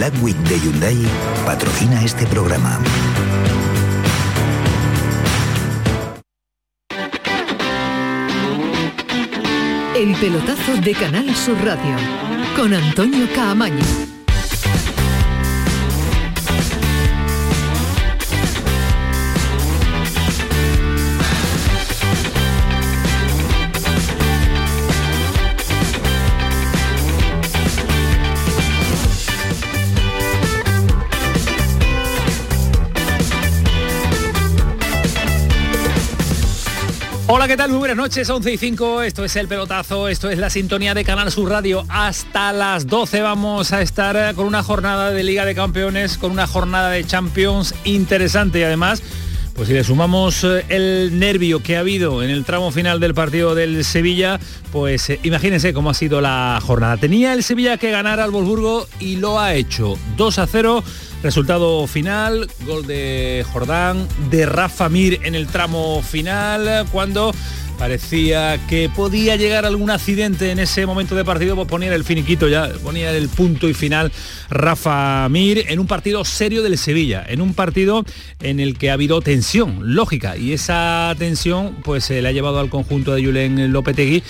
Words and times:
Black 0.00 0.14
Week 0.22 0.36
de 0.48 0.58
Hyundai 0.58 0.96
patrocina 1.44 2.02
este 2.02 2.26
programa. 2.28 2.80
El 9.94 10.14
pelotazo 10.14 10.76
de 10.82 10.94
Canal 10.94 11.36
Sur 11.36 11.62
Radio 11.62 11.96
con 12.56 12.72
Antonio 12.72 13.28
Caamaño. 13.34 13.84
Hola, 37.32 37.46
¿qué 37.46 37.56
tal? 37.56 37.70
Muy 37.70 37.78
buenas 37.78 37.96
noches, 37.96 38.28
11 38.28 38.54
y 38.54 38.56
5, 38.56 39.02
esto 39.02 39.24
es 39.24 39.36
El 39.36 39.46
Pelotazo, 39.46 40.08
esto 40.08 40.30
es 40.30 40.38
la 40.38 40.50
sintonía 40.50 40.94
de 40.94 41.04
Canal 41.04 41.30
Sur 41.30 41.48
Radio. 41.48 41.84
Hasta 41.88 42.52
las 42.52 42.88
12 42.88 43.20
vamos 43.20 43.72
a 43.72 43.82
estar 43.82 44.16
eh, 44.16 44.34
con 44.34 44.46
una 44.46 44.64
jornada 44.64 45.12
de 45.12 45.22
Liga 45.22 45.44
de 45.44 45.54
Campeones, 45.54 46.18
con 46.18 46.32
una 46.32 46.48
jornada 46.48 46.90
de 46.90 47.04
Champions 47.04 47.72
interesante 47.84 48.58
y 48.58 48.62
además... 48.64 49.00
Pues 49.54 49.68
si 49.68 49.74
le 49.74 49.84
sumamos 49.84 50.42
eh, 50.42 50.64
el 50.70 51.18
nervio 51.18 51.62
que 51.62 51.76
ha 51.76 51.80
habido 51.80 52.22
en 52.22 52.30
el 52.30 52.44
tramo 52.44 52.70
final 52.70 52.98
del 52.98 53.14
partido 53.14 53.54
del 53.54 53.84
Sevilla, 53.84 54.40
pues 54.72 55.10
eh, 55.10 55.20
imagínense 55.22 55.72
cómo 55.74 55.90
ha 55.90 55.94
sido 55.94 56.20
la 56.20 56.58
jornada. 56.62 56.96
Tenía 56.96 57.32
el 57.34 57.44
Sevilla 57.44 57.76
que 57.76 57.90
ganar 57.90 58.20
al 58.20 58.30
Wolfsburgo 58.30 58.88
y 59.00 59.16
lo 59.16 59.38
ha 59.38 59.54
hecho. 59.54 59.98
2 60.16 60.38
a 60.38 60.46
0 60.46 60.82
Resultado 61.22 61.86
final, 61.86 62.48
gol 62.64 62.86
de 62.86 63.44
Jordán, 63.52 64.08
de 64.30 64.46
Rafa 64.46 64.88
Mir 64.88 65.20
en 65.24 65.34
el 65.34 65.48
tramo 65.48 66.02
final, 66.02 66.86
cuando 66.90 67.34
parecía 67.80 68.60
que 68.68 68.90
podía 68.94 69.36
llegar 69.36 69.64
algún 69.64 69.88
accidente 69.88 70.50
en 70.50 70.58
ese 70.58 70.84
momento 70.84 71.14
de 71.14 71.24
partido, 71.24 71.56
pues 71.56 71.66
ponía 71.66 71.94
el 71.94 72.04
finiquito 72.04 72.46
ya, 72.46 72.68
ponía 72.84 73.10
el 73.10 73.30
punto 73.30 73.70
y 73.70 73.72
final 73.72 74.12
Rafa 74.50 75.26
Mir 75.30 75.64
en 75.66 75.80
un 75.80 75.86
partido 75.86 76.26
serio 76.26 76.62
del 76.62 76.76
Sevilla, 76.76 77.24
en 77.26 77.40
un 77.40 77.54
partido 77.54 78.04
en 78.42 78.60
el 78.60 78.76
que 78.76 78.90
ha 78.90 78.92
habido 78.92 79.22
tensión, 79.22 79.94
lógica, 79.94 80.36
y 80.36 80.52
esa 80.52 81.14
tensión 81.18 81.74
pues 81.82 82.04
se 82.04 82.20
le 82.20 82.28
ha 82.28 82.32
llevado 82.32 82.60
al 82.60 82.68
conjunto 82.68 83.14
de 83.14 83.24
Julen 83.24 83.72
Lopetegui 83.72 84.22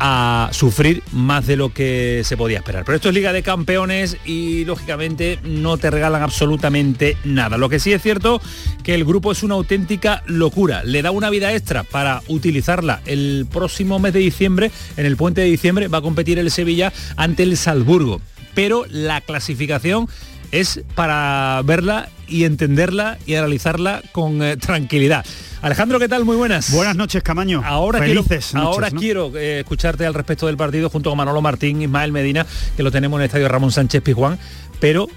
a 0.00 0.50
sufrir 0.52 1.02
más 1.12 1.46
de 1.46 1.56
lo 1.56 1.72
que 1.72 2.20
se 2.24 2.36
podía 2.36 2.58
esperar. 2.58 2.84
Pero 2.84 2.96
esto 2.96 3.08
es 3.08 3.14
Liga 3.14 3.32
de 3.32 3.42
Campeones 3.42 4.18
y 4.26 4.66
lógicamente 4.66 5.38
no 5.44 5.78
te 5.78 5.90
regalan 5.90 6.22
absolutamente 6.22 7.16
nada. 7.24 7.56
Lo 7.56 7.70
que 7.70 7.80
sí 7.80 7.90
es 7.92 8.02
cierto 8.02 8.42
que 8.84 8.94
el 8.94 9.06
grupo 9.06 9.32
es 9.32 9.42
una 9.42 9.54
auténtica 9.54 10.22
locura, 10.26 10.84
le 10.84 11.00
da 11.00 11.10
una 11.10 11.30
vida 11.30 11.54
extra 11.54 11.84
para 11.84 12.22
utilizarla 12.28 12.97
el 13.06 13.46
próximo 13.50 13.98
mes 13.98 14.12
de 14.12 14.20
diciembre, 14.20 14.70
en 14.96 15.06
el 15.06 15.16
puente 15.16 15.40
de 15.40 15.48
diciembre, 15.48 15.88
va 15.88 15.98
a 15.98 16.02
competir 16.02 16.38
el 16.38 16.50
Sevilla 16.50 16.92
ante 17.16 17.42
el 17.42 17.56
Salzburgo. 17.56 18.20
Pero 18.54 18.84
la 18.90 19.20
clasificación 19.20 20.08
es 20.50 20.80
para 20.94 21.60
verla 21.64 22.08
y 22.26 22.44
entenderla 22.44 23.18
y 23.26 23.34
analizarla 23.34 24.02
con 24.12 24.42
eh, 24.42 24.56
tranquilidad. 24.56 25.24
Alejandro, 25.60 25.98
¿qué 25.98 26.08
tal? 26.08 26.24
Muy 26.24 26.36
buenas. 26.36 26.72
Buenas 26.72 26.96
noches, 26.96 27.22
Camaño. 27.22 27.62
Ahora 27.64 27.98
Felices 27.98 28.50
quiero, 28.52 28.66
ahora 28.66 28.90
quiero 28.90 29.36
eh, 29.36 29.60
escucharte 29.60 30.06
al 30.06 30.14
respecto 30.14 30.46
del 30.46 30.56
partido 30.56 30.88
junto 30.88 31.10
con 31.10 31.16
Manolo 31.16 31.42
Martín, 31.42 31.82
Ismael 31.82 32.12
Medina, 32.12 32.46
que 32.76 32.82
lo 32.82 32.90
tenemos 32.90 33.18
en 33.18 33.22
el 33.22 33.26
estadio 33.26 33.48
Ramón 33.48 33.72
Sánchez 33.72 34.02
Pizjuán, 34.02 34.38
pero 34.80 35.08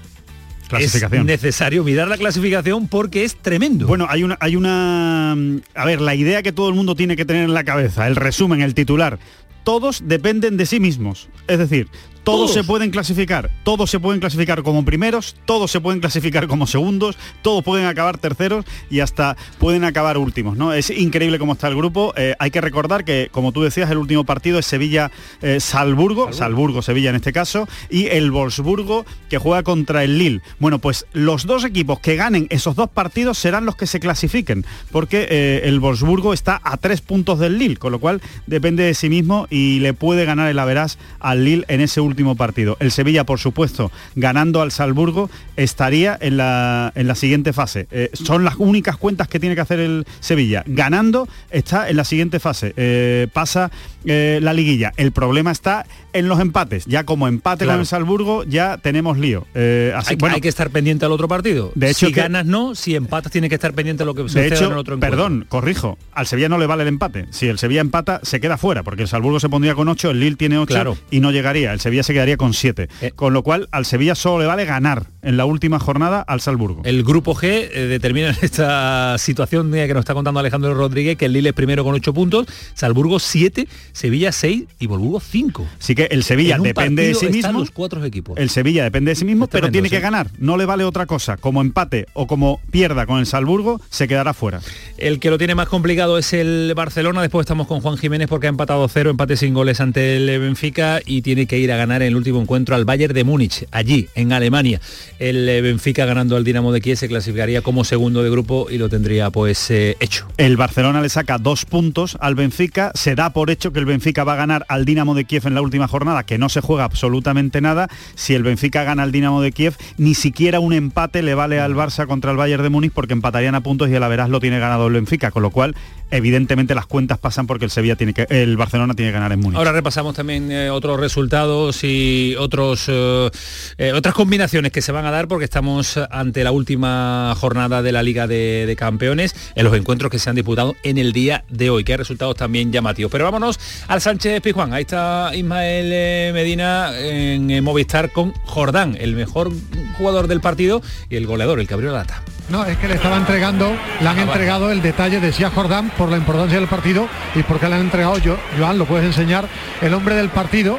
es 0.78 1.10
necesario 1.24 1.84
mirar 1.84 2.08
la 2.08 2.16
clasificación 2.16 2.88
porque 2.88 3.24
es 3.24 3.36
tremendo. 3.36 3.86
Bueno, 3.86 4.06
hay 4.08 4.22
una, 4.24 4.36
hay 4.40 4.56
una... 4.56 5.32
A 5.74 5.84
ver, 5.84 6.00
la 6.00 6.14
idea 6.14 6.42
que 6.42 6.52
todo 6.52 6.68
el 6.68 6.74
mundo 6.74 6.94
tiene 6.94 7.16
que 7.16 7.24
tener 7.24 7.44
en 7.44 7.54
la 7.54 7.64
cabeza, 7.64 8.06
el 8.06 8.16
resumen, 8.16 8.62
el 8.62 8.74
titular, 8.74 9.18
todos 9.64 10.02
dependen 10.06 10.56
de 10.56 10.66
sí 10.66 10.80
mismos. 10.80 11.28
Es 11.48 11.58
decir, 11.58 11.88
todos, 12.24 12.52
se 12.52 12.62
pueden 12.62 12.90
clasificar, 12.90 13.50
todos 13.64 13.90
se 13.90 13.98
pueden 13.98 14.20
clasificar 14.20 14.62
como 14.62 14.84
primeros, 14.84 15.34
todos 15.44 15.70
se 15.70 15.80
pueden 15.80 16.00
clasificar 16.00 16.46
como 16.46 16.66
segundos, 16.66 17.16
todos 17.42 17.64
pueden 17.64 17.86
acabar 17.86 18.18
terceros 18.18 18.64
y 18.90 19.00
hasta 19.00 19.36
pueden 19.58 19.84
acabar 19.84 20.18
últimos, 20.18 20.56
¿no? 20.56 20.72
Es 20.72 20.90
increíble 20.90 21.38
cómo 21.38 21.54
está 21.54 21.68
el 21.68 21.76
grupo. 21.76 22.14
Eh, 22.16 22.34
hay 22.38 22.50
que 22.50 22.60
recordar 22.60 23.04
que, 23.04 23.28
como 23.32 23.50
tú 23.50 23.62
decías, 23.62 23.90
el 23.90 23.98
último 23.98 24.24
partido 24.24 24.58
es 24.58 24.66
Sevilla-Salburgo, 24.66 26.28
eh, 26.28 26.32
Salburgo-Sevilla 26.32 27.10
en 27.10 27.16
este 27.16 27.32
caso, 27.32 27.68
y 27.90 28.06
el 28.06 28.30
Wolfsburgo 28.30 29.04
que 29.28 29.38
juega 29.38 29.64
contra 29.64 30.04
el 30.04 30.18
Lille. 30.18 30.42
Bueno, 30.60 30.78
pues 30.78 31.06
los 31.12 31.46
dos 31.46 31.64
equipos 31.64 31.98
que 31.98 32.14
ganen 32.14 32.46
esos 32.50 32.76
dos 32.76 32.88
partidos 32.88 33.38
serán 33.38 33.66
los 33.66 33.74
que 33.74 33.86
se 33.86 33.98
clasifiquen, 33.98 34.64
porque 34.92 35.26
eh, 35.28 35.62
el 35.64 35.80
Wolfsburgo 35.80 36.32
está 36.32 36.60
a 36.62 36.76
tres 36.76 37.00
puntos 37.00 37.40
del 37.40 37.58
Lille, 37.58 37.76
con 37.76 37.90
lo 37.90 37.98
cual 37.98 38.20
depende 38.46 38.84
de 38.84 38.94
sí 38.94 39.08
mismo 39.08 39.48
y 39.50 39.80
le 39.80 39.92
puede 39.92 40.24
ganar 40.24 40.48
el 40.48 40.58
Averas 40.58 40.98
al 41.18 41.44
Lille 41.44 41.64
en 41.66 41.80
ese 41.80 42.00
último 42.00 42.11
último 42.12 42.36
partido. 42.36 42.76
El 42.80 42.92
Sevilla, 42.92 43.24
por 43.24 43.38
supuesto, 43.38 43.90
ganando 44.14 44.62
al 44.62 44.70
Salburgo, 44.70 45.30
estaría 45.56 46.16
en 46.20 46.36
la, 46.36 46.92
en 46.94 47.06
la 47.06 47.14
siguiente 47.14 47.52
fase. 47.52 47.86
Eh, 47.90 48.10
son 48.12 48.44
las 48.44 48.56
únicas 48.58 48.96
cuentas 48.96 49.28
que 49.28 49.40
tiene 49.40 49.54
que 49.54 49.60
hacer 49.60 49.80
el 49.80 50.06
Sevilla. 50.20 50.62
Ganando 50.66 51.28
está 51.50 51.88
en 51.88 51.96
la 51.96 52.04
siguiente 52.04 52.40
fase. 52.40 52.74
Eh, 52.76 53.28
pasa 53.32 53.70
eh, 54.04 54.40
la 54.42 54.52
liguilla. 54.52 54.92
El 54.96 55.12
problema 55.12 55.50
está 55.50 55.86
en 56.12 56.28
los 56.28 56.40
empates. 56.40 56.86
Ya 56.86 57.04
como 57.04 57.28
empate 57.28 57.66
con 57.66 57.80
el 57.80 57.86
Salburgo, 57.86 58.44
ya 58.44 58.78
tenemos 58.78 59.18
lío. 59.18 59.46
así, 59.94 60.10
hay, 60.10 60.16
bueno, 60.16 60.34
hay 60.34 60.40
que 60.40 60.48
estar 60.48 60.70
pendiente 60.70 61.04
al 61.04 61.12
otro 61.12 61.28
partido. 61.28 61.72
De 61.74 61.90
hecho, 61.90 62.06
si 62.06 62.12
ganas 62.12 62.46
no, 62.46 62.74
si 62.74 62.94
empatas 62.94 63.32
tiene 63.32 63.48
que 63.48 63.54
estar 63.54 63.72
pendiente 63.72 64.02
a 64.02 64.06
lo 64.06 64.14
que 64.14 64.22
sucede 64.22 64.48
en 64.48 64.52
el 64.52 64.78
otro 64.78 64.94
encuentro. 64.94 65.00
Perdón, 65.00 65.46
corrijo. 65.48 65.98
Al 66.12 66.26
Sevilla 66.26 66.48
no 66.48 66.58
le 66.58 66.66
vale 66.66 66.82
el 66.82 66.88
empate. 66.88 67.26
Si 67.30 67.48
el 67.48 67.58
Sevilla 67.58 67.80
empata, 67.80 68.20
se 68.22 68.40
queda 68.40 68.58
fuera, 68.58 68.82
porque 68.82 69.02
el 69.02 69.08
Salburgo 69.08 69.40
se 69.40 69.48
pondría 69.48 69.74
con 69.74 69.88
8, 69.88 70.10
el 70.10 70.20
Lille 70.20 70.36
tiene 70.36 70.58
8 70.58 70.96
y 71.10 71.20
no 71.20 71.30
llegaría. 71.30 71.72
El 71.72 71.80
Sevilla 71.80 72.01
se 72.02 72.12
quedaría 72.12 72.36
con 72.36 72.54
7. 72.54 72.88
Eh. 73.00 73.12
con 73.14 73.32
lo 73.32 73.42
cual 73.42 73.68
al 73.70 73.84
Sevilla 73.84 74.14
solo 74.14 74.40
le 74.40 74.46
vale 74.46 74.64
ganar 74.64 75.06
en 75.22 75.36
la 75.36 75.44
última 75.44 75.78
jornada 75.78 76.20
al 76.20 76.40
Salburgo. 76.40 76.82
El 76.84 77.04
grupo 77.04 77.34
G 77.34 77.44
eh, 77.44 77.86
determina 77.86 78.30
en 78.30 78.36
esta 78.42 79.16
situación 79.18 79.70
que 79.72 79.94
nos 79.94 80.00
está 80.00 80.14
contando 80.14 80.40
Alejandro 80.40 80.74
Rodríguez 80.74 81.16
que 81.16 81.26
el 81.26 81.32
Lille 81.32 81.50
es 81.50 81.54
primero 81.54 81.84
con 81.84 81.94
8 81.94 82.14
puntos, 82.14 82.46
Salburgo 82.74 83.18
7, 83.18 83.68
Sevilla 83.92 84.32
6 84.32 84.64
y 84.78 84.86
Volburgo 84.86 85.20
5. 85.20 85.66
Así 85.78 85.94
que 85.94 86.04
el 86.10 86.22
Sevilla 86.24 86.58
depende 86.58 87.06
de 87.06 87.14
sí 87.14 87.28
mismo. 87.28 87.60
Los 87.60 87.70
cuatro 87.70 88.04
equipos. 88.04 88.38
El 88.38 88.50
Sevilla 88.50 88.84
depende 88.84 89.10
de 89.10 89.14
sí 89.16 89.24
mismo, 89.24 89.46
pero 89.46 89.70
tiene 89.70 89.90
que 89.90 90.00
ganar. 90.00 90.28
No 90.38 90.56
le 90.56 90.64
vale 90.64 90.84
otra 90.84 91.06
cosa. 91.06 91.36
Como 91.36 91.60
empate 91.60 92.06
o 92.14 92.26
como 92.26 92.60
pierda 92.70 93.06
con 93.06 93.18
el 93.18 93.26
Salburgo, 93.26 93.80
se 93.90 94.08
quedará 94.08 94.34
fuera. 94.34 94.60
El 94.98 95.20
que 95.20 95.30
lo 95.30 95.38
tiene 95.38 95.54
más 95.54 95.68
complicado 95.68 96.18
es 96.18 96.32
el 96.32 96.72
Barcelona. 96.74 97.22
Después 97.22 97.44
estamos 97.44 97.66
con 97.66 97.80
Juan 97.80 97.96
Jiménez 97.96 98.28
porque 98.28 98.46
ha 98.46 98.50
empatado 98.50 98.86
cero, 98.88 99.10
empate 99.10 99.36
sin 99.36 99.54
goles 99.54 99.80
ante 99.80 100.16
el 100.16 100.40
Benfica 100.40 101.00
y 101.04 101.22
tiene 101.22 101.46
que 101.46 101.58
ir 101.58 101.72
a 101.72 101.76
ganar 101.76 101.91
en 102.00 102.08
el 102.08 102.16
último 102.16 102.40
encuentro 102.40 102.74
al 102.74 102.84
Bayern 102.84 103.14
de 103.14 103.24
Múnich, 103.24 103.66
allí, 103.70 104.08
en 104.14 104.32
Alemania. 104.32 104.80
El 105.18 105.48
eh, 105.48 105.60
Benfica 105.60 106.06
ganando 106.06 106.36
al 106.36 106.44
Dinamo 106.44 106.72
de 106.72 106.80
Kiev 106.80 106.96
se 106.96 107.08
clasificaría 107.08 107.60
como 107.60 107.84
segundo 107.84 108.22
de 108.22 108.30
grupo 108.30 108.68
y 108.70 108.78
lo 108.78 108.88
tendría 108.88 109.30
pues 109.30 109.70
eh, 109.70 109.96
hecho. 110.00 110.26
El 110.36 110.56
Barcelona 110.56 111.00
le 111.00 111.08
saca 111.08 111.38
dos 111.38 111.64
puntos 111.64 112.16
al 112.20 112.34
Benfica, 112.34 112.92
se 112.94 113.14
da 113.14 113.32
por 113.32 113.50
hecho 113.50 113.72
que 113.72 113.78
el 113.80 113.84
Benfica 113.84 114.24
va 114.24 114.34
a 114.34 114.36
ganar 114.36 114.64
al 114.68 114.84
Dinamo 114.84 115.14
de 115.14 115.24
Kiev 115.24 115.46
en 115.46 115.54
la 115.54 115.62
última 115.62 115.88
jornada, 115.88 116.24
que 116.24 116.38
no 116.38 116.48
se 116.48 116.60
juega 116.60 116.84
absolutamente 116.84 117.60
nada. 117.60 117.88
Si 118.14 118.34
el 118.34 118.42
Benfica 118.42 118.84
gana 118.84 119.02
al 119.02 119.12
Dinamo 119.12 119.42
de 119.42 119.52
Kiev, 119.52 119.74
ni 119.98 120.14
siquiera 120.14 120.60
un 120.60 120.72
empate 120.72 121.22
le 121.22 121.34
vale 121.34 121.60
al 121.60 121.74
Barça 121.74 122.06
contra 122.06 122.30
el 122.30 122.36
Bayern 122.36 122.62
de 122.62 122.70
Múnich 122.70 122.92
porque 122.92 123.12
empatarían 123.12 123.54
a 123.54 123.62
puntos 123.62 123.88
y 123.88 123.94
el 123.94 124.02
Averas 124.02 124.30
lo 124.30 124.40
tiene 124.40 124.58
ganado 124.58 124.86
el 124.86 124.94
Benfica, 124.94 125.30
con 125.30 125.42
lo 125.42 125.50
cual 125.50 125.74
evidentemente 126.12 126.74
las 126.74 126.86
cuentas 126.86 127.18
pasan 127.18 127.46
porque 127.46 127.64
el 127.64 127.70
Sevilla 127.70 127.96
tiene 127.96 128.14
que 128.14 128.26
el 128.28 128.56
Barcelona 128.56 128.94
tiene 128.94 129.10
que 129.10 129.14
ganar 129.14 129.32
en 129.32 129.40
Múnich. 129.40 129.56
Ahora 129.56 129.72
repasamos 129.72 130.14
también 130.14 130.52
eh, 130.52 130.70
otros 130.70 131.00
resultados 131.00 131.82
y 131.82 132.36
otros 132.38 132.84
eh, 132.88 133.30
eh, 133.78 133.92
otras 133.92 134.14
combinaciones 134.14 134.70
que 134.70 134.82
se 134.82 134.92
van 134.92 135.06
a 135.06 135.10
dar 135.10 135.26
porque 135.26 135.44
estamos 135.44 135.98
ante 136.10 136.44
la 136.44 136.52
última 136.52 137.34
jornada 137.36 137.82
de 137.82 137.92
la 137.92 138.02
Liga 138.02 138.26
de, 138.26 138.72
Campeones 138.78 139.34
en 139.54 139.64
los 139.64 139.76
encuentros 139.76 140.10
que 140.10 140.18
se 140.18 140.28
han 140.30 140.36
disputado 140.36 140.74
en 140.82 140.98
el 140.98 141.12
día 141.12 141.44
de 141.48 141.70
hoy, 141.70 141.84
que 141.84 141.92
hay 141.92 141.98
resultados 141.98 142.36
también 142.36 142.72
llamativos. 142.72 143.12
Pero 143.12 143.24
vámonos 143.24 143.60
al 143.86 144.00
Sánchez 144.00 144.40
Pizjuán. 144.40 144.72
Ahí 144.72 144.82
está 144.82 145.30
Ismael 145.34 146.32
Medina 146.32 146.98
en 146.98 147.62
Movistar 147.62 148.10
con 148.10 148.32
Jordán, 148.44 148.96
el 148.98 149.14
mejor 149.14 149.52
jugador 149.98 150.26
del 150.26 150.40
partido 150.40 150.82
y 151.10 151.16
el 151.16 151.26
goleador, 151.26 151.60
el 151.60 151.68
que 151.68 151.74
abrió 151.74 151.92
la 151.92 151.98
lata. 151.98 152.22
No, 152.48 152.64
es 152.66 152.76
que 152.76 152.88
le 152.88 152.94
estaba 152.94 153.16
entregando, 153.16 153.74
le 154.00 154.08
han 154.08 154.18
ah, 154.18 154.22
entregado 154.22 154.70
el 154.70 154.82
detalle 154.82 155.20
de 155.20 155.32
Sia 155.32 155.50
Jordán 155.50 155.90
por 155.96 156.10
la 156.10 156.16
importancia 156.16 156.58
del 156.58 156.68
partido 156.68 157.08
y 157.34 157.42
porque 157.42 157.68
le 157.68 157.76
han 157.76 157.82
entregado. 157.82 158.18
Yo, 158.18 158.36
Joan, 158.58 158.78
lo 158.78 158.84
puedes 158.84 159.06
enseñar, 159.06 159.46
el 159.80 159.94
hombre 159.94 160.14
del 160.16 160.28
partido, 160.28 160.78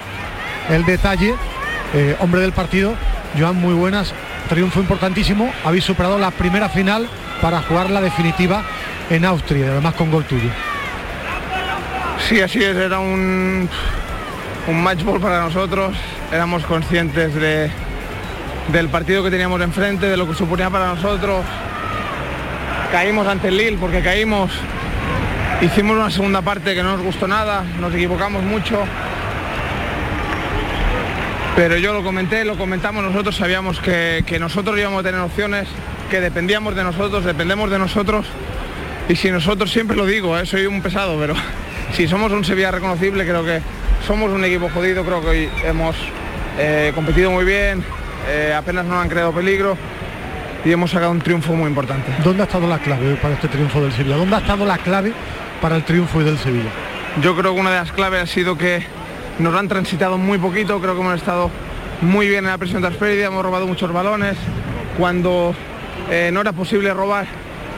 el 0.70 0.86
detalle, 0.86 1.36
eh, 1.94 2.16
hombre 2.20 2.42
del 2.42 2.52
partido, 2.52 2.94
Joan, 3.40 3.56
muy 3.56 3.74
buenas, 3.74 4.14
triunfo 4.50 4.82
importantísimo, 4.82 5.52
habéis 5.64 5.84
superado 5.84 6.20
la 6.20 6.32
primera 6.32 6.70
final 6.70 7.08
para 7.42 7.62
jugar 7.62 7.90
la 7.90 8.02
definitiva 8.02 8.64
en 9.10 9.26
Austria, 9.26 9.68
además 9.72 9.96
con 9.96 10.12
gol 10.12 10.26
tuyo. 10.26 10.50
Sí, 12.28 12.40
así 12.40 12.64
es, 12.64 12.76
era 12.76 13.00
un, 13.00 13.68
un 14.68 14.84
match 14.84 15.04
ball 15.04 15.20
para 15.20 15.42
nosotros, 15.42 15.96
éramos 16.32 16.64
conscientes 16.66 17.34
de 17.34 17.72
del 18.70 18.90
partido 18.90 19.24
que 19.24 19.32
teníamos 19.32 19.62
enfrente, 19.62 20.08
de 20.08 20.18
lo 20.18 20.28
que 20.28 20.36
suponía 20.36 20.70
para 20.70 20.88
nosotros. 20.88 21.44
Caímos 22.92 23.28
ante 23.28 23.50
el 23.50 23.58
Lille 23.58 23.78
porque 23.78 24.02
caímos. 24.02 24.52
Hicimos 25.62 25.96
una 25.96 26.10
segunda 26.10 26.42
parte 26.42 26.76
que 26.76 26.84
no 26.84 26.98
nos 26.98 27.06
gustó 27.06 27.28
nada, 27.28 27.64
nos 27.80 27.94
equivocamos 27.94 28.44
mucho. 28.44 28.84
Pero 31.56 31.78
yo 31.78 31.94
lo 31.94 32.04
comenté, 32.04 32.44
lo 32.46 32.58
comentamos 32.58 33.04
nosotros, 33.04 33.36
sabíamos 33.36 33.80
que, 33.80 34.38
nosotros 34.40 34.78
íbamos 34.78 35.02
a 35.02 35.04
tener 35.04 35.22
opciones, 35.22 35.68
que 36.10 36.20
dependíamos 36.20 36.76
de 36.76 36.84
nosotros, 36.84 37.24
dependemos 37.24 37.70
de 37.70 37.78
nosotros. 37.78 38.26
Y 39.08 39.16
si 39.16 39.30
nosotros, 39.30 39.72
siempre 39.72 39.96
lo 39.96 40.06
digo, 40.06 40.38
¿eh? 40.38 40.46
soy 40.46 40.66
un 40.66 40.82
pesado, 40.82 41.18
pero 41.20 41.36
si 41.94 42.08
somos 42.08 42.32
un 42.32 42.44
Sevilla 42.44 42.72
reconocible, 42.72 43.24
creo 43.24 43.46
que 43.46 43.62
somos 44.08 44.32
un 44.32 44.44
equipo 44.44 44.70
jodido, 44.70 45.06
creo 45.06 45.22
que 45.22 45.28
hoy 45.28 45.50
hemos 45.64 45.96
eh, 46.58 46.92
competido 46.96 47.30
muy 47.30 47.46
bien, 47.46 47.84
eh, 48.28 48.54
apenas 48.56 48.86
nos 48.86 48.96
han 48.96 49.10
creado 49.10 49.32
peligro 49.32 49.78
y 50.66 50.72
hemos 50.72 50.92
sacado 50.92 51.12
un 51.12 51.22
triunfo 51.22 51.54
muy 51.54 51.68
importante. 51.68 52.12
¿Dónde 52.24 52.44
ha 52.44 52.46
estado 52.46 52.68
la 52.68 52.80
clave 52.80 53.16
para 53.16 53.36
este 53.36 53.48
triunfo 53.48 53.82
del 53.82 53.92
Sevilla? 53.92 54.18
¿Dónde 54.18 54.36
ha 54.36 54.40
estado 54.40 54.66
la 54.66 54.78
clave 54.78 55.14
para 55.62 55.76
el 55.76 55.84
triunfo 55.84 56.24
del 56.24 56.38
Sevilla? 56.38 56.70
Yo 57.22 57.36
creo 57.36 57.54
que 57.54 57.60
una 57.60 57.72
de 57.72 57.78
las 57.78 57.92
claves 57.92 58.22
ha 58.22 58.28
sido 58.28 58.58
que 58.58 58.86
nos 59.40 59.56
han 59.56 59.68
transitado 59.68 60.18
muy 60.18 60.38
poquito, 60.38 60.80
creo 60.80 60.96
que 60.96 61.02
hemos 61.02 61.16
estado 61.16 61.50
muy 62.02 62.28
bien 62.28 62.46
en 62.46 62.52
la 62.52 62.58
presión 62.58 62.82
tras 62.82 62.96
pérdida, 62.96 63.28
hemos 63.28 63.44
robado 63.44 63.68
muchos 63.68 63.92
balones, 63.92 64.36
cuando 64.98 65.54
eh, 66.10 66.30
no 66.34 66.42
era 66.42 66.54
posible 66.54 66.94
robar 66.94 67.26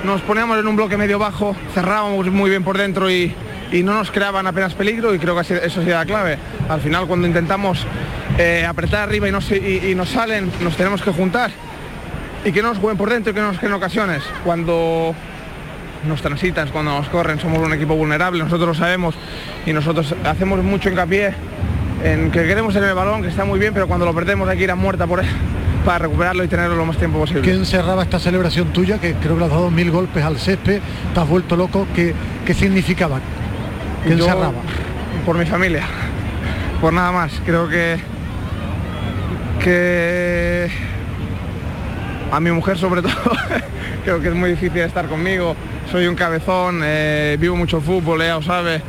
nos 0.06 0.22
poníamos 0.22 0.60
en 0.60 0.68
un 0.68 0.76
bloque 0.76 0.98
medio 0.98 1.18
bajo, 1.18 1.56
cerrábamos 1.74 2.28
muy 2.28 2.50
bien 2.50 2.64
por 2.64 2.78
dentro 2.78 3.10
y, 3.10 3.34
y 3.72 3.82
no 3.82 3.96
nos 3.96 4.12
creaban 4.12 4.46
apenas 4.46 4.74
peligro 4.76 5.16
y 5.16 5.20
creo 5.20 5.36
que 5.36 5.42
eso 5.42 5.56
ha 5.82 5.84
sido 5.84 5.96
la 5.96 6.06
clave. 6.06 6.38
Al 6.70 6.80
final 6.80 7.08
cuando 7.08 7.26
intentamos 7.26 7.86
eh, 8.38 8.66
apretar 8.68 9.04
arriba 9.04 9.28
y, 9.28 9.32
no, 9.32 9.40
y, 9.50 9.92
y, 9.92 9.96
nos 9.96 10.10
salen, 10.10 10.52
nos 10.62 10.76
tenemos 10.76 11.02
que 11.02 11.12
juntar 11.12 11.52
y 12.44 12.52
que 12.52 12.62
no 12.62 12.70
nos 12.70 12.78
jueguen 12.78 12.98
por 12.98 13.10
dentro 13.10 13.32
y 13.32 13.34
que 13.34 13.42
no 13.42 13.48
nos 13.48 13.58
creen 13.58 13.74
ocasiones. 13.74 14.24
Cuando 14.44 15.16
nos 16.08 16.22
transitan, 16.22 16.70
cuando 16.70 16.92
nos 16.92 17.10
corren, 17.10 17.40
somos 17.40 17.60
un 17.60 17.74
equipo 17.74 17.96
vulnerable, 17.96 18.44
nosotros 18.44 18.68
lo 18.68 18.74
sabemos 18.76 19.16
y 19.66 19.74
nosotros 19.74 20.16
hacemos 20.24 20.64
mucho 20.64 20.90
hincapié 20.90 21.34
en 22.04 22.32
que 22.32 22.46
queremos 22.46 22.74
tener 22.74 22.90
el 22.90 22.96
balón, 22.96 23.22
que 23.22 23.30
está 23.30 23.46
muy 23.46 23.60
bien, 23.60 23.74
pero 23.74 23.88
cuando 23.88 24.06
lo 24.06 24.14
perdemos 24.14 24.48
hay 24.48 24.58
que 24.58 24.64
ir 24.66 24.72
a 24.72 24.76
muerta 24.76 25.08
por 25.08 25.22
él 25.22 25.26
para 25.86 26.00
recuperarlo 26.00 26.44
y 26.44 26.48
tenerlo 26.48 26.76
lo 26.76 26.86
más 26.86 26.98
tiempo 26.98 27.20
posible. 27.20 27.42
¿Quién 27.42 27.66
cerraba 27.66 28.04
esta 28.04 28.20
celebración 28.20 28.74
tuya? 28.74 29.00
Que 29.00 29.14
creo 29.14 29.34
que 29.34 29.40
le 29.40 29.46
has 29.46 29.52
dado 29.52 29.72
mil 29.72 29.92
golpes 29.92 30.24
al 30.24 30.38
césped, 30.38 30.82
te 31.14 31.20
has 31.20 31.28
vuelto 31.28 31.56
loco. 31.56 31.88
¿Qué, 31.96 32.14
qué 32.46 32.54
significaba? 32.54 33.20
¿Quién 34.04 34.20
Yo, 34.20 34.26
cerraba? 34.26 34.54
Por 35.26 35.38
mi 35.38 35.46
familia, 35.46 35.84
por 36.82 36.94
nada 36.94 37.12
más. 37.12 37.42
Creo 37.46 37.68
que 37.68 37.98
que 39.66 40.70
a 42.32 42.40
mi 42.40 42.52
mujer 42.52 42.78
sobre 42.78 43.02
todo 43.02 43.12
creo 44.04 44.22
que 44.22 44.28
es 44.28 44.36
muy 44.36 44.52
difícil 44.52 44.82
estar 44.82 45.08
conmigo. 45.08 45.56
Soy 45.92 46.06
un 46.06 46.14
cabezón, 46.14 46.82
eh, 46.84 47.36
vivo 47.40 47.56
mucho 47.56 47.82
fútbol, 47.82 48.22
ella 48.22 48.36
lo 48.36 48.44
sabe. 48.44 48.80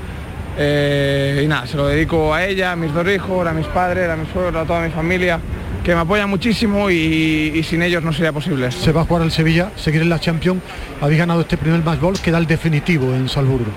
Eh, 0.58 1.40
y 1.42 1.48
nada, 1.48 1.66
se 1.66 1.78
lo 1.78 1.86
dedico 1.86 2.34
a 2.34 2.44
ella, 2.44 2.72
a 2.72 2.76
mis 2.76 2.92
dos 2.92 3.08
hijos, 3.08 3.46
a 3.46 3.52
mis 3.52 3.66
padres, 3.68 4.10
a 4.10 4.16
mi 4.16 4.26
suegro, 4.26 4.60
a 4.60 4.64
toda 4.66 4.82
mi 4.82 4.90
familia 4.90 5.40
que 5.82 5.94
me 5.94 6.00
apoyan 6.00 6.28
muchísimo 6.28 6.90
y, 6.90 7.52
y, 7.54 7.62
sin 7.62 7.80
ellos 7.80 8.02
no 8.02 8.12
sería 8.12 8.32
posible. 8.32 8.70
Se 8.70 8.92
va 8.92 9.02
a 9.02 9.04
jugar 9.04 9.22
el 9.22 9.30
Sevilla, 9.30 9.70
seguir 9.76 10.02
en 10.02 10.10
la 10.10 10.18
Champions. 10.18 10.60
Habéis 11.00 11.20
ganado 11.20 11.40
este 11.40 11.56
primer 11.56 11.82
match 11.82 12.00
ball, 12.00 12.20
queda 12.20 12.36
el 12.36 12.46
definitivo 12.46 13.14
en 13.14 13.30
Salzburgo. 13.30 13.70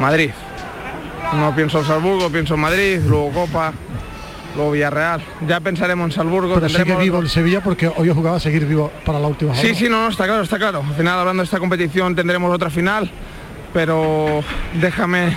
Madrid. 0.00 0.30
No 1.34 1.54
pienso 1.54 1.80
en 1.80 1.84
Salzburgo, 1.84 2.30
pienso 2.30 2.54
en 2.54 2.60
Madrid, 2.60 3.00
luego 3.06 3.30
Copa, 3.30 3.72
luego 4.56 4.72
Villarreal. 4.72 5.22
Ya 5.46 5.60
pensaremos 5.60 6.06
en 6.06 6.12
Salzburgo. 6.12 6.54
Pero 6.54 6.68
sigue 6.68 6.96
vivo 6.96 7.18
el 7.18 7.28
Sevilla 7.28 7.60
porque 7.60 7.88
hoy 7.88 8.08
he 8.08 8.12
jugado 8.12 8.36
a 8.36 8.40
seguir 8.40 8.66
vivo 8.66 8.90
para 9.04 9.18
la 9.18 9.28
última 9.28 9.54
Sí, 9.54 9.74
sí, 9.74 9.88
no, 9.88 10.02
no, 10.02 10.08
está 10.08 10.24
claro, 10.24 10.42
está 10.42 10.58
claro. 10.58 10.82
Al 10.86 10.94
final, 10.94 11.18
hablando 11.18 11.42
de 11.42 11.44
esta 11.44 11.58
competición, 11.58 12.14
tendremos 12.14 12.52
otra 12.54 12.70
final, 12.70 13.10
pero 13.72 14.42
déjame 14.74 15.36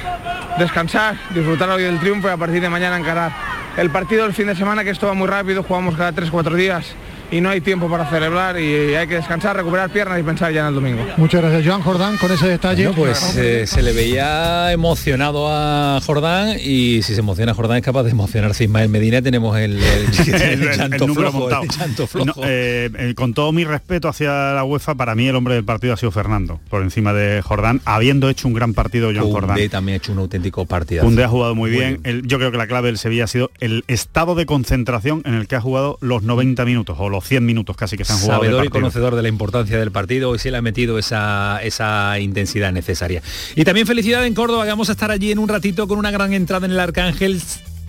descansar, 0.57 1.15
disfrutar 1.33 1.69
hoy 1.69 1.83
del 1.83 1.99
triunfo 1.99 2.27
y 2.27 2.31
a 2.31 2.37
partir 2.37 2.61
de 2.61 2.69
mañana 2.69 2.97
encarar 2.97 3.31
el 3.77 3.89
partido 3.89 4.23
del 4.23 4.33
fin 4.33 4.47
de 4.47 4.55
semana 4.55 4.83
que 4.83 4.91
esto 4.91 5.07
va 5.07 5.13
muy 5.13 5.27
rápido, 5.27 5.63
jugamos 5.63 5.95
cada 5.95 6.11
3-4 6.13 6.53
días 6.53 6.95
y 7.33 7.41
no 7.41 7.49
hay 7.49 7.61
tiempo 7.61 7.89
para 7.89 8.07
celebrar 8.09 8.59
y 8.59 8.93
hay 8.93 9.07
que 9.07 9.15
descansar, 9.15 9.55
recuperar 9.55 9.89
piernas 9.89 10.19
y 10.19 10.23
pensar 10.23 10.53
ya 10.53 10.61
en 10.61 10.67
el 10.67 10.75
domingo. 10.75 11.03
Muchas 11.17 11.41
gracias, 11.41 11.65
Joan 11.65 11.81
Jordán, 11.81 12.17
con 12.17 12.31
ese 12.31 12.47
detalle. 12.47 12.87
Bueno, 12.89 13.01
pues 13.01 13.35
eh, 13.37 13.65
se 13.65 13.81
le 13.81 13.91
veía 13.91 14.71
emocionado 14.71 15.47
a 15.49 15.99
Jordán 16.05 16.57
y 16.63 17.01
si 17.01 17.15
se 17.15 17.21
emociona 17.21 17.55
Jordán 17.55 17.77
es 17.77 17.83
capaz 17.83 18.03
de 18.03 18.11
emocionarse 18.11 18.65
Ismael 18.65 18.89
Medina. 18.89 19.19
Tenemos 19.23 19.57
el, 19.57 19.81
el, 19.81 20.29
el, 20.41 20.63
el 20.63 20.75
chanto 20.75 21.07
flojo, 21.07 21.49
chanto 21.65 22.05
flojo. 22.05 22.41
No, 22.41 22.47
eh, 22.47 22.91
eh, 22.99 23.13
con 23.15 23.33
todo 23.33 23.51
mi 23.51 23.63
respeto 23.63 24.09
hacia 24.09 24.53
la 24.53 24.63
UEFA, 24.63 24.93
para 24.93 25.15
mí 25.15 25.27
el 25.27 25.35
hombre 25.35 25.55
del 25.55 25.63
partido 25.65 25.95
ha 25.95 25.97
sido 25.97 26.11
Fernando, 26.11 26.59
por 26.69 26.83
encima 26.83 27.13
de 27.13 27.41
Jordán, 27.41 27.81
habiendo 27.85 28.29
hecho 28.29 28.47
un 28.47 28.53
gran 28.53 28.75
partido 28.75 29.11
Joan 29.11 29.31
Jordán. 29.31 29.57
también 29.69 29.95
ha 29.95 29.97
hecho 29.97 30.11
un 30.11 30.19
auténtico 30.19 30.65
partido. 30.65 31.01
Koundé 31.01 31.23
ha 31.23 31.29
jugado 31.29 31.55
muy, 31.55 31.71
muy 31.71 31.79
bien. 31.79 31.99
bien. 32.03 32.21
yo 32.27 32.37
creo 32.37 32.51
que 32.51 32.57
la 32.57 32.67
clave 32.67 32.89
del 32.89 32.99
Sevilla 32.99 33.23
ha 33.23 33.27
sido 33.27 33.49
el 33.59 33.83
estado 33.87 34.35
de 34.35 34.45
concentración 34.45 35.23
en 35.25 35.33
el 35.33 35.47
que 35.47 35.55
ha 35.55 35.61
jugado 35.61 35.97
los 35.99 36.21
90 36.21 36.63
minutos 36.65 36.97
o 36.99 37.09
los 37.09 37.22
100 37.23 37.45
minutos 37.45 37.75
casi 37.75 37.97
que 37.97 38.05
se 38.05 38.13
han 38.13 38.19
jugado. 38.19 38.41
Sabedor 38.41 38.65
y 38.65 38.69
conocedor 38.69 39.15
de 39.15 39.21
la 39.21 39.29
importancia 39.29 39.79
del 39.79 39.91
partido 39.91 40.35
y 40.35 40.39
se 40.39 40.51
le 40.51 40.57
ha 40.57 40.61
metido 40.61 40.97
esa, 40.99 41.59
esa 41.63 42.19
intensidad 42.19 42.71
necesaria. 42.71 43.21
Y 43.55 43.63
también 43.63 43.87
felicidad 43.87 44.25
en 44.25 44.33
Córdoba, 44.33 44.63
que 44.63 44.69
vamos 44.69 44.89
a 44.89 44.93
estar 44.93 45.11
allí 45.11 45.31
en 45.31 45.39
un 45.39 45.49
ratito 45.49 45.87
con 45.87 45.97
una 45.97 46.11
gran 46.11 46.33
entrada 46.33 46.65
en 46.65 46.71
el 46.73 46.79
Arcángel 46.79 47.41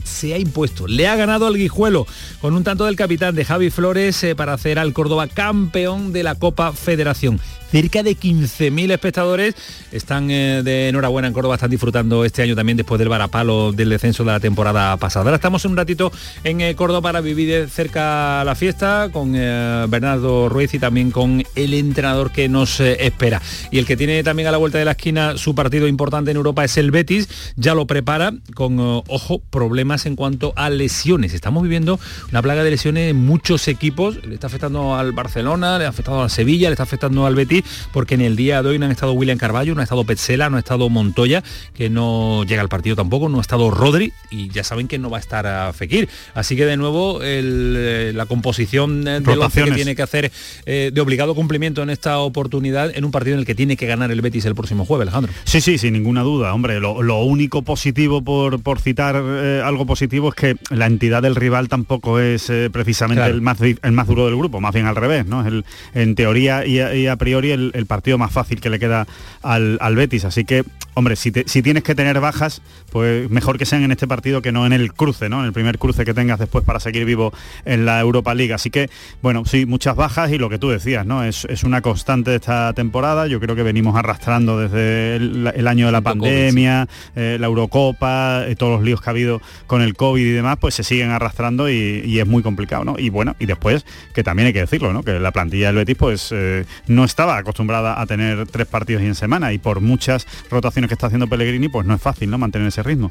se 0.04 0.34
ha 0.34 0.38
impuesto. 0.38 0.86
Le 0.86 1.08
ha 1.08 1.16
ganado 1.16 1.46
al 1.46 1.56
Guijuelo 1.56 2.06
con 2.40 2.54
un 2.54 2.62
tanto 2.62 2.84
del 2.84 2.96
capitán 2.96 3.34
de 3.34 3.44
Javi 3.44 3.70
Flores 3.70 4.22
eh, 4.22 4.36
para 4.36 4.52
hacer 4.52 4.78
al 4.78 4.92
Córdoba 4.92 5.26
campeón 5.26 6.12
de 6.12 6.22
la 6.22 6.34
Copa 6.34 6.72
Federación. 6.72 7.40
Cerca 7.74 8.04
de 8.04 8.16
15.000 8.16 8.92
espectadores 8.92 9.56
están 9.90 10.30
eh, 10.30 10.62
de 10.62 10.90
enhorabuena 10.90 11.26
en 11.26 11.34
Córdoba, 11.34 11.56
están 11.56 11.70
disfrutando 11.70 12.24
este 12.24 12.40
año 12.40 12.54
también 12.54 12.76
después 12.76 13.00
del 13.00 13.08
varapalo 13.08 13.72
del 13.72 13.88
descenso 13.88 14.22
de 14.22 14.30
la 14.30 14.38
temporada 14.38 14.96
pasada. 14.96 15.24
Ahora 15.24 15.34
estamos 15.34 15.64
un 15.64 15.76
ratito 15.76 16.12
en 16.44 16.60
eh, 16.60 16.76
Córdoba 16.76 17.00
para 17.00 17.20
vivir 17.20 17.48
de 17.48 17.68
cerca 17.68 18.44
la 18.44 18.54
fiesta 18.54 19.08
con 19.12 19.32
eh, 19.34 19.86
Bernardo 19.88 20.48
Ruiz 20.48 20.72
y 20.74 20.78
también 20.78 21.10
con 21.10 21.42
el 21.56 21.74
entrenador 21.74 22.30
que 22.30 22.48
nos 22.48 22.78
espera. 22.78 23.42
Y 23.72 23.78
el 23.78 23.86
que 23.86 23.96
tiene 23.96 24.22
también 24.22 24.46
a 24.46 24.52
la 24.52 24.58
vuelta 24.58 24.78
de 24.78 24.84
la 24.84 24.92
esquina 24.92 25.36
su 25.36 25.56
partido 25.56 25.88
importante 25.88 26.30
en 26.30 26.36
Europa 26.36 26.62
es 26.62 26.76
el 26.76 26.92
Betis, 26.92 27.28
ya 27.56 27.74
lo 27.74 27.88
prepara 27.88 28.34
con, 28.54 28.78
ojo, 28.78 29.42
problemas 29.50 30.06
en 30.06 30.14
cuanto 30.14 30.52
a 30.54 30.70
lesiones. 30.70 31.34
Estamos 31.34 31.64
viviendo 31.64 31.98
una 32.30 32.40
plaga 32.40 32.62
de 32.62 32.70
lesiones 32.70 33.10
en 33.10 33.16
muchos 33.16 33.66
equipos, 33.66 34.24
le 34.24 34.34
está 34.34 34.46
afectando 34.46 34.94
al 34.94 35.10
Barcelona, 35.10 35.76
le 35.76 35.86
ha 35.86 35.88
afectado 35.88 36.22
al 36.22 36.30
Sevilla, 36.30 36.68
le 36.68 36.74
está 36.74 36.84
afectando 36.84 37.26
al 37.26 37.34
Betis, 37.34 37.63
porque 37.92 38.14
en 38.14 38.20
el 38.20 38.36
día 38.36 38.62
de 38.62 38.70
hoy 38.70 38.78
no 38.78 38.86
han 38.86 38.92
estado 38.92 39.12
William 39.12 39.38
Carballo, 39.38 39.74
no 39.74 39.80
ha 39.80 39.84
estado 39.84 40.04
Petzela, 40.04 40.50
no 40.50 40.56
ha 40.56 40.60
estado 40.60 40.88
Montoya, 40.88 41.42
que 41.74 41.90
no 41.90 42.44
llega 42.44 42.62
al 42.62 42.68
partido 42.68 42.96
tampoco, 42.96 43.28
no 43.28 43.38
ha 43.38 43.40
estado 43.40 43.70
Rodri 43.70 44.12
y 44.30 44.48
ya 44.48 44.64
saben 44.64 44.88
que 44.88 44.98
no 44.98 45.10
va 45.10 45.18
a 45.18 45.20
estar 45.20 45.46
a 45.46 45.72
Fekir. 45.72 46.08
Así 46.34 46.56
que 46.56 46.64
de 46.66 46.76
nuevo 46.76 47.22
el, 47.22 48.16
la 48.16 48.26
composición 48.26 49.04
de 49.04 49.20
lo 49.20 49.48
que 49.48 49.70
tiene 49.72 49.94
que 49.94 50.02
hacer 50.02 50.30
eh, 50.66 50.90
de 50.92 51.00
obligado 51.00 51.34
cumplimiento 51.34 51.82
en 51.82 51.90
esta 51.90 52.18
oportunidad 52.18 52.96
en 52.96 53.04
un 53.04 53.10
partido 53.10 53.34
en 53.34 53.40
el 53.40 53.46
que 53.46 53.54
tiene 53.54 53.76
que 53.76 53.86
ganar 53.86 54.10
el 54.10 54.20
Betis 54.20 54.44
el 54.44 54.54
próximo 54.54 54.84
jueves, 54.84 55.04
Alejandro. 55.08 55.32
Sí, 55.44 55.60
sí, 55.60 55.78
sin 55.78 55.92
ninguna 55.92 56.22
duda. 56.22 56.52
Hombre, 56.54 56.80
lo, 56.80 57.02
lo 57.02 57.22
único 57.22 57.62
positivo 57.62 58.22
por, 58.22 58.60
por 58.62 58.80
citar 58.80 59.16
eh, 59.16 59.62
algo 59.64 59.86
positivo 59.86 60.28
es 60.30 60.34
que 60.34 60.56
la 60.70 60.86
entidad 60.86 61.22
del 61.22 61.34
rival 61.34 61.68
tampoco 61.68 62.18
es 62.18 62.50
eh, 62.50 62.70
precisamente 62.70 63.20
claro. 63.20 63.34
el, 63.34 63.40
más, 63.40 63.58
el 63.60 63.92
más 63.92 64.06
duro 64.06 64.26
del 64.26 64.36
grupo, 64.36 64.60
más 64.60 64.74
bien 64.74 64.86
al 64.86 64.96
revés, 64.96 65.26
¿no? 65.26 65.40
Es 65.40 65.46
el, 65.46 65.64
en 65.94 66.14
teoría 66.14 66.66
y 66.66 66.80
a, 66.80 66.94
y 66.94 67.06
a 67.06 67.16
priori 67.16 67.52
el, 67.54 67.70
el, 67.74 67.86
partido 67.86 68.18
más 68.18 68.32
fácil 68.32 68.60
que 68.60 68.70
le 68.70 68.78
queda 68.78 69.06
al, 69.42 69.78
al 69.80 69.96
Betis. 69.96 70.24
Así 70.24 70.44
que, 70.44 70.64
hombre, 70.94 71.16
si, 71.16 71.32
te, 71.32 71.44
si, 71.46 71.62
tienes 71.62 71.82
que 71.82 71.94
tener 71.94 72.20
bajas, 72.20 72.62
pues 72.90 73.30
mejor 73.30 73.58
que 73.58 73.66
sean 73.66 73.82
en 73.82 73.92
este 73.92 74.06
partido 74.06 74.42
que 74.42 74.52
no 74.52 74.66
en 74.66 74.72
el 74.72 74.92
cruce, 74.92 75.28
¿no? 75.28 75.40
En 75.40 75.46
el 75.46 75.52
primer 75.52 75.78
cruce 75.78 76.04
que 76.04 76.14
tengas 76.14 76.38
después 76.38 76.64
para 76.64 76.80
seguir 76.80 77.04
vivo 77.04 77.32
en 77.64 77.86
la 77.86 78.00
Europa 78.00 78.34
League. 78.34 78.52
Así 78.52 78.70
que, 78.70 78.90
bueno, 79.22 79.44
sí, 79.44 79.66
muchas 79.66 79.96
bajas 79.96 80.30
y 80.30 80.38
lo 80.38 80.48
que 80.48 80.58
tú 80.58 80.70
decías, 80.70 81.06
¿no? 81.06 81.24
Es, 81.24 81.44
es 81.46 81.64
una 81.64 81.80
constante 81.80 82.30
de 82.30 82.36
esta 82.36 82.72
temporada. 82.72 83.26
Yo 83.26 83.40
creo 83.40 83.56
que 83.56 83.62
venimos 83.62 83.96
arrastrando 83.96 84.58
desde 84.58 85.16
el, 85.16 85.52
el 85.54 85.68
año 85.68 85.86
de 85.86 85.92
la 85.92 86.00
pandemia, 86.00 86.88
eh, 87.16 87.36
la 87.40 87.46
Eurocopa, 87.46 88.44
eh, 88.46 88.56
todos 88.56 88.76
los 88.76 88.82
líos 88.84 89.00
que 89.00 89.10
ha 89.10 89.12
habido 89.12 89.40
con 89.66 89.82
el 89.82 89.94
COVID 89.94 90.24
y 90.24 90.30
demás, 90.30 90.58
pues 90.60 90.74
se 90.74 90.84
siguen 90.84 91.10
arrastrando 91.10 91.68
y, 91.68 92.02
y, 92.04 92.18
es 92.18 92.26
muy 92.26 92.42
complicado, 92.42 92.84
¿no? 92.84 92.96
Y 92.98 93.10
bueno, 93.10 93.36
y 93.38 93.46
después, 93.46 93.84
que 94.12 94.22
también 94.22 94.46
hay 94.46 94.52
que 94.52 94.60
decirlo, 94.60 94.92
¿no? 94.92 95.02
Que 95.02 95.18
la 95.18 95.32
plantilla 95.32 95.68
del 95.68 95.76
Betis, 95.76 95.96
pues 95.96 96.28
eh, 96.32 96.64
no 96.86 97.04
estaba 97.04 97.33
acostumbrada 97.38 98.00
a 98.00 98.06
tener 98.06 98.46
tres 98.46 98.66
partidos 98.66 99.02
en 99.02 99.14
semana 99.14 99.52
y 99.52 99.58
por 99.58 99.80
muchas 99.80 100.26
rotaciones 100.50 100.88
que 100.88 100.94
está 100.94 101.06
haciendo 101.06 101.26
Pellegrini, 101.26 101.68
pues 101.68 101.86
no 101.86 101.94
es 101.94 102.02
fácil, 102.02 102.30
¿no? 102.30 102.38
Mantener 102.38 102.68
ese 102.68 102.82
ritmo. 102.82 103.10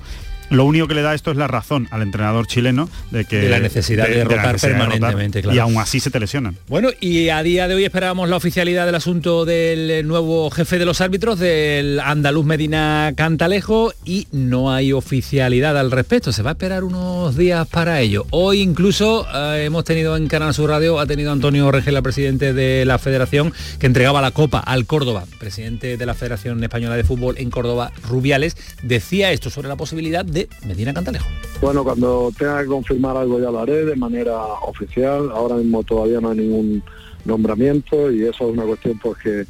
Lo 0.50 0.66
único 0.66 0.88
que 0.88 0.94
le 0.94 1.02
da 1.02 1.14
esto 1.14 1.32
es 1.32 1.38
la 1.38 1.48
razón 1.48 1.88
al 1.92 2.02
entrenador 2.02 2.48
chileno 2.48 2.90
de 3.12 3.26
que 3.26 3.38
de 3.38 3.50
la 3.50 3.60
necesidad 3.60 4.08
de, 4.08 4.24
rotar 4.24 4.60
permanentemente, 4.60 5.42
y 5.52 5.60
aún 5.60 5.78
así 5.78 6.00
se 6.00 6.12
te 6.12 6.20
lesionan. 6.20 6.58
Bueno, 6.68 6.90
y 7.00 7.30
a 7.30 7.42
día 7.44 7.68
de 7.68 7.76
hoy 7.76 7.86
esperábamos 7.86 8.30
la 8.30 8.36
oficialidad 8.36 8.86
del 8.86 8.96
asunto 8.96 9.46
del 9.46 10.08
nuevo 10.08 10.50
jefe 10.52 10.78
de 10.78 10.86
los 10.86 11.02
árbitros, 11.02 11.40
del 11.40 12.00
andaluz 12.00 12.46
Medina 12.46 13.14
Cantalejo, 13.16 13.94
y 14.06 14.28
no 14.32 14.72
hay 14.72 14.94
oficialidad 14.94 15.78
al 15.78 15.92
respecto. 15.92 16.32
Se 16.32 16.44
va 16.44 16.52
a 16.52 16.54
esperar 16.54 16.84
unos 16.84 17.36
días 17.36 17.68
para 17.68 18.02
ello. 18.02 18.26
Hoy 18.32 18.62
incluso 18.62 19.26
eh, 19.34 19.64
hemos 19.66 19.84
tenido 19.84 20.16
en 20.18 20.28
Canal 20.28 20.54
Sur 20.54 20.70
Radio, 20.70 21.00
ha 21.00 21.06
tenido 21.06 21.32
Antonio 21.32 21.72
Regela, 21.72 22.02
presidente 22.02 22.54
de 22.54 22.86
la 22.86 23.00
Federación, 23.00 23.54
que 23.80 23.88
entregaba 23.88 24.22
la 24.22 24.32
copa 24.32 24.60
al 24.60 24.86
Córdoba, 24.86 25.26
presidente 25.40 25.98
de 25.98 26.06
la 26.06 26.14
Federación 26.14 26.64
Española 26.64 26.96
de 26.96 27.04
Fútbol 27.04 27.36
en 27.38 27.50
Córdoba, 27.50 27.92
Rubiales, 28.08 28.56
decía 28.82 29.32
esto 29.32 29.50
sobre 29.50 29.68
la 29.68 29.76
posibilidad 29.76 30.26
de 30.34 30.50
Medina 30.66 30.94
Cantalejo. 30.94 31.28
Bueno, 31.62 31.84
cuando 31.84 32.32
tenga 32.38 32.62
que 32.62 32.68
confirmar 32.68 33.16
algo 33.16 33.40
ya 33.40 33.52
lo 33.52 33.60
haré 33.60 33.86
de 33.86 33.96
manera 33.96 34.36
oficial. 34.64 35.30
Ahora 35.32 35.56
mismo 35.56 35.84
todavía 35.84 36.20
no 36.20 36.32
hay 36.32 36.40
ningún 36.40 36.84
nombramiento 37.26 38.12
y 38.12 38.24
eso 38.24 38.50
es 38.50 38.54
una 38.54 38.64
cuestión 38.64 39.00
pues 39.00 39.18
que, 39.20 39.46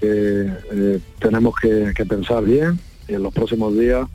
eh, 0.00 1.00
tenemos 1.18 1.54
que, 1.60 1.92
pensar 2.08 2.44
bien 2.44 2.78
y 3.08 3.14
en 3.14 3.22
los 3.22 3.34
próximos 3.34 3.76
días 3.76 4.08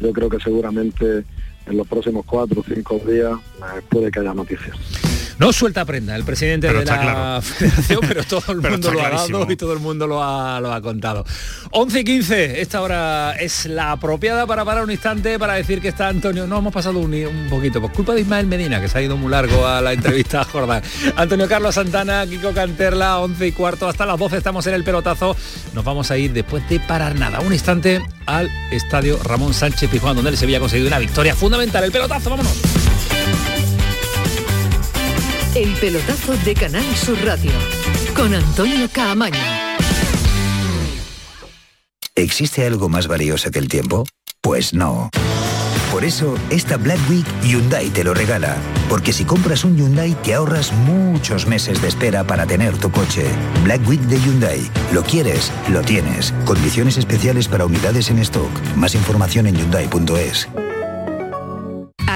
yo 0.00 0.12
creo 0.12 0.30
que 0.30 0.40
seguramente 0.40 1.24
en 1.66 1.76
los 1.76 1.86
próximos 1.86 2.24
cuatro 2.24 2.60
o 2.60 2.64
cinco 2.64 3.00
días 3.06 3.32
eh, 3.58 3.82
puede 3.90 4.10
que 4.10 4.20
haya 4.20 4.32
noticias. 4.32 5.13
No 5.38 5.52
suelta 5.52 5.84
prenda 5.84 6.14
el 6.14 6.24
presidente 6.24 6.72
de 6.72 6.84
la 6.84 7.40
federación, 7.42 8.00
pero 8.06 8.24
todo 8.24 8.52
el 8.52 8.60
mundo 8.70 8.92
lo 8.92 9.04
ha 9.04 9.10
dado 9.10 9.50
y 9.50 9.56
todo 9.56 9.72
el 9.72 9.80
mundo 9.80 10.06
lo 10.06 10.22
ha, 10.22 10.60
lo 10.60 10.72
ha 10.72 10.80
contado. 10.80 11.24
11 11.70 12.00
y 12.00 12.04
15, 12.04 12.60
esta 12.60 12.80
hora 12.80 13.32
es 13.32 13.66
la 13.66 13.92
apropiada 13.92 14.46
para 14.46 14.64
parar 14.64 14.84
un 14.84 14.90
instante 14.90 15.38
para 15.38 15.54
decir 15.54 15.80
que 15.80 15.88
está 15.88 16.08
Antonio. 16.08 16.46
No, 16.46 16.58
hemos 16.58 16.72
pasado 16.72 16.98
un, 16.98 17.12
un 17.14 17.48
poquito, 17.50 17.80
por 17.80 17.92
culpa 17.92 18.14
de 18.14 18.20
Ismael 18.20 18.46
Medina, 18.46 18.80
que 18.80 18.88
se 18.88 18.98
ha 18.98 19.02
ido 19.02 19.16
muy 19.16 19.30
largo 19.30 19.66
a 19.66 19.80
la 19.80 19.92
entrevista 19.92 20.42
a 20.42 20.44
Jordán. 20.52 20.82
Antonio 21.16 21.48
Carlos 21.48 21.74
Santana, 21.74 22.26
Kiko 22.26 22.52
Canterla, 22.52 23.18
11 23.20 23.46
y 23.46 23.52
cuarto, 23.52 23.88
hasta 23.88 24.06
las 24.06 24.18
12 24.18 24.36
estamos 24.36 24.66
en 24.66 24.74
el 24.74 24.84
pelotazo. 24.84 25.36
Nos 25.72 25.84
vamos 25.84 26.10
a 26.10 26.16
ir 26.16 26.32
después 26.32 26.68
de 26.68 26.78
parar 26.80 27.16
nada, 27.16 27.40
un 27.40 27.52
instante 27.52 28.00
al 28.26 28.50
estadio 28.70 29.18
Ramón 29.22 29.52
Sánchez 29.52 29.90
Pijuán, 29.90 30.16
donde 30.16 30.30
el 30.30 30.36
Sevilla 30.36 30.58
ha 30.58 30.60
conseguido 30.60 30.88
una 30.88 30.98
victoria 30.98 31.34
fundamental. 31.34 31.84
El 31.84 31.92
pelotazo, 31.92 32.30
vámonos. 32.30 32.83
El 35.54 35.72
pelotazo 35.74 36.36
de 36.38 36.52
Canal 36.54 36.84
Sur 36.96 37.16
Radio 37.24 37.52
con 38.16 38.34
Antonio 38.34 38.88
Caamaño. 38.92 39.38
¿Existe 42.16 42.66
algo 42.66 42.88
más 42.88 43.06
valioso 43.06 43.52
que 43.52 43.60
el 43.60 43.68
tiempo? 43.68 44.04
Pues 44.40 44.74
no. 44.74 45.10
Por 45.92 46.04
eso, 46.04 46.34
esta 46.50 46.76
Black 46.76 46.98
Week 47.08 47.24
Hyundai 47.44 47.88
te 47.90 48.02
lo 48.02 48.14
regala. 48.14 48.56
Porque 48.88 49.12
si 49.12 49.24
compras 49.24 49.64
un 49.64 49.76
Hyundai 49.76 50.14
te 50.24 50.34
ahorras 50.34 50.72
muchos 50.72 51.46
meses 51.46 51.80
de 51.80 51.86
espera 51.86 52.24
para 52.24 52.46
tener 52.46 52.76
tu 52.76 52.90
coche. 52.90 53.24
Black 53.62 53.88
Week 53.88 54.00
de 54.00 54.18
Hyundai. 54.18 54.68
Lo 54.92 55.04
quieres, 55.04 55.52
lo 55.70 55.82
tienes. 55.82 56.34
Condiciones 56.46 56.96
especiales 56.96 57.46
para 57.46 57.64
unidades 57.64 58.10
en 58.10 58.18
stock. 58.18 58.50
Más 58.74 58.96
información 58.96 59.46
en 59.46 59.54
hyundai.es. 59.54 60.48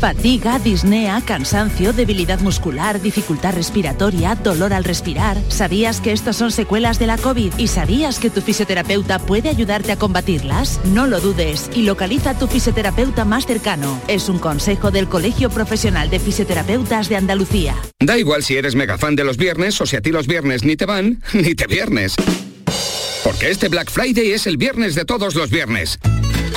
Fatiga, 0.00 0.58
disnea, 0.58 1.22
cansancio, 1.24 1.94
debilidad 1.94 2.40
muscular, 2.40 3.00
dificultad 3.00 3.54
respiratoria, 3.54 4.34
dolor 4.34 4.74
al 4.74 4.84
respirar. 4.84 5.38
¿Sabías 5.48 6.02
que 6.02 6.12
estos 6.12 6.36
son 6.36 6.52
secuelas 6.52 6.98
de 6.98 7.06
la 7.06 7.16
COVID 7.16 7.54
y 7.56 7.68
sabías 7.68 8.18
que 8.18 8.28
tu 8.28 8.42
fisioterapeuta 8.42 9.18
puede 9.18 9.48
ayudarte 9.48 9.92
a 9.92 9.96
combatirlas? 9.96 10.80
No 10.84 11.06
lo 11.06 11.20
dudes 11.20 11.70
y 11.74 11.82
localiza 11.82 12.30
a 12.30 12.38
tu 12.38 12.46
fisioterapeuta 12.46 13.24
más 13.24 13.46
cercano. 13.46 14.00
Es 14.06 14.28
un 14.28 14.38
consejo 14.38 14.90
del 14.90 15.08
Colegio 15.08 15.48
Profesional 15.48 16.10
de 16.10 16.20
Fisioterapeutas 16.20 17.08
de 17.08 17.16
Andalucía. 17.16 17.74
Da 17.98 18.18
igual 18.18 18.42
si 18.42 18.56
eres 18.56 18.74
mega 18.74 18.98
fan 18.98 19.16
de 19.16 19.24
los 19.24 19.38
viernes 19.38 19.80
o 19.80 19.86
si 19.86 19.96
a 19.96 20.02
ti 20.02 20.12
los 20.12 20.26
viernes 20.26 20.62
ni 20.62 20.76
te 20.76 20.84
van, 20.84 21.22
ni 21.32 21.54
te 21.54 21.66
viernes. 21.66 22.16
Porque 23.24 23.50
este 23.50 23.68
Black 23.68 23.90
Friday 23.90 24.32
es 24.32 24.46
el 24.46 24.56
viernes 24.56 24.94
de 24.94 25.04
todos 25.04 25.34
los 25.34 25.50
viernes. 25.50 25.98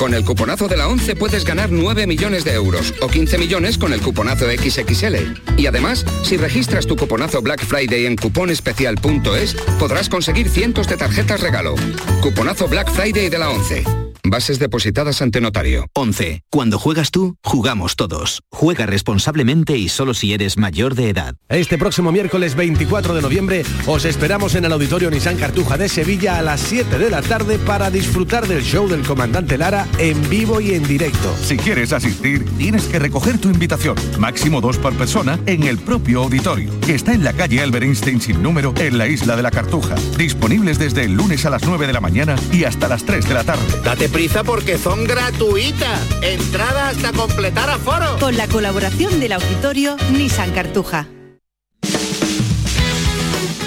Con 0.00 0.14
el 0.14 0.24
cuponazo 0.24 0.66
de 0.66 0.78
la 0.78 0.88
11 0.88 1.14
puedes 1.14 1.44
ganar 1.44 1.70
9 1.70 2.06
millones 2.06 2.42
de 2.42 2.54
euros 2.54 2.94
o 3.02 3.08
15 3.08 3.36
millones 3.36 3.76
con 3.76 3.92
el 3.92 4.00
cuponazo 4.00 4.46
XXL. 4.46 5.58
Y 5.58 5.66
además, 5.66 6.06
si 6.22 6.38
registras 6.38 6.86
tu 6.86 6.96
cuponazo 6.96 7.42
Black 7.42 7.62
Friday 7.62 8.06
en 8.06 8.16
cuponespecial.es, 8.16 9.54
podrás 9.78 10.08
conseguir 10.08 10.48
cientos 10.48 10.88
de 10.88 10.96
tarjetas 10.96 11.42
regalo. 11.42 11.74
Cuponazo 12.22 12.66
Black 12.66 12.90
Friday 12.90 13.28
de 13.28 13.38
la 13.38 13.50
11. 13.50 14.09
Bases 14.24 14.58
depositadas 14.58 15.22
ante 15.22 15.40
notario. 15.40 15.86
11. 15.94 16.42
Cuando 16.50 16.78
juegas 16.78 17.10
tú, 17.10 17.36
jugamos 17.42 17.96
todos. 17.96 18.42
Juega 18.50 18.86
responsablemente 18.86 19.76
y 19.76 19.88
solo 19.88 20.14
si 20.14 20.34
eres 20.34 20.58
mayor 20.58 20.94
de 20.94 21.10
edad. 21.10 21.34
Este 21.48 21.78
próximo 21.78 22.12
miércoles 22.12 22.54
24 22.54 23.14
de 23.14 23.22
noviembre 23.22 23.62
os 23.86 24.04
esperamos 24.04 24.54
en 24.54 24.64
el 24.66 24.72
Auditorio 24.72 25.10
Nissan 25.10 25.36
Cartuja 25.36 25.78
de 25.78 25.88
Sevilla 25.88 26.38
a 26.38 26.42
las 26.42 26.60
7 26.60 26.98
de 26.98 27.10
la 27.10 27.22
tarde 27.22 27.58
para 27.58 27.90
disfrutar 27.90 28.46
del 28.46 28.62
show 28.62 28.88
del 28.88 29.02
comandante 29.02 29.56
Lara 29.56 29.88
en 29.98 30.28
vivo 30.28 30.60
y 30.60 30.74
en 30.74 30.86
directo. 30.86 31.34
Si 31.42 31.56
quieres 31.56 31.92
asistir, 31.92 32.44
tienes 32.58 32.84
que 32.84 32.98
recoger 32.98 33.38
tu 33.38 33.48
invitación. 33.48 33.96
Máximo 34.18 34.60
dos 34.60 34.76
por 34.76 34.94
persona 34.94 35.38
en 35.46 35.62
el 35.62 35.78
propio 35.78 36.24
auditorio, 36.24 36.78
que 36.80 36.94
está 36.94 37.14
en 37.14 37.24
la 37.24 37.32
calle 37.32 37.60
Albert 37.62 37.84
Einstein 37.84 38.20
sin 38.20 38.42
número 38.42 38.74
en 38.76 38.98
la 38.98 39.08
isla 39.08 39.36
de 39.36 39.42
la 39.42 39.50
Cartuja. 39.50 39.94
Disponibles 40.18 40.78
desde 40.78 41.04
el 41.04 41.14
lunes 41.14 41.46
a 41.46 41.50
las 41.50 41.62
9 41.64 41.86
de 41.86 41.92
la 41.92 42.00
mañana 42.00 42.36
y 42.52 42.64
hasta 42.64 42.88
las 42.88 43.04
3 43.04 43.26
de 43.26 43.34
la 43.34 43.44
tarde. 43.44 43.64
Date 43.84 44.09
prisa 44.10 44.44
porque 44.44 44.78
son 44.78 45.04
gratuitas. 45.04 46.00
Entrada 46.22 46.88
hasta 46.90 47.12
completar 47.12 47.70
aforo. 47.70 48.18
Con 48.18 48.36
la 48.36 48.46
colaboración 48.48 49.20
del 49.20 49.32
auditorio 49.32 49.96
Nissan 50.12 50.50
Cartuja. 50.52 51.06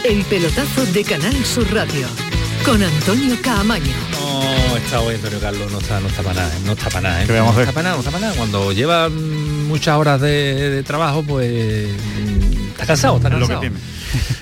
El 0.03 0.23
pelotazo 0.25 0.85
de 0.87 1.03
Canal 1.03 1.45
Sur 1.45 1.71
Radio 1.73 2.07
con 2.65 2.81
Antonio 2.83 3.37
Caamaño. 3.41 3.93
No 4.69 4.77
está 4.77 4.99
hoy 5.01 5.15
Antonio 5.15 5.39
Carlos, 5.39 5.71
no 5.71 5.79
está, 5.79 5.99
no 5.99 6.07
está 6.07 6.21
para 6.23 6.41
nada, 6.41 6.55
no 6.65 6.71
está 6.73 6.89
para 6.89 7.01
nada, 7.09 7.23
¿eh? 7.23 7.27
¿Qué 7.27 7.33
vamos 7.33 7.51
a 7.51 7.53
no 7.55 7.61
hacer? 7.61 7.69
está 7.69 7.73
para 7.73 7.83
nada, 7.83 7.95
no 7.95 7.99
está 8.01 8.11
para 8.11 8.21
nada. 8.27 8.35
Cuando 8.37 8.71
lleva 8.73 9.09
mm, 9.09 9.67
muchas 9.67 9.97
horas 9.97 10.19
de, 10.21 10.69
de 10.69 10.83
trabajo, 10.83 11.23
pues 11.23 11.87
mm, 11.89 12.71
está 12.71 12.85
cansado, 12.85 13.15
está 13.17 13.29
Es 13.29 13.33
lo 13.35 13.39
que 13.47 13.53
cansado. 13.53 13.59
tiene. 13.61 13.75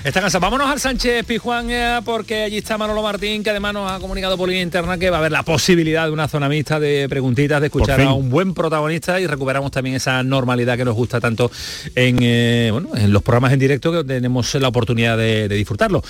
Está 0.04 0.20
cansado. 0.20 0.40
Vámonos 0.40 0.70
al 0.70 0.80
Sánchez 0.80 1.24
Pijuán 1.24 1.70
eh, 1.70 2.00
porque 2.04 2.42
allí 2.44 2.58
está 2.58 2.78
Manolo 2.78 3.02
Martín, 3.02 3.42
que 3.42 3.50
además 3.50 3.74
nos 3.74 3.90
ha 3.90 3.98
comunicado 3.98 4.36
por 4.36 4.48
línea 4.48 4.62
interna 4.62 4.98
que 4.98 5.10
va 5.10 5.16
a 5.16 5.20
haber 5.20 5.32
la 5.32 5.42
posibilidad 5.42 6.06
de 6.06 6.12
una 6.12 6.28
zona 6.28 6.48
mixta 6.48 6.80
de 6.80 7.08
preguntitas, 7.08 7.60
de 7.60 7.66
escuchar 7.66 8.00
a 8.00 8.12
un 8.12 8.30
buen 8.30 8.54
protagonista 8.54 9.20
y 9.20 9.26
recuperamos 9.26 9.70
también 9.70 9.96
esa 9.96 10.22
normalidad 10.22 10.76
que 10.76 10.84
nos 10.84 10.94
gusta 10.94 11.20
tanto 11.20 11.50
en, 11.94 12.18
eh, 12.20 12.70
bueno, 12.72 12.90
en 12.96 13.12
los 13.12 13.22
programas 13.22 13.52
en 13.52 13.58
directo 13.58 13.92
que 13.92 14.04
tenemos 14.04 14.54
la 14.54 14.68
oportunidad 14.68 15.16
de, 15.16 15.48
de 15.48 15.54
disfrutarlo. 15.54 16.02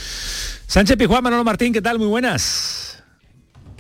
Sánchez 0.66 0.97
Pijuán, 0.97 1.23
Manolo 1.23 1.45
Martín, 1.45 1.73
¿qué 1.73 1.83
tal? 1.83 1.99
Muy 1.99 2.09
buenas. 2.09 2.81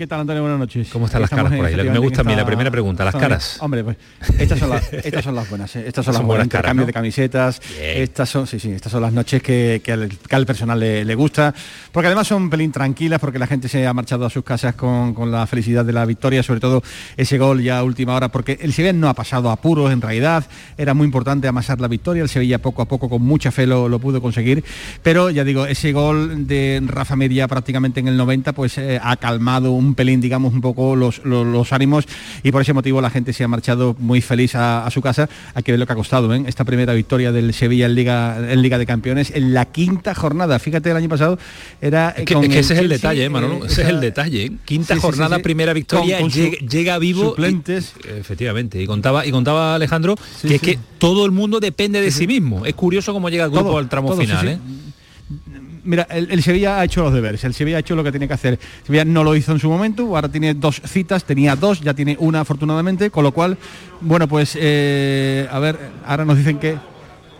¿Qué 0.02 0.08
tal, 0.08 0.18
Antonio? 0.18 0.42
Buenas 0.42 0.58
noches. 0.58 0.88
¿Cómo 0.92 1.06
están 1.06 1.20
las 1.20 1.30
caras 1.30 1.52
por 1.52 1.64
ahí? 1.64 1.76
Me 1.76 1.98
gusta 2.00 2.22
a 2.22 2.24
mí 2.24 2.34
la 2.34 2.44
primera 2.44 2.72
pregunta, 2.72 3.04
las 3.04 3.14
caras. 3.14 3.58
Hombre, 3.60 3.84
pues 3.84 3.96
estas 4.36 4.58
son 4.58 4.70
las, 4.70 4.92
estas 4.92 5.22
son 5.22 5.36
las 5.36 5.48
buenas, 5.48 5.76
¿eh? 5.76 5.84
estas 5.86 6.04
son, 6.04 6.14
las 6.14 6.24
buenas, 6.24 6.48
caras, 6.48 6.70
cambio 6.70 6.86
de 6.86 6.92
camisetas, 6.92 7.62
estas 7.80 8.28
son, 8.28 8.48
sí, 8.48 8.58
sí, 8.58 8.72
estas 8.72 8.90
son 8.90 9.00
las 9.00 9.12
noches 9.12 9.40
que, 9.40 9.80
que, 9.84 9.92
al, 9.92 10.44
personal 10.44 10.80
le, 10.80 11.14
gusta, 11.14 11.54
porque 11.92 12.08
además 12.08 12.26
son 12.26 12.42
un 12.42 12.50
pelín 12.50 12.72
tranquilas, 12.72 13.20
porque 13.20 13.38
la 13.38 13.46
gente 13.46 13.68
se 13.68 13.86
ha 13.86 13.94
marchado 13.94 14.26
a 14.26 14.30
sus 14.30 14.42
casas 14.42 14.74
con, 14.74 15.14
con, 15.14 15.30
la 15.30 15.46
felicidad 15.46 15.84
de 15.84 15.92
la 15.92 16.04
victoria, 16.04 16.42
sobre 16.42 16.58
todo 16.58 16.82
ese 17.16 17.38
gol 17.38 17.62
ya 17.62 17.78
a 17.78 17.84
última 17.84 18.16
hora, 18.16 18.28
porque 18.28 18.58
el 18.60 18.72
Sevilla 18.72 18.92
no 18.92 19.08
ha 19.08 19.14
pasado 19.14 19.52
apuros 19.52 19.92
en 19.92 20.00
realidad, 20.00 20.44
era 20.76 20.94
muy 20.94 21.04
importante 21.04 21.46
amasar 21.46 21.80
la 21.80 21.86
victoria, 21.86 22.24
el 22.24 22.28
Sevilla 22.28 22.58
poco 22.58 22.82
a 22.82 22.88
poco 22.88 23.08
con 23.08 23.22
mucha 23.22 23.52
fe 23.52 23.68
lo, 23.68 23.88
lo 23.88 24.00
pudo 24.00 24.20
conseguir, 24.20 24.64
pero 25.04 25.30
ya 25.30 25.44
digo, 25.44 25.64
ese 25.66 25.92
gol 25.92 26.48
de 26.48 26.82
Rafa 26.84 27.14
Media 27.14 27.46
prácticamente 27.46 28.00
en 28.00 28.08
el 28.08 28.16
90, 28.16 28.52
pues 28.52 28.78
eh, 28.78 28.98
ha 29.00 29.16
calmado 29.16 29.70
un 29.70 29.91
pelín, 29.94 30.20
digamos, 30.20 30.52
un 30.54 30.60
poco 30.60 30.96
los, 30.96 31.24
los, 31.24 31.72
ánimos 31.72 32.06
y 32.42 32.52
por 32.52 32.62
ese 32.62 32.72
motivo 32.72 33.00
la 33.00 33.10
gente 33.10 33.32
se 33.32 33.44
ha 33.44 33.48
marchado 33.48 33.96
muy 33.98 34.20
feliz 34.20 34.54
a, 34.54 34.88
su 34.90 35.00
casa. 35.00 35.28
Hay 35.54 35.62
que 35.62 35.72
ver 35.72 35.78
lo 35.78 35.86
que 35.86 35.92
ha 35.92 35.96
costado 35.96 36.34
¿eh? 36.34 36.42
esta 36.46 36.64
primera 36.64 36.92
victoria 36.92 37.32
del 37.32 37.54
Sevilla 37.54 37.86
en 37.86 37.94
Liga, 37.94 38.36
en 38.52 38.62
Liga 38.62 38.78
de 38.78 38.86
Campeones 38.86 39.30
en 39.30 39.54
la 39.54 39.66
quinta 39.66 40.14
jornada. 40.14 40.58
Fíjate, 40.58 40.90
el 40.90 40.96
año 40.96 41.08
pasado 41.08 41.38
era... 41.80 42.10
Es 42.10 42.24
que, 42.24 42.34
ese 42.58 42.74
es 42.74 42.80
el 42.80 42.88
detalle, 42.88 43.24
¿eh, 43.24 43.30
Manolo, 43.30 43.64
ese 43.64 43.82
es 43.82 43.88
el 43.88 44.00
detalle. 44.00 44.52
Quinta 44.64 44.96
jornada, 44.96 45.38
primera 45.38 45.72
victoria, 45.72 46.20
llega, 46.20 46.98
vivo. 46.98 47.30
Suplentes. 47.30 47.94
efectivamente, 48.18 48.82
y 48.82 48.86
contaba, 48.86 49.26
y 49.26 49.30
contaba 49.30 49.74
Alejandro 49.74 50.16
que 50.42 50.54
es 50.56 50.60
que 50.60 50.78
todo 50.98 51.24
el 51.24 51.32
mundo 51.32 51.60
depende 51.60 52.00
de 52.00 52.10
sí 52.10 52.26
mismo. 52.26 52.66
Es 52.66 52.74
curioso 52.74 53.12
cómo 53.12 53.28
llega 53.28 53.44
el 53.44 53.50
grupo 53.50 53.78
al 53.78 53.88
tramo 53.88 54.16
final. 54.16 54.48
¿eh? 54.48 54.58
Mira, 55.84 56.06
el, 56.10 56.42
Sevilla 56.42 56.78
ha 56.78 56.84
hecho 56.84 57.02
los 57.02 57.12
deberes, 57.12 57.44
el 57.44 57.54
Sevilla 57.54 57.78
ha 57.78 57.80
hecho 57.80 57.94
lo 57.94 58.04
que 58.04 58.10
tiene 58.10 58.28
que 58.28 58.34
hacer. 58.34 58.58
Sevilla 58.84 59.04
no 59.04 59.24
lo 59.24 59.34
hizo 59.36 59.52
en 59.52 59.58
su 59.58 59.68
momento, 59.68 60.04
ahora 60.14 60.28
tiene 60.28 60.54
dos 60.54 60.80
citas, 60.84 61.24
tenía 61.24 61.56
dos, 61.56 61.80
ya 61.80 61.94
tiene 61.94 62.16
una 62.20 62.40
afortunadamente, 62.40 63.10
con 63.10 63.24
lo 63.24 63.32
cual, 63.32 63.58
bueno, 64.00 64.28
pues, 64.28 64.56
eh, 64.60 65.48
a 65.50 65.58
ver, 65.58 65.78
ahora 66.04 66.24
nos 66.24 66.38
dicen 66.38 66.58
que 66.58 66.76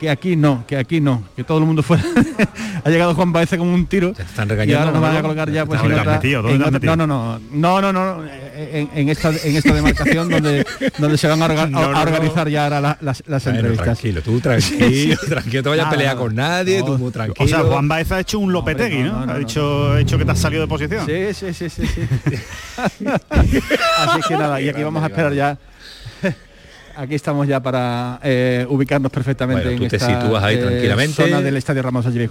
que 0.03 0.11
aquí 0.11 0.35
no, 0.35 0.65
que 0.67 0.77
aquí 0.77 1.01
no, 1.01 1.23
que 1.37 1.45
todo 1.45 1.59
el 1.59 1.65
mundo 1.65 1.81
fuera. 1.85 2.03
ha 2.85 2.91
llegado 2.91 3.15
Juan 3.15 3.33
Baeza 3.33 3.57
como 3.57 3.73
un 3.73 3.87
tiro. 3.87 4.13
están 4.19 4.49
regañando. 4.49 4.73
Y 4.73 4.77
ahora 4.77 4.91
nos 4.91 5.01
van 5.01 5.17
a 5.17 5.23
colocar 5.23 5.51
ya 5.53 5.65
pues 5.65 5.81
en 5.81 5.93
otra, 5.93 6.97
no, 6.97 6.97
no, 6.97 7.07
no, 7.07 7.41
no, 7.53 7.81
no, 7.81 7.93
no, 7.93 8.25
en, 8.27 9.09
esta 9.09 9.31
en 9.31 9.57
esta 9.57 9.73
demarcación 9.73 10.29
donde 10.29 10.67
donde 10.99 11.17
se 11.17 11.29
van 11.29 11.41
a, 11.41 12.03
organizar 12.03 12.49
ya 12.49 12.65
ahora 12.65 12.99
las, 13.01 13.23
las 13.29 13.47
entrevistas. 13.47 13.85
Tranquilo, 13.85 14.23
tú 14.23 14.41
tranquilo, 14.41 15.17
tranquilo, 15.29 15.63
te 15.63 15.69
vayas 15.69 15.87
a 15.87 15.91
pelear 15.91 16.17
con 16.17 16.35
nadie, 16.35 16.83
tú 16.83 16.99
muy 16.99 17.13
tranquilo. 17.13 17.45
O 17.45 17.49
sea, 17.49 17.61
Juan 17.61 17.87
Baeza 17.87 18.17
ha 18.17 18.21
hecho 18.21 18.41
un 18.41 18.53
Lopetegui, 18.53 19.05
¿no? 19.05 19.21
ha 19.21 19.39
dicho, 19.39 19.97
hecho 19.97 20.19
que 20.19 20.25
te 20.25 20.33
has 20.33 20.39
salido 20.41 20.63
de 20.63 20.69
posición. 20.69 21.07
Sí, 21.07 21.33
sí, 21.33 21.55
sí, 21.55 21.71
sí. 21.71 21.87
sí. 21.87 23.07
Así 23.31 24.21
que 24.27 24.37
nada, 24.37 24.61
y 24.61 24.69
aquí 24.69 24.83
vamos 24.83 25.01
a 25.05 25.07
esperar 25.07 25.33
ya 25.33 25.57
Aquí 26.97 27.15
estamos 27.15 27.47
ya 27.47 27.61
para 27.61 28.21
eh, 28.23 28.67
ubicarnos 28.69 29.11
perfectamente 29.11 29.75
en 29.75 29.83
esta 29.83 29.99
sitúas 29.99 30.43
ahí 30.43 30.57
eh, 30.57 30.59
tranquilamente. 30.59 31.15
zona 31.15 31.41
del 31.41 31.57
Estadio 31.57 31.83
Ramos 31.83 32.07
Allí 32.07 32.27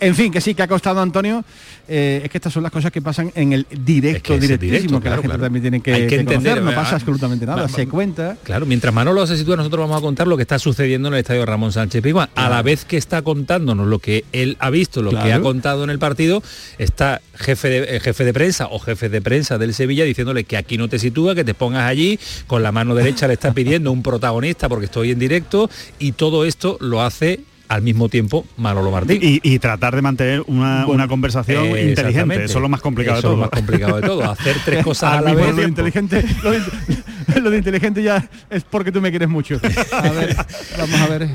En 0.00 0.14
fin, 0.14 0.32
que 0.32 0.40
sí, 0.40 0.54
que 0.54 0.62
ha 0.62 0.68
costado 0.68 1.00
Antonio. 1.00 1.44
Eh, 1.88 2.22
es 2.24 2.30
que 2.30 2.38
estas 2.38 2.52
son 2.52 2.62
las 2.62 2.72
cosas 2.72 2.92
que 2.92 3.02
pasan 3.02 3.32
en 3.34 3.52
el 3.52 3.66
directo, 3.70 4.38
directísimo, 4.38 5.00
que 5.00 5.10
la 5.10 5.18
gente 5.18 5.38
también 5.38 5.62
tiene 5.62 5.80
que, 5.80 6.14
entender. 6.14 6.62
no 6.62 6.74
pasa 6.74 6.96
absolutamente 6.96 7.46
nada, 7.46 7.68
se 7.68 7.86
cuenta. 7.86 8.36
Claro, 8.42 8.66
mientras 8.66 8.92
Manolo 8.92 9.26
se 9.26 9.36
sitúa, 9.36 9.56
nosotros 9.56 9.80
vamos 9.80 9.98
a 9.98 10.00
contar 10.00 10.26
lo 10.26 10.36
que 10.36 10.42
está 10.42 10.58
sucediendo 10.58 11.08
en 11.08 11.14
el 11.14 11.20
Estadio 11.20 11.44
Ramón 11.46 11.72
Sánchez 11.72 12.02
Pizjuán. 12.02 12.28
A 12.34 12.48
la 12.48 12.62
vez 12.62 12.84
que 12.84 12.96
está 12.96 13.22
contándonos 13.22 13.86
lo 13.86 13.98
que 13.98 14.24
él 14.32 14.56
ha 14.60 14.70
visto, 14.70 15.02
lo 15.02 15.10
que 15.10 15.32
ha 15.32 15.40
contado 15.40 15.84
en 15.84 15.90
el 15.90 15.98
partido, 15.98 16.42
está 16.78 17.20
jefe 17.34 17.68
de, 17.68 18.00
jefe 18.00 18.24
de 18.24 18.32
prensa 18.32 18.68
o 18.70 18.78
jefe 18.78 19.08
de 19.08 19.22
prensa 19.22 19.58
del 19.58 19.74
Sevilla 19.74 20.04
diciéndole 20.04 20.44
que 20.44 20.56
aquí 20.56 20.76
no 20.76 20.88
te 20.88 20.98
sitúa, 20.98 21.34
que 21.34 21.44
te 21.44 21.54
pongas 21.54 21.84
allí, 21.84 22.18
con 22.46 22.62
la 22.62 22.72
mano 22.72 22.94
derecha 22.94 23.26
le 23.26 23.34
está 23.34 23.52
pidiendo 23.52 23.90
un 23.92 23.99
protagonista 24.02 24.68
porque 24.68 24.86
estoy 24.86 25.10
en 25.10 25.18
directo 25.18 25.70
y 25.98 26.12
todo 26.12 26.44
esto 26.44 26.76
lo 26.80 27.02
hace 27.02 27.40
al 27.70 27.82
mismo 27.82 28.08
tiempo 28.08 28.44
Manolo 28.56 28.90
Martín. 28.90 29.20
Y, 29.22 29.58
tratar 29.60 29.94
de 29.94 30.02
mantener 30.02 30.42
una, 30.48 31.06
conversación 31.08 31.66
inteligente, 31.66 32.44
eso 32.44 32.58
es 32.58 32.62
lo 32.62 32.68
más 32.68 32.80
complicado 32.80 33.16
de 33.16 33.22
todo. 33.22 33.36
más 33.36 33.50
complicado 33.50 33.96
de 33.96 34.02
todo, 34.02 34.28
hacer 34.28 34.56
tres 34.64 34.84
cosas 34.84 35.18
a 35.18 35.20
la 35.20 35.34
vez. 35.34 35.54
Lo 35.54 35.62
inteligente, 35.62 36.24
lo, 37.40 37.50
de 37.50 37.58
inteligente 37.58 38.02
ya 38.02 38.28
es 38.50 38.64
porque 38.64 38.90
tú 38.90 39.00
me 39.00 39.10
quieres 39.10 39.28
mucho. 39.28 39.60
A 39.92 40.10
ver, 40.10 40.36
vamos 40.76 41.00
a 41.00 41.06
ver. 41.06 41.28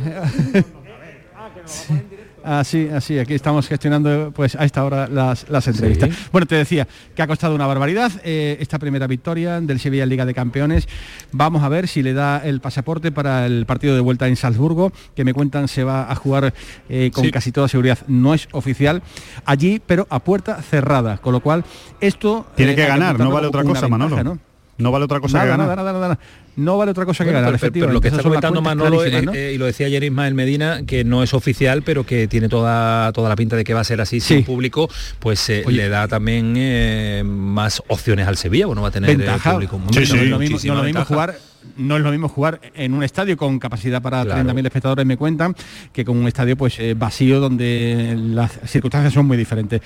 Así, 2.45 2.87
así, 2.89 3.17
aquí 3.17 3.33
estamos 3.33 3.67
gestionando 3.67 4.31
pues 4.31 4.55
a 4.55 4.65
esta 4.65 4.85
hora 4.85 5.07
las, 5.07 5.67
entrevistas. 5.67 6.11
Bueno, 6.31 6.45
te 6.45 6.53
decía 6.53 6.87
que 7.15 7.23
ha 7.23 7.27
costado 7.27 7.55
una 7.55 7.65
barbaridad 7.65 8.11
eh, 8.23 8.57
esta 8.59 8.77
primera 8.77 9.07
victoria 9.07 9.59
del 9.59 9.79
Sevilla 9.79 10.03
en 10.03 10.09
Liga 10.09 10.25
de 10.27 10.35
Campeones. 10.35 10.87
Vamos 11.31 11.63
a 11.63 11.69
ver 11.69 11.87
si 11.87 12.03
le 12.03 12.13
da 12.13 12.37
el 12.45 12.61
pasaporte 12.61 13.11
para 13.11 13.47
el 13.47 13.65
partido 13.65 13.95
de 13.95 14.01
vuelta 14.01 14.27
en 14.27 14.35
Salzburgo, 14.35 14.91
que 15.15 15.25
me 15.25 15.33
cuentan 15.33 15.67
se 15.67 15.83
va 15.83 16.11
a 16.11 16.13
jugar 16.13 16.53
eh, 16.87 17.09
con 17.11 17.27
casi 17.31 17.51
toda 17.51 17.67
seguridad. 17.67 17.97
No 18.07 18.35
es 18.35 18.47
oficial 18.51 19.01
allí, 19.45 19.81
pero 19.83 20.05
a 20.11 20.19
puerta 20.19 20.61
cerrada. 20.61 21.17
Con 21.17 21.33
lo 21.33 21.39
cual, 21.39 21.65
esto... 21.99 22.45
Tiene 22.55 22.73
eh, 22.73 22.75
que 22.75 22.85
ganar, 22.85 23.17
no 23.17 23.31
vale 23.31 23.47
otra 23.47 23.63
cosa, 23.63 23.87
Manolo. 23.87 24.23
¿no? 24.23 24.54
Vale 24.77 25.05
otra 25.05 25.19
cosa 25.19 25.41
que 25.41 25.47
ganar. 25.47 25.67
Nada, 25.67 25.83
nada, 25.83 25.99
nada. 25.99 26.19
No 26.57 26.77
vale 26.77 26.91
otra 26.91 27.05
cosa 27.05 27.25
que 27.25 27.31
ganar. 27.31 27.57
Pero, 27.59 27.91
lo 27.91 28.01
que 28.01 28.09
está 28.09 28.23
comentando 28.23 28.61
Manolo, 28.61 29.03
eh, 29.03 29.53
y 29.53 29.57
lo 29.57 29.65
decía 29.65 29.87
ayer 29.87 30.03
Ismael 30.03 30.33
Medina, 30.33 30.81
que 30.85 31.03
no 31.03 31.23
es 31.23 31.33
oficial, 31.33 31.81
pero 31.83 32.05
que 32.05 32.27
tiene 32.27 32.49
toda, 32.49 33.11
toda 33.13 33.29
la 33.29 33.35
pinta 33.35 33.55
de 33.55 33.63
que 33.63 33.73
va 33.73 33.81
a 33.81 33.85
ser 33.85 34.01
así. 34.01 34.19
Sin 34.19 34.43
público, 34.43 34.89
pues 35.19 35.49
eh, 35.49 35.63
le 35.67 35.89
da 35.89 36.07
también 36.07 36.53
eh, 36.57 37.23
más 37.25 37.83
opciones 37.87 38.27
al 38.27 38.37
Sevilla, 38.37 38.67
bueno, 38.67 38.81
va 38.81 38.89
a 38.89 38.91
tener 38.91 39.17
público. 39.39 39.81
Sí, 39.91 40.13
no, 40.13 40.23
lo 40.23 40.39
mismo, 40.39 40.57
no 40.65 40.75
lo 40.75 40.83
mismo 40.83 41.05
jugar 41.05 41.35
no 41.77 41.97
es 41.97 42.03
lo 42.03 42.11
mismo 42.11 42.29
jugar 42.29 42.59
en 42.73 42.93
un 42.93 43.03
estadio 43.03 43.37
con 43.37 43.59
capacidad 43.59 44.01
para 44.01 44.23
30.000 44.23 44.65
espectadores, 44.65 45.05
me 45.05 45.17
cuentan, 45.17 45.55
que 45.91 46.05
con 46.05 46.17
un 46.17 46.27
estadio 46.27 46.55
pues 46.55 46.79
eh, 46.79 46.93
vacío 46.93 47.39
donde 47.39 48.15
las 48.17 48.59
circunstancias 48.65 49.13
son 49.13 49.25
muy 49.25 49.37
diferentes. 49.37 49.81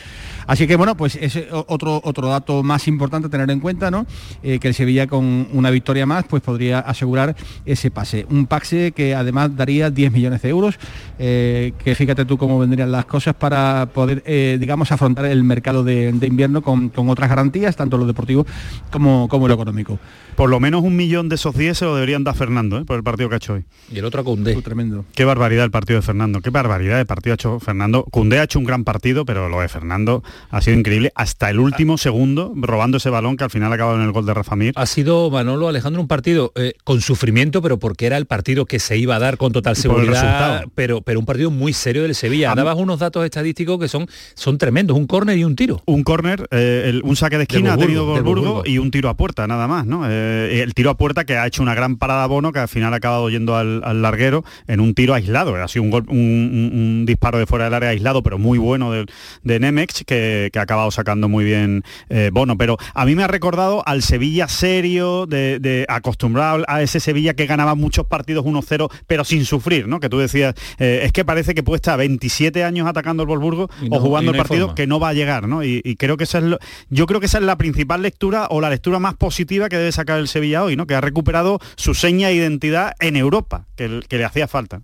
Así 0.47 0.67
que 0.67 0.75
bueno, 0.75 0.95
pues 0.95 1.15
es 1.15 1.37
otro, 1.67 2.01
otro 2.03 2.29
dato 2.29 2.63
más 2.63 2.87
importante 2.87 3.27
a 3.27 3.29
tener 3.29 3.49
en 3.49 3.59
cuenta, 3.59 3.91
¿no? 3.91 4.05
Eh, 4.43 4.59
que 4.59 4.67
el 4.67 4.73
Sevilla 4.73 5.07
con 5.07 5.47
una 5.53 5.69
victoria 5.69 6.05
más 6.05 6.25
pues 6.25 6.41
podría 6.43 6.79
asegurar 6.79 7.35
ese 7.65 7.91
pase. 7.91 8.25
Un 8.29 8.45
pase 8.45 8.91
que 8.91 9.15
además 9.15 9.55
daría 9.55 9.89
10 9.89 10.11
millones 10.11 10.41
de 10.41 10.49
euros, 10.49 10.79
eh, 11.17 11.73
que 11.83 11.95
fíjate 11.95 12.25
tú 12.25 12.37
cómo 12.37 12.59
vendrían 12.59 12.91
las 12.91 13.05
cosas 13.05 13.35
para 13.35 13.87
poder, 13.93 14.23
digamos, 14.59 14.91
afrontar 14.91 15.25
el 15.25 15.43
mercado 15.43 15.83
de, 15.83 16.09
invierno 16.09 16.61
con, 16.61 16.91
otras 16.95 17.29
garantías, 17.29 17.75
tanto 17.75 17.97
lo 17.97 18.05
deportivo 18.05 18.45
como, 18.91 19.27
como 19.27 19.47
lo 19.47 19.53
económico 19.53 19.99
por 20.39 20.49
lo 20.49 20.61
menos 20.61 20.83
un 20.83 20.95
millón 20.95 21.27
de 21.27 21.35
esos 21.35 21.53
10 21.53 21.78
se 21.79 21.85
lo 21.85 21.95
deberían 21.95 22.25
dar 22.25 22.35
Fernando, 22.35 22.77
¿eh? 22.77 22.85
por 22.85 22.97
el 22.97 23.03
partido 23.03 23.29
que 23.29 23.35
ha 23.35 23.37
hecho 23.37 23.53
hoy. 23.53 23.63
Y 23.91 23.99
el 23.99 24.05
otro 24.05 24.21
a 24.21 24.23
Cundé. 24.23 24.53
tremendo. 24.61 25.05
Qué 25.15 25.23
barbaridad 25.23 25.63
el 25.63 25.71
partido 25.71 25.99
de 25.99 26.05
Fernando, 26.05 26.41
qué 26.41 26.49
barbaridad 26.49 26.99
el 26.99 27.05
partido 27.05 27.33
ha 27.33 27.35
hecho 27.35 27.59
Fernando. 27.59 28.03
Cundé 28.03 28.39
ha 28.39 28.43
hecho 28.43 28.59
un 28.59 28.65
gran 28.65 28.83
partido, 28.83 29.25
pero 29.25 29.47
lo 29.47 29.61
de 29.61 29.69
Fernando 29.69 30.21
ha 30.49 30.61
sido 30.61 30.77
increíble. 30.77 31.11
Hasta 31.15 31.49
el 31.49 31.59
último 31.59 31.97
segundo, 31.97 32.53
robando 32.55 32.97
ese 32.97 33.09
balón 33.09 33.37
que 33.37 33.45
al 33.45 33.49
final 33.49 33.71
ha 33.71 33.75
acabado 33.75 33.97
en 33.97 34.03
el 34.03 34.11
gol 34.11 34.25
de 34.25 34.33
Rafa 34.33 34.57
Mir. 34.57 34.73
Ha 34.75 34.85
sido, 34.85 35.31
Manolo 35.31 35.69
Alejandro, 35.69 36.01
un 36.01 36.09
partido 36.09 36.51
eh, 36.55 36.73
con 36.83 36.99
sufrimiento, 36.99 37.61
pero 37.61 37.79
porque 37.79 38.05
era 38.05 38.17
el 38.17 38.25
partido 38.25 38.65
que 38.65 38.79
se 38.79 38.97
iba 38.97 39.15
a 39.15 39.19
dar 39.19 39.37
con 39.37 39.53
total 39.53 39.77
seguridad, 39.77 40.65
pero, 40.75 41.01
pero 41.01 41.19
un 41.19 41.25
partido 41.25 41.49
muy 41.49 41.71
serio 41.71 42.03
del 42.03 42.13
Sevilla. 42.13 42.53
Dabas 42.55 42.77
unos 42.77 42.99
datos 42.99 43.23
estadísticos 43.23 43.79
que 43.79 43.87
son, 43.87 44.05
son 44.33 44.57
tremendos, 44.57 44.97
un 44.97 45.07
córner 45.07 45.37
y 45.37 45.45
un 45.45 45.55
tiro. 45.55 45.81
Un 45.85 46.03
córner, 46.03 46.45
eh, 46.51 46.99
un 47.03 47.15
saque 47.15 47.37
de 47.37 47.43
esquina 47.43 47.73
ha 47.73 47.77
tenido 47.77 48.21
Burgo 48.21 48.63
y 48.65 48.79
un 48.79 48.91
tiro 48.91 49.07
a 49.07 49.15
puerta, 49.15 49.47
nada 49.47 49.67
más, 49.67 49.85
¿no? 49.85 50.05
el 50.09 50.73
tiro 50.73 50.89
a 50.89 50.97
puerta 50.97 51.23
que 51.23 51.37
ha 51.37 51.47
hecho 51.47 51.61
una 51.61 51.68
gran 51.75 51.97
parada 51.97 52.27
Bono, 52.27 52.51
que 52.51 52.59
al 52.59 52.67
final 52.67 52.93
ha 52.93 52.97
acabado 52.97 53.29
yendo 53.29 53.55
al, 53.55 54.01
larguero 54.01 54.43
en 54.67 54.79
un 54.79 54.93
tiro 54.93 55.13
aislado. 55.13 55.55
Ha 55.55 55.67
sido 55.67 55.83
un, 55.83 55.93
un, 56.09 57.05
disparo 57.05 57.37
de 57.37 57.45
fuera 57.45 57.65
del 57.65 57.73
área 57.73 57.89
aislado, 57.89 58.23
pero 58.23 58.37
muy 58.37 58.57
bueno 58.57 58.91
de, 58.91 59.05
de 59.43 59.59
Nemex, 59.59 60.03
que, 60.05 60.51
ha 60.55 60.61
acabado 60.61 60.91
sacando 60.91 61.29
muy 61.29 61.45
bien 61.45 61.83
eh, 62.09 62.29
Bono. 62.31 62.57
Pero 62.57 62.77
a 62.93 63.05
mí 63.05 63.15
me 63.15 63.23
ha 63.23 63.27
recordado 63.27 63.83
al 63.85 64.01
Sevilla 64.01 64.47
serio, 64.47 65.25
de, 65.25 65.85
acostumbrado 65.87 66.63
a 66.67 66.81
ese 66.81 66.99
Sevilla 66.99 67.33
que 67.33 67.45
ganaba 67.45 67.75
muchos 67.75 68.05
partidos 68.05 68.45
1-0, 68.45 68.91
pero 69.07 69.23
sin 69.23 69.45
sufrir, 69.45 69.87
¿no? 69.87 69.99
Que 69.99 70.09
tú 70.09 70.17
decías, 70.17 70.55
eh, 70.77 71.01
es 71.03 71.11
que 71.11 71.25
parece 71.25 71.55
que 71.55 71.63
puede 71.63 71.77
estar 71.77 71.97
27 71.97 72.63
años 72.63 72.87
atacando 72.87 73.23
el 73.23 73.27
Volburgo 73.27 73.69
o 73.89 73.99
jugando 73.99 74.31
el 74.31 74.37
partido 74.37 74.75
que 74.75 74.87
no 74.87 74.99
va 74.99 75.09
a 75.09 75.13
llegar, 75.13 75.47
¿no? 75.47 75.63
Y, 75.63 75.79
creo 75.99 76.17
que 76.17 76.23
esa 76.23 76.39
es 76.39 76.45
yo 76.89 77.05
creo 77.05 77.19
que 77.19 77.25
esa 77.25 77.39
es 77.39 77.43
la 77.43 77.57
principal 77.57 78.01
lectura 78.01 78.47
o 78.49 78.61
la 78.61 78.69
lectura 78.69 78.99
más 78.99 79.15
positiva 79.15 79.69
que 79.69 79.77
debe 79.77 79.91
sacar 79.91 80.19
el 80.19 80.27
Sevilla 80.27 80.63
hoy, 80.63 80.75
¿no? 80.75 80.87
Que 80.87 80.95
ha 80.95 81.01
recuperado 81.01 81.58
su 81.75 81.93
seña 81.93 82.29
de 82.29 82.35
identidad 82.35 82.93
en 82.99 83.15
Europa, 83.15 83.65
que, 83.75 84.01
le 84.09 84.25
hacía 84.25 84.47
falta. 84.47 84.81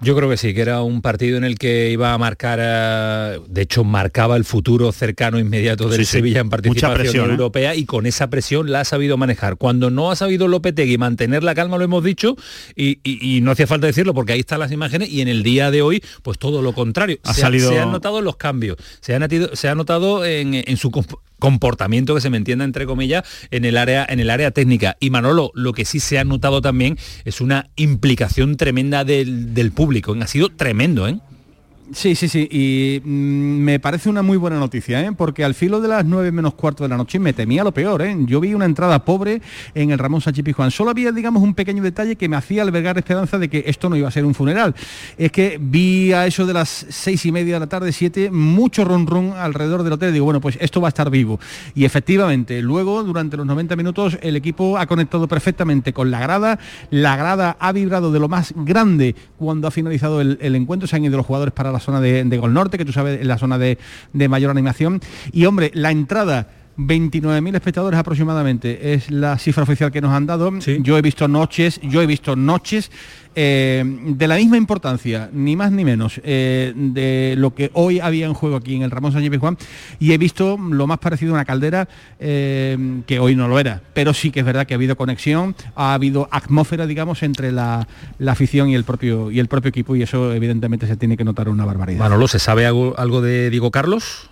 Yo 0.00 0.14
creo 0.14 0.30
que 0.30 0.36
sí, 0.36 0.54
que 0.54 0.60
era 0.60 0.82
un 0.82 1.02
partido 1.02 1.38
en 1.38 1.44
el 1.44 1.58
que 1.58 1.90
iba 1.90 2.12
a 2.12 2.18
marcar, 2.18 2.60
eh, 2.62 3.40
de 3.48 3.62
hecho 3.62 3.82
marcaba 3.82 4.36
el 4.36 4.44
futuro 4.44 4.92
cercano 4.92 5.40
inmediato 5.40 5.88
del 5.88 6.06
Sevilla 6.06 6.38
en 6.40 6.50
participación 6.50 7.30
¿eh? 7.30 7.32
europea 7.32 7.74
y 7.74 7.84
con 7.84 8.06
esa 8.06 8.30
presión 8.30 8.70
la 8.70 8.82
ha 8.82 8.84
sabido 8.84 9.16
manejar. 9.16 9.56
Cuando 9.56 9.90
no 9.90 10.12
ha 10.12 10.16
sabido 10.16 10.46
Lopetegui 10.46 10.98
mantener 10.98 11.42
la 11.42 11.56
calma, 11.56 11.78
lo 11.78 11.84
hemos 11.84 12.04
dicho, 12.04 12.36
y, 12.76 13.40
no 13.42 13.50
hacía 13.50 13.66
falta 13.66 13.88
decirlo 13.88 14.14
porque 14.14 14.34
ahí 14.34 14.40
están 14.40 14.60
las 14.60 14.70
imágenes 14.70 15.10
y 15.10 15.20
en 15.20 15.26
el 15.26 15.42
día 15.42 15.72
de 15.72 15.82
hoy, 15.82 16.00
pues 16.22 16.38
todo 16.38 16.62
lo 16.62 16.74
contrario. 16.74 17.18
Ha 17.24 17.34
se, 17.34 17.40
salido... 17.40 17.68
se 17.68 17.80
han 17.80 17.90
notado 17.90 18.20
los 18.20 18.36
cambios, 18.36 18.76
se 19.00 19.16
ha, 19.16 19.28
se 19.54 19.68
ha 19.68 19.74
notado 19.74 20.24
en, 20.24 20.54
en 20.54 20.76
su 20.76 20.92
comportamiento 21.38 22.14
que 22.14 22.20
se 22.20 22.30
me 22.30 22.36
entienda 22.36 22.64
entre 22.64 22.86
comillas 22.86 23.24
en 23.50 23.64
el 23.64 23.76
área 23.76 24.06
en 24.08 24.20
el 24.20 24.30
área 24.30 24.50
técnica 24.50 24.96
y 25.00 25.10
Manolo 25.10 25.50
lo 25.54 25.72
que 25.72 25.84
sí 25.84 26.00
se 26.00 26.18
ha 26.18 26.24
notado 26.24 26.60
también 26.60 26.98
es 27.24 27.40
una 27.40 27.70
implicación 27.76 28.56
tremenda 28.56 29.04
del, 29.04 29.54
del 29.54 29.72
público 29.72 30.16
ha 30.20 30.26
sido 30.26 30.48
tremendo 30.50 31.08
¿eh? 31.08 31.18
Sí, 31.92 32.14
sí, 32.14 32.28
sí, 32.28 32.46
y 32.50 33.00
mm, 33.02 33.08
me 33.08 33.80
parece 33.80 34.10
una 34.10 34.20
muy 34.20 34.36
buena 34.36 34.58
noticia, 34.58 35.00
¿eh? 35.00 35.10
porque 35.16 35.42
al 35.42 35.54
filo 35.54 35.80
de 35.80 35.88
las 35.88 36.04
9 36.04 36.32
menos 36.32 36.52
cuarto 36.52 36.82
de 36.82 36.90
la 36.90 36.98
noche 36.98 37.18
me 37.18 37.32
temía 37.32 37.64
lo 37.64 37.72
peor. 37.72 38.02
¿eh? 38.02 38.14
Yo 38.26 38.40
vi 38.40 38.52
una 38.52 38.66
entrada 38.66 39.04
pobre 39.06 39.40
en 39.74 39.90
el 39.90 39.98
Ramón 39.98 40.20
Sánchez 40.20 40.44
Pizjuán. 40.44 40.70
Solo 40.70 40.90
había, 40.90 41.12
digamos, 41.12 41.42
un 41.42 41.54
pequeño 41.54 41.82
detalle 41.82 42.16
que 42.16 42.28
me 42.28 42.36
hacía 42.36 42.62
albergar 42.62 42.98
esperanza 42.98 43.38
de 43.38 43.48
que 43.48 43.64
esto 43.66 43.88
no 43.88 43.96
iba 43.96 44.06
a 44.06 44.10
ser 44.10 44.26
un 44.26 44.34
funeral. 44.34 44.74
Es 45.16 45.32
que 45.32 45.58
vi 45.60 46.12
a 46.12 46.26
eso 46.26 46.44
de 46.44 46.52
las 46.52 46.68
seis 46.90 47.24
y 47.24 47.32
media 47.32 47.54
de 47.54 47.60
la 47.60 47.68
tarde, 47.68 47.90
siete, 47.92 48.30
mucho 48.30 48.84
ron 48.84 49.06
ron 49.06 49.32
alrededor 49.32 49.82
del 49.82 49.94
hotel. 49.94 50.12
Digo, 50.12 50.26
bueno, 50.26 50.42
pues 50.42 50.58
esto 50.60 50.82
va 50.82 50.88
a 50.88 50.90
estar 50.90 51.08
vivo. 51.08 51.40
Y 51.74 51.86
efectivamente, 51.86 52.60
luego, 52.60 53.02
durante 53.02 53.38
los 53.38 53.46
90 53.46 53.76
minutos, 53.76 54.18
el 54.20 54.36
equipo 54.36 54.76
ha 54.76 54.86
conectado 54.86 55.26
perfectamente 55.26 55.94
con 55.94 56.10
la 56.10 56.20
grada. 56.20 56.58
La 56.90 57.16
grada 57.16 57.56
ha 57.58 57.72
vibrado 57.72 58.12
de 58.12 58.20
lo 58.20 58.28
más 58.28 58.52
grande 58.54 59.16
cuando 59.38 59.68
ha 59.68 59.70
finalizado 59.70 60.20
el, 60.20 60.38
el 60.42 60.54
encuentro. 60.54 60.86
Se 60.86 60.96
han 60.96 61.04
ido 61.04 61.16
los 61.16 61.24
jugadores 61.24 61.54
para 61.54 61.72
la 61.72 61.77
zona 61.80 62.00
de, 62.00 62.38
Gol 62.38 62.54
Norte, 62.54 62.78
que 62.78 62.84
tú 62.84 62.92
sabes, 62.92 63.20
en 63.20 63.28
la 63.28 63.38
zona 63.38 63.58
de, 63.58 63.78
mayor 64.28 64.50
animación. 64.50 65.00
Y 65.32 65.46
hombre, 65.46 65.70
la 65.74 65.90
entrada 65.90 66.48
29.000 66.78 67.56
espectadores 67.56 67.98
aproximadamente 67.98 68.94
es 68.94 69.10
la 69.10 69.36
cifra 69.36 69.64
oficial 69.64 69.90
que 69.90 70.00
nos 70.00 70.12
han 70.12 70.26
dado. 70.26 70.52
Yo 70.58 70.96
he 70.96 71.02
visto 71.02 71.26
noches, 71.26 71.80
yo 71.82 72.00
he 72.00 72.06
visto 72.06 72.36
noches 72.36 72.90
eh, 73.34 73.84
de 73.84 74.28
la 74.28 74.36
misma 74.36 74.56
importancia, 74.56 75.28
ni 75.32 75.56
más 75.56 75.72
ni 75.72 75.84
menos, 75.84 76.20
eh, 76.24 76.72
de 76.74 77.34
lo 77.36 77.54
que 77.54 77.70
hoy 77.74 77.98
había 77.98 78.26
en 78.26 78.34
juego 78.34 78.56
aquí 78.56 78.76
en 78.76 78.82
el 78.82 78.90
Ramón 78.90 79.12
Sánchez 79.12 79.38
Juan 79.38 79.58
y 79.98 80.12
he 80.12 80.18
visto 80.18 80.56
lo 80.56 80.86
más 80.86 80.98
parecido 80.98 81.32
a 81.32 81.34
una 81.34 81.44
caldera 81.44 81.88
eh, 82.20 83.02
que 83.06 83.18
hoy 83.18 83.34
no 83.34 83.48
lo 83.48 83.58
era, 83.58 83.82
pero 83.92 84.14
sí 84.14 84.30
que 84.30 84.40
es 84.40 84.46
verdad 84.46 84.66
que 84.66 84.74
ha 84.74 84.76
habido 84.76 84.96
conexión, 84.96 85.56
ha 85.74 85.94
habido 85.94 86.28
atmósfera, 86.30 86.86
digamos, 86.86 87.22
entre 87.22 87.52
la, 87.52 87.86
afición 88.26 88.68
y 88.68 88.76
el 88.76 88.84
propio 88.84 89.30
y 89.30 89.40
el 89.40 89.48
propio 89.48 89.70
equipo 89.70 89.96
y 89.96 90.02
eso 90.02 90.32
evidentemente 90.32 90.86
se 90.86 90.96
tiene 90.96 91.16
que 91.16 91.24
notar 91.24 91.48
una 91.48 91.64
barbaridad. 91.64 91.98
Manolo, 91.98 92.28
¿se 92.28 92.38
sabe 92.38 92.66
algo, 92.66 92.94
algo 92.98 93.20
de 93.20 93.50
Diego 93.50 93.70
Carlos? 93.70 94.30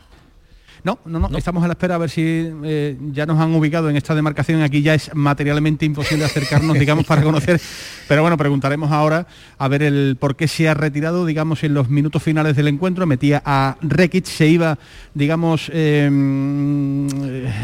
No, 0.87 1.01
no, 1.05 1.19
no, 1.19 1.37
estamos 1.37 1.65
a 1.65 1.67
la 1.67 1.73
espera 1.73 1.97
a 1.97 1.99
ver 1.99 2.11
si 2.11 2.23
eh, 2.23 2.97
ya 3.11 3.27
nos 3.27 3.41
han 3.41 3.53
ubicado 3.53 3.91
en 3.91 3.97
esta 3.97 4.15
demarcación. 4.15 4.63
Aquí 4.63 4.83
ya 4.83 4.95
es 4.95 5.13
materialmente 5.17 5.85
imposible 5.85 6.25
acercarnos, 6.25 6.79
digamos, 6.79 7.05
para 7.05 7.23
conocer. 7.23 7.61
Pero 8.07 8.23
bueno, 8.23 8.37
preguntaremos 8.37 8.93
ahora 8.93 9.27
a 9.59 9.67
ver 9.67 9.83
el 9.83 10.17
por 10.21 10.37
qué 10.37 10.47
se 10.47 10.69
ha 10.69 10.75
retirado, 10.75 11.27
digamos, 11.27 11.65
en 11.65 11.75
los 11.75 11.89
minutos 11.89 12.23
finales 12.23 12.55
del 12.55 12.69
encuentro. 12.69 13.05
Metía 13.05 13.43
a 13.45 13.77
Rekic, 13.83 14.27
se 14.27 14.47
iba, 14.47 14.79
digamos, 15.13 15.73
em, 15.75 17.09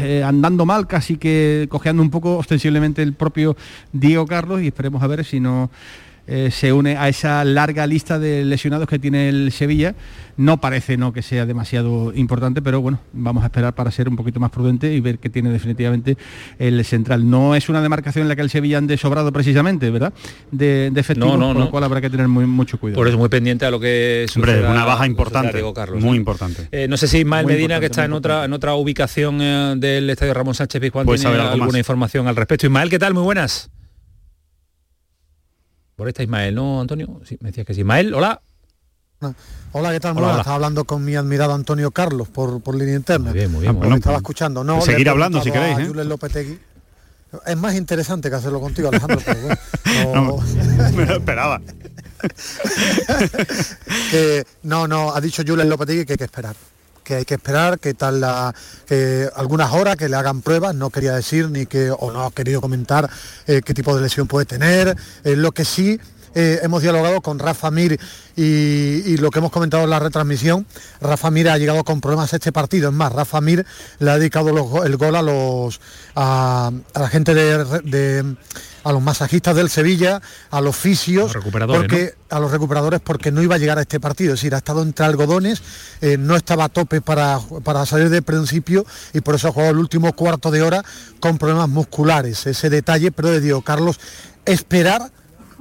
eh, 0.01 0.21
andando 0.21 0.65
mal, 0.65 0.85
casi 0.85 1.15
que 1.15 1.67
cojeando 1.69 2.01
un 2.01 2.09
poco 2.09 2.35
ostensiblemente 2.35 3.01
el 3.01 3.13
propio 3.13 3.55
Diego 3.93 4.27
Carlos 4.27 4.61
y 4.61 4.67
esperemos 4.67 5.01
a 5.01 5.07
ver 5.07 5.23
si 5.23 5.39
no 5.39 5.71
eh, 6.27 6.49
se 6.51 6.71
une 6.71 6.97
a 6.97 7.09
esa 7.09 7.43
larga 7.43 7.85
lista 7.87 8.19
de 8.19 8.45
lesionados 8.45 8.87
que 8.87 8.99
tiene 8.99 9.29
el 9.29 9.51
Sevilla. 9.51 9.95
No 10.35 10.59
parece 10.59 10.97
no 10.97 11.13
que 11.13 11.21
sea 11.21 11.45
demasiado 11.45 12.11
importante, 12.15 12.61
pero 12.61 12.81
bueno, 12.81 12.99
vamos 13.13 13.43
a 13.43 13.47
esperar 13.47 13.75
para 13.75 13.91
ser 13.91 14.09
un 14.09 14.15
poquito 14.15 14.39
más 14.39 14.49
prudente 14.49 14.91
y 14.91 14.99
ver 14.99 15.19
qué 15.19 15.29
tiene 15.29 15.51
definitivamente 15.51 16.17
el 16.57 16.83
central. 16.85 17.29
No 17.29 17.55
es 17.55 17.69
una 17.69 17.81
demarcación 17.81 18.23
en 18.23 18.29
la 18.29 18.35
que 18.35 18.41
el 18.41 18.49
Sevilla 18.49 18.79
ande 18.79 18.97
sobrado 18.97 19.31
precisamente, 19.31 19.91
¿verdad? 19.91 20.11
De, 20.51 20.89
de 20.91 20.99
efectivos, 20.99 21.37
no, 21.37 21.53
lo 21.53 21.69
cual 21.69 21.83
habrá 21.83 22.01
que 22.01 22.09
tener 22.09 22.27
muy, 22.27 22.47
mucho 22.47 22.79
cuidado. 22.79 22.99
Por 22.99 23.07
eso 23.07 23.17
muy 23.17 23.29
pendiente 23.29 23.65
a 23.65 23.71
lo 23.71 23.79
que 23.79 24.23
es 24.23 24.35
una 24.35 24.85
baja 24.85 25.05
importante, 25.05 25.61
muy 25.99 26.17
importante. 26.17 26.67
Eh, 26.71 26.87
no 26.87 26.97
sé 26.97 27.07
si 27.07 27.19
Ismael 27.19 27.45
Medina, 27.45 27.79
que 27.79 27.87
está 27.87 28.05
en 28.05 28.13
otra, 28.13 28.45
en 28.45 28.53
otra 28.53 28.73
ubicación 28.73 29.39
eh, 29.41 29.75
del 29.77 30.09
Estadio 30.09 30.33
Ramón 30.33 30.55
Sánchez 30.55 30.81
Pizjuán, 30.81 31.05
pues 31.05 31.21
tiene 31.21 31.37
alguna 31.37 31.77
información 31.77 32.27
al 32.27 32.35
respecto. 32.35 32.65
Ismael, 32.65 32.89
¿qué 32.89 32.97
tal? 32.97 33.13
Muy 33.13 33.23
buenas. 33.23 33.69
Por 35.95 36.07
esta 36.07 36.23
Ismael, 36.23 36.55
¿no, 36.55 36.81
Antonio? 36.81 37.21
Sí, 37.23 37.37
me 37.41 37.49
decías 37.49 37.67
que 37.67 37.73
sí. 37.73 37.81
Ismael, 37.81 38.13
hola. 38.13 38.41
Hola, 39.71 39.91
¿qué 39.91 39.99
tal? 39.99 40.17
Estaba 40.17 40.55
hablando 40.55 40.85
con 40.85 41.05
mi 41.05 41.15
admirado 41.15 41.53
Antonio 41.53 41.91
Carlos 41.91 42.27
por, 42.27 42.61
por 42.61 42.75
línea 42.75 42.95
interna. 42.95 43.29
Muy 43.29 43.39
bien, 43.39 43.51
muy 43.51 43.61
bien. 43.61 43.79
Ah, 43.81 43.95
estaba 43.95 44.17
escuchando. 44.17 44.63
No, 44.63 44.81
seguir 44.81 45.09
hablando 45.09 45.41
si 45.41 45.51
queréis. 45.51 45.77
¿eh? 45.79 46.59
Es 47.45 47.57
más 47.57 47.75
interesante 47.75 48.29
que 48.29 48.35
hacerlo 48.35 48.59
contigo, 48.59 48.89
Alejandro. 48.89 49.19
no, 50.13 50.37
me 50.95 51.05
lo 51.05 51.15
esperaba. 51.15 51.61
no, 54.63 54.87
no, 54.87 55.13
ha 55.13 55.21
dicho 55.21 55.43
Julen 55.45 55.69
Lopetegui 55.69 56.05
que 56.05 56.13
hay 56.13 56.17
que 56.17 56.25
esperar 56.25 56.55
que 57.03 57.15
hay 57.15 57.25
que 57.25 57.35
esperar, 57.35 57.79
que 57.79 57.93
tal 57.93 58.21
la, 58.21 58.53
que 58.87 59.29
algunas 59.35 59.71
horas 59.73 59.95
que 59.95 60.09
le 60.09 60.15
hagan 60.15 60.41
pruebas, 60.41 60.75
no 60.75 60.89
quería 60.89 61.13
decir 61.13 61.49
ni 61.49 61.65
que, 61.65 61.91
o 61.91 62.11
no 62.11 62.25
ha 62.25 62.31
querido 62.31 62.61
comentar 62.61 63.09
eh, 63.47 63.61
qué 63.63 63.73
tipo 63.73 63.95
de 63.95 64.01
lesión 64.01 64.27
puede 64.27 64.45
tener, 64.45 64.95
eh, 65.23 65.35
lo 65.35 65.51
que 65.51 65.65
sí 65.65 65.99
eh, 66.35 66.59
hemos 66.63 66.81
dialogado 66.81 67.21
con 67.21 67.37
Rafa 67.37 67.69
Mir 67.69 67.99
y, 68.35 69.17
lo 69.17 69.29
que 69.29 69.39
hemos 69.39 69.51
comentado 69.51 69.83
en 69.83 69.91
la 69.91 69.99
retransmisión, 69.99 70.65
Rafa 70.99 71.29
Mir 71.29 71.49
ha 71.49 71.57
llegado 71.57 71.83
con 71.83 72.01
problemas 72.01 72.33
a 72.33 72.37
este 72.37 72.51
partido. 72.51 72.89
Es 72.89 72.95
más, 72.95 73.13
Rafa 73.13 73.39
Mir 73.39 73.65
le 73.99 74.11
ha 74.11 74.17
dedicado 74.17 74.49
el 74.83 74.97
gol 74.97 75.15
a 75.15 75.21
los 75.21 75.79
a, 76.15 76.71
la 76.95 77.07
gente 77.09 77.35
de, 77.35 78.35
a 78.83 78.91
los 78.91 79.01
masajistas 79.01 79.55
del 79.55 79.69
Sevilla, 79.69 80.21
a 80.51 80.61
los 80.61 80.75
fisios, 80.75 81.23
a 81.23 81.25
los 81.25 81.33
recuperadores, 81.33 81.81
porque, 81.81 82.15
a 82.29 82.39
los 82.39 82.51
recuperadores 82.51 82.99
porque 83.01 83.31
no 83.31 83.41
iba 83.41 83.55
a 83.55 83.57
llegar 83.57 83.77
a 83.77 83.81
este 83.81 83.99
partido. 83.99 84.33
Es 84.33 84.39
decir, 84.39 84.53
ha 84.55 84.57
estado 84.57 84.81
entre 84.81 85.05
algodones, 85.05 85.61
eh, 86.01 86.17
no 86.17 86.35
estaba 86.35 86.65
a 86.65 86.69
tope 86.69 87.01
para, 87.01 87.39
para 87.63 87.85
salir 87.85 88.09
de 88.09 88.21
principio 88.21 88.85
y 89.13 89.21
por 89.21 89.35
eso 89.35 89.47
ha 89.47 89.51
jugado 89.51 89.71
el 89.71 89.77
último 89.77 90.13
cuarto 90.13 90.51
de 90.51 90.61
hora 90.61 90.83
con 91.19 91.37
problemas 91.37 91.69
musculares. 91.69 92.45
Ese 92.45 92.69
detalle, 92.69 93.11
pero 93.11 93.29
de 93.29 93.39
Diego 93.39 93.61
Carlos, 93.61 93.99
esperar 94.45 95.11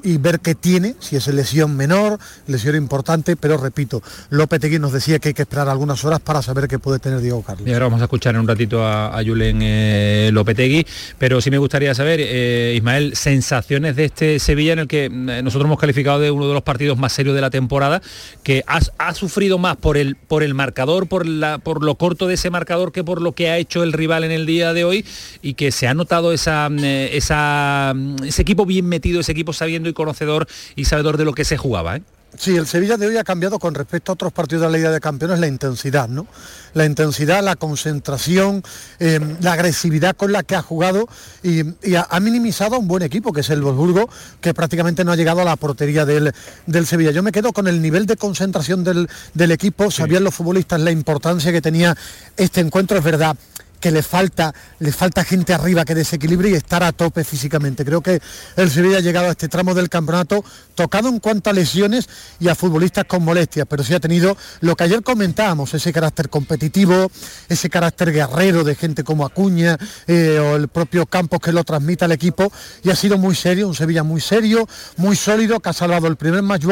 y 0.03 0.19
ver 0.19 0.41
qué 0.41 0.55
tiene, 0.55 0.95
si 1.01 1.17
es 1.17 1.27
lesión 1.29 1.77
menor, 1.77 2.19
lesión 2.47 2.77
importante, 2.77 3.37
pero 3.37 3.57
repito, 3.57 4.03
Lopetegui 4.31 4.79
nos 4.79 4.93
decía 4.93 5.19
que 5.19 5.29
hay 5.29 5.35
que 5.35 5.43
esperar 5.43 5.69
algunas 5.69 6.05
horas 6.05 6.21
para 6.21 6.43
saber 6.43 6.69
qué 6.69 6.79
puede 6.79 6.99
tener 6.99 7.21
Diego 7.21 7.43
Carlos. 7.43 7.69
Ahora 7.69 7.87
vamos 7.87 8.01
a 8.01 8.05
escuchar 8.05 8.35
en 8.35 8.41
un 8.41 8.49
ratito 8.49 8.87
a, 8.87 9.21
Julen 9.25 9.61
eh, 9.63 10.31
Lopetegui, 10.33 10.87
pero 11.19 11.41
sí 11.41 11.51
me 11.51 11.59
gustaría 11.59 11.95
saber, 11.95 12.21
eh, 12.23 12.75
Ismael, 12.77 13.15
sensaciones 13.15 13.97
de 13.97 14.07
este 14.07 14.39
Sevilla 14.39 14.73
en 14.73 14.81
el 14.81 14.89
que 14.89 15.09
mm, 15.09 15.45
nosotros 15.45 15.67
hemos 15.67 15.79
calificado 15.79 16.21
de 16.21 16.31
uno 16.31 16.49
de 16.49 16.55
los 16.55 16.63
partidos 16.63 16.99
más 16.99 17.13
serios 17.13 17.35
de 17.35 17.41
la 17.41 17.51
temporada, 17.51 18.03
que 18.43 18.65
ha, 18.67 19.15
sufrido 19.15 19.59
más 19.59 19.77
por 19.77 19.97
el, 19.97 20.17
por 20.17 20.43
el 20.43 20.55
marcador, 20.55 21.07
por, 21.07 21.27
la, 21.27 21.59
por 21.59 21.85
lo 21.85 21.97
corto 21.97 22.27
de 22.27 22.35
ese 22.35 22.51
marcador 22.51 22.93
que 22.93 23.05
por 23.05 23.21
lo 23.21 23.33
que 23.33 23.51
ha 23.51 23.59
hecho 23.59 23.83
el 23.83 23.93
rival 23.93 24.25
en 24.25 24.31
el 24.31 24.47
día 24.47 24.73
de 24.73 24.85
hoy 24.85 25.05
y 25.43 25.55
que 25.55 25.71
se 25.71 25.87
ha 25.87 25.95
notado 25.95 26.33
esa, 26.33 26.69
mm, 26.69 26.79
esa, 26.83 27.93
mm, 27.95 28.25
ese 28.25 28.43
equipo 28.43 28.67
bien 28.67 28.87
metido, 28.87 29.21
ese 29.21 29.33
equipo 29.33 29.53
sabiendo 29.53 29.92
conocedor 29.95 30.47
y 30.77 30.85
sabedor 30.85 31.17
de 31.17 31.25
lo 31.25 31.33
que 31.33 31.45
se 31.45 31.57
jugaba. 31.57 31.97
¿eh? 31.97 32.03
Sí, 32.39 32.57
el 32.57 32.67
Sevilla 32.67 32.97
de 32.97 33.07
hoy 33.07 33.19
ha 33.19 33.25
cambiado 33.25 33.59
con 33.59 33.75
respecto 33.75 34.11
a 34.11 34.15
otros 34.15 34.33
partidos 34.33 34.63
de 34.63 34.71
la 34.71 34.77
Liga 34.79 34.91
de 34.91 35.01
Campeones 35.01 35.39
la 35.39 35.47
intensidad, 35.47 36.09
¿no? 36.09 36.27
La 36.73 36.87
intensidad, 36.87 37.45
la 37.45 37.57
concentración, 37.57 38.63
em, 38.99 39.37
la 39.43 39.53
agresividad 39.53 40.17
con 40.17 40.33
la 40.33 40.43
que 40.43 40.57
ha 40.57 40.63
jugado 40.63 41.07
y, 41.43 41.61
ha, 41.95 42.21
minimizado 42.21 42.77
a 42.77 42.79
un 42.79 42.89
buen 42.89 43.03
equipo, 43.03 43.35
que 43.35 43.43
es 43.43 43.51
el 43.51 43.61
Wolfsburgo, 43.61 44.09
que 44.41 44.55
prácticamente 44.55 45.05
no 45.05 45.13
ha 45.13 45.17
llegado 45.17 45.43
a 45.43 45.45
la 45.45 45.57
portería 45.57 46.07
del, 46.07 46.33
del 46.67 46.87
Sevilla. 46.87 47.11
Yo 47.11 47.23
me 47.23 47.33
quedo 47.33 47.53
con 47.53 47.69
el 47.69 47.83
nivel 47.83 48.07
de 48.07 48.17
concentración 48.17 48.83
del, 48.83 49.09
equipo, 49.53 49.91
sabían 49.91 50.25
los 50.25 50.35
futbolistas 50.35 50.81
la 50.81 50.91
importancia 50.91 51.53
que 51.53 51.61
tenía 51.61 51.95
este 52.39 52.61
encuentro, 52.61 52.97
es 52.97 53.05
verdad 53.05 53.37
que 53.83 53.91
le 53.91 54.03
falta, 54.03 54.55
le 54.79 54.93
falta 54.93 55.25
gente 55.25 55.53
arriba 55.53 55.85
que 55.85 55.95
desequilibre 55.95 56.49
y 56.49 56.55
estar 56.55 56.83
a 56.85 56.93
tope 56.93 57.25
físicamente. 57.25 57.85
Creo 57.85 58.01
que 58.01 58.23
el 58.57 58.71
Sevilla 58.71 58.99
ha 58.99 59.01
llegado 59.01 59.27
a 59.27 59.33
este 59.33 59.49
tramo 59.49 59.75
del 59.75 59.91
campeonato 59.91 60.45
tocado 60.75 61.09
en 61.09 61.19
cuanto 61.19 61.51
a 61.51 61.53
lesiones 61.53 62.09
y 62.41 62.49
a 62.49 62.55
futbolistas 62.55 63.05
con 63.05 63.25
molestias, 63.25 63.67
pero 63.69 63.83
sí 63.83 63.93
ha 63.93 64.01
tenido 64.01 64.37
lo 64.61 64.77
que 64.77 64.85
ayer 64.85 65.03
comentábamos, 65.03 65.75
ese 65.75 65.93
carácter 65.93 66.31
competitivo, 66.31 67.11
ese 67.49 67.69
carácter 67.69 68.13
guerrero 68.13 68.65
de 68.65 68.77
gente 68.77 69.05
como 69.05 69.27
Acuña 69.27 69.77
eh, 70.07 70.39
o 70.39 70.57
el 70.57 70.69
propio 70.69 71.05
Campos 71.05 71.41
que 71.41 71.53
lo 71.53 71.65
transmite 71.65 72.05
al 72.05 72.13
equipo 72.13 72.53
y 72.85 72.91
ha 72.91 72.97
sido 72.97 73.19
muy 73.19 73.35
serio, 73.35 73.67
un 73.67 73.75
Sevilla 73.75 74.05
muy 74.05 74.21
serio, 74.21 74.69
muy 74.97 75.17
sólido, 75.17 75.59
que 75.61 75.71
ha 75.71 75.73
salvado 75.73 76.07
el 76.07 76.17
primer 76.17 76.43
match 76.43 76.63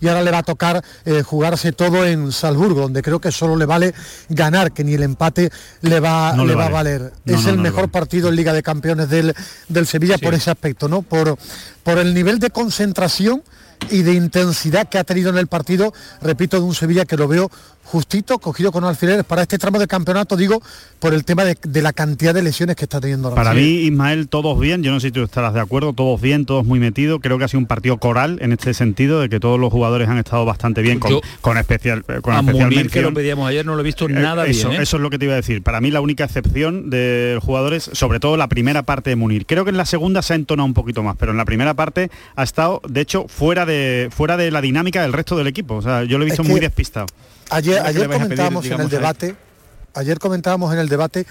y 0.00 0.08
ahora 0.08 0.22
le 0.22 0.30
va 0.30 0.38
a 0.38 0.42
tocar 0.42 0.82
eh, 1.04 1.22
jugarse 1.22 1.72
todo 1.72 2.06
en 2.06 2.32
Salzburgo, 2.32 2.80
donde 2.80 3.02
creo 3.02 3.20
que 3.20 3.30
solo 3.30 3.56
le 3.56 3.66
vale 3.66 3.94
ganar, 4.30 4.72
que 4.72 4.82
ni 4.82 4.94
el 4.94 5.02
empate 5.02 5.50
le 5.82 6.00
va, 6.00 6.34
va 6.54 6.66
a 6.66 6.70
valer. 6.70 7.12
es 7.24 7.46
el 7.46 7.58
mejor 7.58 7.90
partido 7.90 8.28
en 8.28 8.36
Liga 8.36 8.52
de 8.52 8.62
Campeones 8.62 9.08
del, 9.08 9.34
del 9.68 9.86
Sevilla 9.86 10.18
por 10.18 10.34
ese 10.34 10.50
aspecto, 10.50 10.88
¿no? 10.88 11.02
Por, 11.02 11.36
por 11.82 11.98
el 11.98 12.14
nivel 12.14 12.38
de 12.38 12.50
concentración 12.50 13.42
y 13.90 14.02
de 14.02 14.14
intensidad 14.14 14.88
que 14.88 14.98
ha 14.98 15.04
tenido 15.04 15.30
en 15.30 15.38
el 15.38 15.46
partido, 15.46 15.92
repito, 16.20 16.58
de 16.58 16.62
un 16.62 16.74
Sevilla 16.74 17.04
que 17.04 17.16
lo 17.16 17.28
veo 17.28 17.50
justito, 17.84 18.38
cogido 18.38 18.72
con 18.72 18.84
alfileres 18.84 19.24
para 19.24 19.42
este 19.42 19.58
tramo 19.58 19.78
de 19.78 19.86
campeonato, 19.86 20.36
digo, 20.36 20.62
por 20.98 21.14
el 21.14 21.24
tema 21.24 21.44
de, 21.44 21.82
la 21.82 21.92
cantidad 21.92 22.34
de 22.34 22.42
lesiones 22.42 22.76
que 22.76 22.84
está 22.84 23.00
teniendo. 23.00 23.34
Para 23.34 23.54
mí, 23.54 23.82
Ismael, 23.82 24.28
todos 24.28 24.58
bien, 24.58 24.82
yo 24.82 24.90
no 24.90 25.00
sé 25.00 25.08
si 25.08 25.12
tú 25.12 25.22
estarás 25.22 25.54
de 25.54 25.60
acuerdo, 25.60 25.92
todos 25.92 26.20
bien, 26.20 26.46
todos 26.46 26.64
muy 26.64 26.80
metidos, 26.80 27.20
creo 27.22 27.38
que 27.38 27.44
ha 27.44 27.48
sido 27.48 27.60
un 27.60 27.66
partido 27.66 27.98
coral 27.98 28.38
en 28.40 28.52
este 28.52 28.74
sentido, 28.74 29.20
de 29.20 29.28
que 29.28 29.38
todos 29.38 29.60
los 29.60 29.70
jugadores 29.70 30.08
han 30.08 30.18
estado 30.18 30.44
bastante 30.44 30.82
bien, 30.82 30.98
con, 30.98 31.12
especial 31.58 32.04
con 32.22 32.34
a 32.34 32.40
especial 32.40 32.90
que 32.90 33.02
lo 33.02 33.12
pedíamos 33.12 33.48
ayer, 33.48 33.64
no 33.64 33.74
lo 33.74 33.80
he 33.80 33.84
visto 33.84 34.08
eh, 34.08 34.12
nada 34.12 34.46
eso, 34.46 34.68
bien. 34.70 34.80
¿eh? 34.80 34.82
Eso 34.82 34.96
es 34.96 35.02
lo 35.02 35.10
que 35.10 35.18
te 35.18 35.26
iba 35.26 35.34
a 35.34 35.36
decir. 35.36 35.62
Para 35.62 35.80
mí 35.80 35.90
la 35.90 36.00
única 36.00 36.24
excepción 36.24 36.90
de 36.90 37.38
jugadores, 37.42 37.90
sobre 37.92 38.20
todo 38.20 38.36
la 38.36 38.48
primera 38.48 38.82
parte 38.82 39.10
de 39.10 39.16
Munir. 39.16 39.46
Creo 39.46 39.64
que 39.64 39.70
en 39.70 39.76
la 39.76 39.86
segunda 39.86 40.22
se 40.22 40.32
ha 40.32 40.36
entonado 40.36 40.66
un 40.66 40.74
poquito 40.74 41.02
más, 41.02 41.16
pero 41.18 41.32
en 41.32 41.38
la 41.38 41.44
primera 41.44 41.74
parte 41.74 42.10
ha 42.34 42.42
estado, 42.42 42.80
de 42.88 43.00
hecho, 43.00 43.26
fuera 43.28 43.66
de, 43.66 44.08
fuera 44.10 44.36
de 44.36 44.50
la 44.50 44.60
dinámica 44.60 45.02
del 45.02 45.12
resto 45.12 45.36
del 45.36 45.46
equipo. 45.46 45.74
O 45.74 45.82
sea, 45.82 46.04
yo 46.04 46.18
lo 46.18 46.24
he 46.24 46.26
visto 46.26 46.44
muy 46.44 46.60
despistado. 46.60 47.06
Ayer, 47.50 47.80
ayer 47.80 48.08
comentábamos 48.08 48.66
en 48.66 48.80
el 48.80 48.88
debate, 48.88 49.36
ayer 49.94 50.18
comentábamos 50.18 50.72
en 50.72 50.78
el 50.78 50.88
debate 50.88 51.26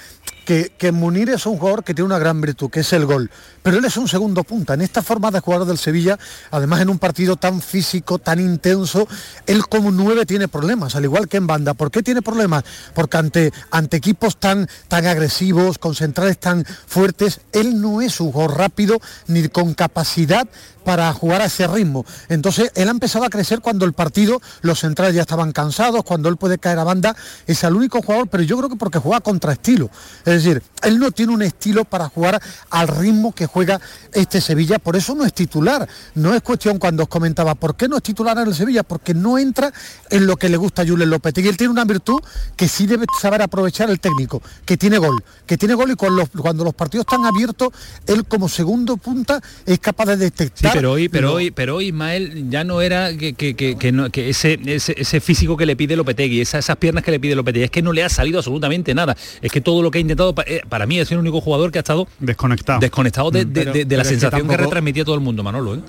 que, 0.45 0.71
que, 0.77 0.91
Munir 0.91 1.29
es 1.29 1.45
un 1.45 1.57
jugador 1.57 1.83
que 1.83 1.93
tiene 1.93 2.05
una 2.05 2.19
gran 2.19 2.41
virtud, 2.41 2.69
que 2.69 2.81
es 2.81 2.93
el 2.93 3.05
gol. 3.05 3.29
Pero 3.61 3.77
él 3.77 3.85
es 3.85 3.97
un 3.97 4.07
segundo 4.07 4.43
punta. 4.43 4.73
En 4.73 4.81
esta 4.81 5.01
forma 5.01 5.31
de 5.31 5.39
jugar 5.39 5.65
del 5.65 5.77
Sevilla, 5.77 6.17
además 6.51 6.81
en 6.81 6.89
un 6.89 6.99
partido 6.99 7.35
tan 7.35 7.61
físico, 7.61 8.19
tan 8.19 8.39
intenso, 8.39 9.07
él 9.45 9.65
como 9.67 9.91
nueve 9.91 10.25
tiene 10.25 10.47
problemas, 10.47 10.95
al 10.95 11.05
igual 11.05 11.27
que 11.27 11.37
en 11.37 11.47
banda. 11.47 11.73
¿Por 11.73 11.91
qué 11.91 12.03
tiene 12.03 12.21
problemas? 12.21 12.63
Porque 12.93 13.17
ante, 13.17 13.53
ante 13.71 13.97
equipos 13.97 14.37
tan, 14.37 14.67
tan 14.87 15.05
agresivos, 15.05 15.77
con 15.77 15.95
centrales 15.95 16.39
tan 16.39 16.65
fuertes, 16.65 17.41
él 17.51 17.81
no 17.81 18.01
es 18.01 18.19
un 18.19 18.31
jugador 18.31 18.57
rápido 18.57 18.99
ni 19.27 19.47
con 19.47 19.73
capacidad 19.73 20.47
para 20.83 21.11
jugar 21.13 21.41
a 21.41 21.45
ese 21.45 21.67
ritmo. 21.67 22.05
Entonces, 22.29 22.71
él 22.75 22.87
ha 22.87 22.91
empezado 22.91 23.25
a 23.25 23.29
crecer 23.29 23.61
cuando 23.61 23.85
el 23.85 23.93
partido, 23.93 24.41
los 24.61 24.79
centrales 24.79 25.15
ya 25.15 25.21
estaban 25.21 25.51
cansados, 25.51 26.03
cuando 26.03 26.29
él 26.29 26.37
puede 26.37 26.57
caer 26.57 26.79
a 26.79 26.83
banda, 26.83 27.15
es 27.47 27.63
el 27.63 27.75
único 27.75 28.01
jugador, 28.01 28.27
pero 28.27 28.43
yo 28.43 28.57
creo 28.57 28.69
que 28.69 28.75
porque 28.75 28.99
juega 28.99 29.21
contra 29.21 29.53
estilo. 29.53 29.89
Es 30.33 30.43
decir, 30.43 30.61
él 30.83 30.99
no 30.99 31.11
tiene 31.11 31.33
un 31.33 31.41
estilo 31.41 31.85
para 31.85 32.09
jugar 32.09 32.41
al 32.69 32.87
ritmo 32.87 33.33
que 33.33 33.45
juega 33.45 33.79
este 34.13 34.41
Sevilla, 34.41 34.79
por 34.79 34.95
eso 34.95 35.15
no 35.15 35.25
es 35.25 35.33
titular. 35.33 35.87
No 36.15 36.33
es 36.33 36.41
cuestión 36.41 36.79
cuando 36.79 37.03
os 37.03 37.09
comentaba, 37.09 37.55
¿por 37.55 37.75
qué 37.75 37.87
no 37.87 37.97
es 37.97 38.03
titular 38.03 38.37
en 38.37 38.47
el 38.47 38.55
Sevilla? 38.55 38.83
Porque 38.83 39.13
no 39.13 39.37
entra 39.37 39.71
en 40.09 40.27
lo 40.27 40.35
que 40.35 40.49
le 40.49 40.57
gusta 40.57 40.81
a 40.81 40.87
Julen 40.87 41.09
López. 41.09 41.33
Y 41.37 41.47
él 41.47 41.57
tiene 41.57 41.71
una 41.71 41.85
virtud 41.85 42.21
que 42.55 42.67
sí 42.67 42.85
debe 42.85 43.05
saber 43.21 43.41
aprovechar 43.41 43.89
el 43.89 43.99
técnico, 43.99 44.41
que 44.65 44.77
tiene 44.77 44.97
gol, 44.97 45.23
que 45.45 45.57
tiene 45.57 45.73
gol 45.73 45.91
y 45.91 45.95
cuando 45.95 46.63
los 46.63 46.73
partidos 46.73 47.05
están 47.09 47.25
abiertos, 47.25 47.69
él 48.07 48.25
como 48.25 48.49
segundo 48.49 48.97
punta 48.97 49.41
es 49.65 49.79
capaz 49.79 50.05
de 50.05 50.17
detectar 50.17 50.73
pero 50.73 50.91
hoy, 50.91 51.09
pero 51.09 51.33
hoy, 51.33 51.51
pero 51.51 51.75
hoy 51.77 51.87
Ismael 51.87 52.49
ya 52.49 52.63
no 52.63 52.81
era 52.81 53.15
que, 53.15 53.33
que, 53.33 53.55
que, 53.55 54.29
ese, 54.29 54.59
ese, 54.65 55.19
físico 55.19 55.57
que 55.57 55.65
le 55.65 55.75
pide 55.75 55.95
Lopetegui, 55.95 56.41
esas, 56.41 56.65
esas 56.65 56.77
piernas 56.77 57.03
que 57.03 57.11
le 57.11 57.19
pide 57.19 57.35
Lopetegui, 57.35 57.65
es 57.65 57.71
que 57.71 57.81
no 57.81 57.93
le 57.93 58.03
ha 58.03 58.09
salido 58.09 58.39
absolutamente 58.39 58.93
nada. 58.93 59.15
Es 59.41 59.51
que 59.51 59.61
todo 59.61 59.81
lo 59.81 59.91
que 59.91 59.99
ha 59.99 60.01
intentado, 60.01 60.22
eh, 60.45 60.61
para 60.69 60.85
mí 60.85 60.99
es 60.99 61.11
el 61.11 61.17
único 61.17 61.41
jugador 61.41 61.71
que 61.71 61.79
ha 61.79 61.81
estado 61.81 62.07
desconectado. 62.19 62.79
Desconectado 62.79 63.31
de, 63.31 63.45
mm. 63.45 63.91
la 63.91 64.03
sensación 64.03 64.47
que, 64.47 64.57
retransmitía 64.57 65.03
todo 65.03 65.15
el 65.15 65.21
mundo, 65.21 65.43
Manolo. 65.43 65.75
¿eh? 65.75 65.79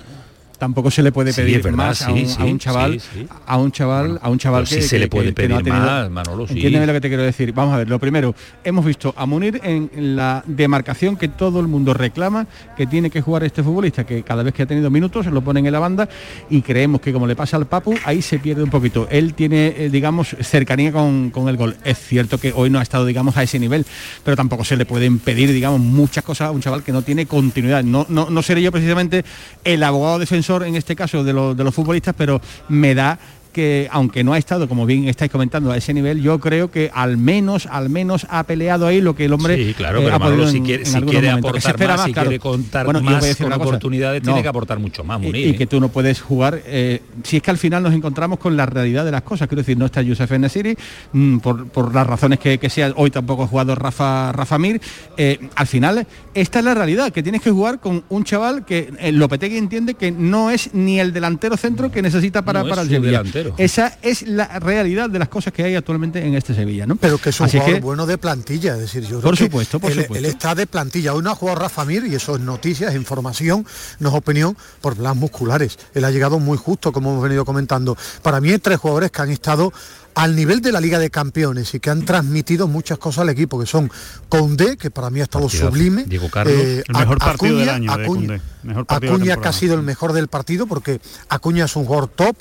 Tampoco 0.65 0.91
se 0.91 1.03
le 1.03 1.13
puede 1.13 1.35
pedir 1.35 1.71
más 1.73 2.01
a, 2.03 2.11
un, 2.11 2.59
chaval 2.59 2.99
a 3.47 3.59
un 3.59 3.71
chaval 3.71 4.19
a 4.23 4.31
un 4.31 4.39
chaval 4.39 4.67
que, 4.67 4.81
se 4.81 4.99
le 4.99 5.09
puede 5.09 5.35
pedir 5.35 5.63
más 5.63 6.11
Manolo 6.11 6.47
entiéndeme 6.49 6.87
lo 6.87 6.95
que 6.95 7.03
te 7.03 7.09
quiero 7.09 7.23
decir. 7.23 7.53
Vamos 7.53 7.75
a 7.75 7.79
ver 7.79 7.91
lo 7.91 7.99
primero 7.99 8.35
hemos 8.65 8.83
visto 8.83 9.13
a 9.15 9.27
Munir 9.27 9.61
en 9.63 9.91
la 10.17 10.43
demarcación 10.47 11.17
que 11.17 11.29
todo 11.29 11.61
el 11.61 11.69
mundo 11.69 11.93
reclama 11.93 12.47
que 12.79 12.87
tiene 12.87 13.11
que 13.11 13.21
jugar 13.21 13.45
este 13.45 13.63
futbolista 13.63 14.05
que 14.05 14.23
cada 14.23 14.43
vez 14.43 14.55
que 14.55 14.63
ha 14.63 14.67
tenido 14.67 14.89
minutos 14.89 15.27
se 15.27 15.31
lo 15.31 15.43
ponen 15.43 15.67
en 15.67 15.73
la 15.73 15.81
banda 15.81 16.09
y 16.49 16.63
creemos 16.63 17.03
que 17.03 17.13
como 17.13 17.27
le 17.27 17.37
pasa 17.37 17.59
al 17.59 17.67
Papu 17.67 17.95
ahí 18.07 18.23
se 18.23 18.39
pierde 18.39 18.63
un 18.63 18.71
poquito. 18.71 19.07
Él 19.11 19.35
tiene 19.35 19.75
eh, 19.77 19.91
digamos 19.91 20.35
cercanía 20.41 20.93
con, 20.93 21.31
el 21.47 21.57
gol. 21.59 21.77
Es 21.85 21.99
cierto 21.99 22.39
que 22.39 22.55
hoy 22.57 22.71
no 22.71 22.79
ha 22.79 22.83
estado 22.83 23.05
digamos 23.05 23.37
a 23.37 23.43
ese 23.43 23.59
nivel 23.59 23.85
pero 24.25 24.35
tampoco 24.35 24.65
se 24.65 24.79
le 24.79 24.87
pueden 24.87 25.19
pedir 25.19 25.53
digamos 25.53 25.81
muchas 25.81 26.25
cosas 26.25 26.49
a 26.49 26.53
un 26.53 26.63
chaval 26.63 26.83
que 26.83 26.93
no 26.93 27.03
tiene 27.03 27.27
continuidad. 27.27 27.85
No 27.85 28.07
no, 28.09 28.31
no 28.31 28.43
seré 28.43 28.63
yo 28.63 28.73
precisamente 28.73 29.27
el 29.65 29.83
abogado 29.83 30.19
defensor 30.19 30.54
en 30.63 30.77
este 30.77 30.95
caso 30.95 31.25
de, 31.25 31.33
de 31.33 31.65
los 31.65 31.75
futbolistas, 31.75 32.15
pero 32.17 32.41
me 32.69 32.95
da 32.95 33.19
que 33.55 33.89
aunque 33.91 34.23
no 34.23 34.35
ha 34.35 34.39
estado, 34.39 34.69
como 34.69 34.85
bien 34.85 35.09
estáis 35.09 35.31
comentando, 35.31 35.71
a 35.73 35.77
ese 35.79 35.95
nivel, 35.95 36.21
yo 36.21 36.39
creo 36.41 36.71
que 36.71 36.91
al 36.93 37.17
menos, 37.17 37.67
al 37.67 37.89
menos 37.89 38.27
ha 38.29 38.43
peleado 38.43 38.87
ahí 38.87 39.01
lo 39.01 39.15
que 39.15 39.25
el 39.25 39.33
hombre 39.33 39.57
sí, 39.57 39.73
claro, 39.73 40.01
eh, 40.01 40.13
pero 40.19 40.49
si 40.49 40.61
quiere, 40.61 40.85
si 40.85 41.01
quiere 41.03 41.31
aportar 41.31 41.89
más, 41.89 42.05
si 42.05 42.13
quiere 42.13 42.39
contar 42.39 42.85
bueno, 42.85 43.01
más 43.01 43.37
con 43.37 43.53
oportunidades, 43.53 44.23
tiene 44.23 44.43
que 44.43 44.49
aportar 44.49 44.79
mucho 44.79 45.05
más, 45.05 45.21
Munir, 45.21 45.47
y, 45.47 45.51
y, 45.51 45.57
que 45.57 45.67
tú 45.67 45.81
no 45.81 45.89
puedes 45.89 46.21
jugar, 46.21 46.61
eh, 46.67 47.01
si 47.23 47.39
es 47.39 47.43
que 47.43 47.51
al 47.51 47.59
final 47.59 47.83
nos 47.83 47.95
encontramos 47.95 48.39
con 48.39 48.57
la 48.57 48.67
realidad 48.67 49.05
de 49.05 49.13
las 49.13 49.23
cosas, 49.23 49.49
quiero 49.49 49.63
decir, 49.63 49.79
no 49.79 49.87
está 49.87 50.03
Yusef 50.03 50.31
Nesiri, 50.33 50.77
mm, 51.13 51.39
por, 51.39 51.69
por, 51.69 51.95
las 51.95 52.07
razones 52.07 52.41
que, 52.41 52.59
que 52.59 52.69
sea, 52.69 52.93
hoy 52.97 53.11
tampoco 53.11 53.45
ha 53.45 53.47
jugado 53.47 53.75
Rafa, 53.77 54.33
Rafa 54.33 54.59
Mir, 54.59 54.81
eh, 55.17 55.49
al 55.55 55.67
final 55.67 56.07
esta 56.35 56.59
es 56.59 56.65
la 56.65 56.75
realidad, 56.75 57.13
que 57.13 57.23
tienes 57.23 57.41
que 57.41 57.51
jugar 57.51 57.79
con 57.79 58.05
un 58.09 58.25
chaval 58.25 58.65
que 58.65 58.93
Lopetegui 59.13 59.57
entiende 59.57 59.95
que 59.95 60.11
no 60.11 60.51
es 60.51 60.75
ni 60.75 60.99
el 60.99 61.13
delantero 61.13 61.57
centro 61.57 61.93
que 61.93 62.03
necesita 62.03 62.43
para, 62.43 62.65
para 62.65 62.83
el 62.83 62.89
Sevilla. 62.89 63.23
Esa 63.57 63.99
es 64.03 64.23
la 64.23 64.59
realidad 64.59 65.11
de 65.11 65.19
las 65.19 65.29
cosas 65.29 65.53
que 65.53 65.65
hay 65.65 65.75
actualmente 65.75 66.25
en 66.25 66.35
este 66.35 66.55
Sevilla, 66.55 66.87
¿no? 66.87 66.97
Pero 66.97 67.19
que 67.19 67.31
es 67.31 67.41
un 67.41 67.49
jugador 67.49 67.81
bueno 67.81 68.07
de 68.07 68.19
plantilla, 68.19 68.75
es 68.75 68.81
decir, 68.81 69.05
yo 69.07 69.21
por 69.21 69.37
supuesto, 69.37 69.79
por 69.81 69.91
él, 69.91 70.03
supuesto. 70.03 70.19
él 70.19 70.25
está 70.27 70.55
de 70.55 70.67
plantilla. 70.67 71.15
Hoy 71.15 71.23
no 71.23 71.31
ha 71.31 71.35
jugado 71.35 71.61
Rafa 71.61 71.85
Mir 71.85 72.05
y 72.07 72.15
eso 72.15 72.37
es 72.37 72.41
noticias, 72.41 72.91
es 72.91 72.97
información, 72.97 73.67
no 73.99 74.09
es 74.09 74.15
opinión 74.15 74.57
por 74.81 74.99
las 74.99 75.17
musculares. 75.17 75.79
Él 75.95 76.05
ha 76.05 76.11
llegado 76.11 76.39
muy 76.39 76.59
justo, 76.59 76.93
como 76.93 77.11
hemos 77.11 77.23
venido 77.23 77.45
comentando. 77.45 77.97
Para 78.23 78.41
mí 78.41 78.51
hay 78.51 78.59
tres 78.59 78.79
jugadores 78.79 79.11
que 79.11 79.23
han 79.23 79.31
estado 79.31 79.73
al 80.15 80.37
nivel 80.37 80.61
de 80.61 80.73
la 80.73 80.81
Liga 80.81 80.99
de 80.99 81.11
Campeones 81.11 81.75
y 81.75 81.81
que 81.81 81.91
han 81.91 82.05
transmitido 82.05 82.69
muchas 82.69 82.99
cosas 82.99 83.23
al 83.23 83.31
equipo, 83.31 83.59
que 83.59 83.67
son 83.67 83.91
Conde, 84.29 84.77
que 84.77 84.91
para 84.91 85.11
mí 85.11 85.21
ha 85.21 85.25
estado 85.25 85.49
sublime. 85.49 86.05
Diego 86.05 86.31
Carlos, 86.31 86.55
eh, 86.57 86.85
el 86.87 86.95
mejor 86.95 87.19
partido 87.19 87.59
del 87.59 87.69
año 87.69 87.93
Acuña, 87.93 88.41
Acuña 88.89 89.37
que 89.37 89.49
ha 89.49 89.53
sido 89.53 89.75
el 89.75 89.83
mejor 89.83 90.13
del 90.13 90.29
partido 90.29 90.67
porque 90.67 91.01
Acuña 91.29 91.65
es 91.65 91.77
un 91.77 91.85
jugador 91.85 92.09
top, 92.09 92.37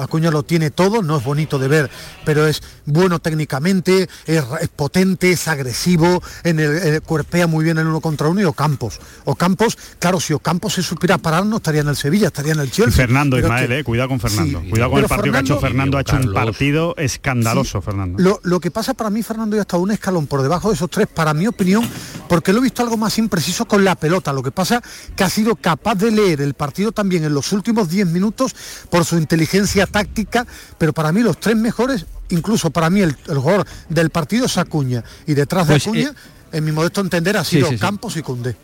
Acuña 0.00 0.30
lo 0.30 0.42
tiene 0.42 0.70
todo, 0.70 1.02
no 1.02 1.16
es 1.16 1.24
bonito 1.24 1.58
de 1.58 1.68
ver, 1.68 1.90
pero 2.24 2.46
es 2.46 2.62
bueno 2.84 3.18
técnicamente, 3.18 4.08
es, 4.26 4.44
potente, 4.74 5.30
es 5.32 5.48
agresivo, 5.48 6.22
en 6.44 6.60
el, 6.60 7.02
cuerpea 7.02 7.46
muy 7.46 7.64
bien 7.64 7.78
en 7.78 7.86
uno 7.86 8.00
contra 8.00 8.28
uno 8.28 8.40
y 8.40 8.44
Ocampos. 8.44 9.00
Ocampos, 9.24 9.76
claro, 9.98 10.20
si 10.20 10.32
Ocampos 10.32 10.74
se 10.74 10.82
supiera 10.82 11.18
parar 11.18 11.44
no 11.46 11.56
estaría 11.56 11.82
en 11.82 11.88
el 11.88 11.96
Sevilla, 11.96 12.28
estaría 12.28 12.52
en 12.52 12.60
el 12.60 12.70
Chelsea. 12.70 12.92
Fernando 12.92 13.38
Ismael, 13.38 13.72
eh, 13.72 13.84
cuidado 13.84 14.08
con 14.08 14.20
Fernando. 14.20 14.62
cuidado 14.68 14.90
con 14.90 15.00
el 15.00 15.08
partido 15.08 15.32
que 15.32 15.38
ha 15.38 15.42
hecho 15.42 15.60
Fernando, 15.60 15.98
ha 15.98 16.00
hecho 16.00 16.16
un 16.16 16.32
partido 16.32 16.94
escandaloso, 16.96 17.82
Fernando. 17.82 18.40
Lo, 18.42 18.60
que 18.60 18.70
pasa 18.70 18.94
para 18.94 19.10
mí, 19.10 19.22
Fernando, 19.22 19.56
ya 19.56 19.62
está 19.62 19.76
un 19.76 19.90
escalón 19.90 20.26
por 20.26 20.42
debajo 20.42 20.68
de 20.68 20.74
esos 20.74 20.90
tres, 20.90 21.06
para 21.06 21.34
mi 21.34 21.46
opinión, 21.46 21.88
porque 22.28 22.52
lo 22.52 22.58
he 22.58 22.62
visto 22.62 22.82
algo 22.82 22.96
más 22.96 23.18
impreciso 23.18 23.66
con 23.66 23.84
la 23.84 23.94
pelota. 23.94 24.32
Lo 24.32 24.42
que 24.42 24.50
pasa 24.50 24.82
que 25.14 25.24
ha 25.24 25.30
sido 25.30 25.56
capaz 25.56 25.94
de 25.96 26.10
leer 26.10 26.40
el 26.40 26.54
partido 26.54 26.92
también 26.92 27.24
en 27.24 27.34
los 27.34 27.52
últimos 27.52 27.88
10 27.88 28.08
minutos 28.08 28.54
por 28.90 29.04
su 29.04 29.16
inteligencia 29.16 29.57
táctica, 29.86 30.46
pero 30.78 30.92
para 30.92 31.12
mí 31.12 31.20
los 31.20 31.38
tres 31.38 31.56
mejores, 31.56 32.06
incluso 32.28 32.70
para 32.70 32.90
mí 32.90 33.00
el, 33.00 33.14
jugador 33.26 33.66
del 33.88 34.10
partido 34.10 34.46
es 34.46 34.58
Acuña. 34.58 35.04
Y 35.26 35.34
detrás 35.34 35.66
de 35.66 35.74
pues, 35.74 35.86
Acuña, 35.86 36.10
eh, 36.10 36.58
en 36.58 36.64
mi 36.64 36.72
modesto 36.72 37.00
entender, 37.00 37.36
ha 37.36 37.44
sido 37.44 37.68
Campos 37.78 38.16
y 38.16 38.22
Cundé. 38.22 38.56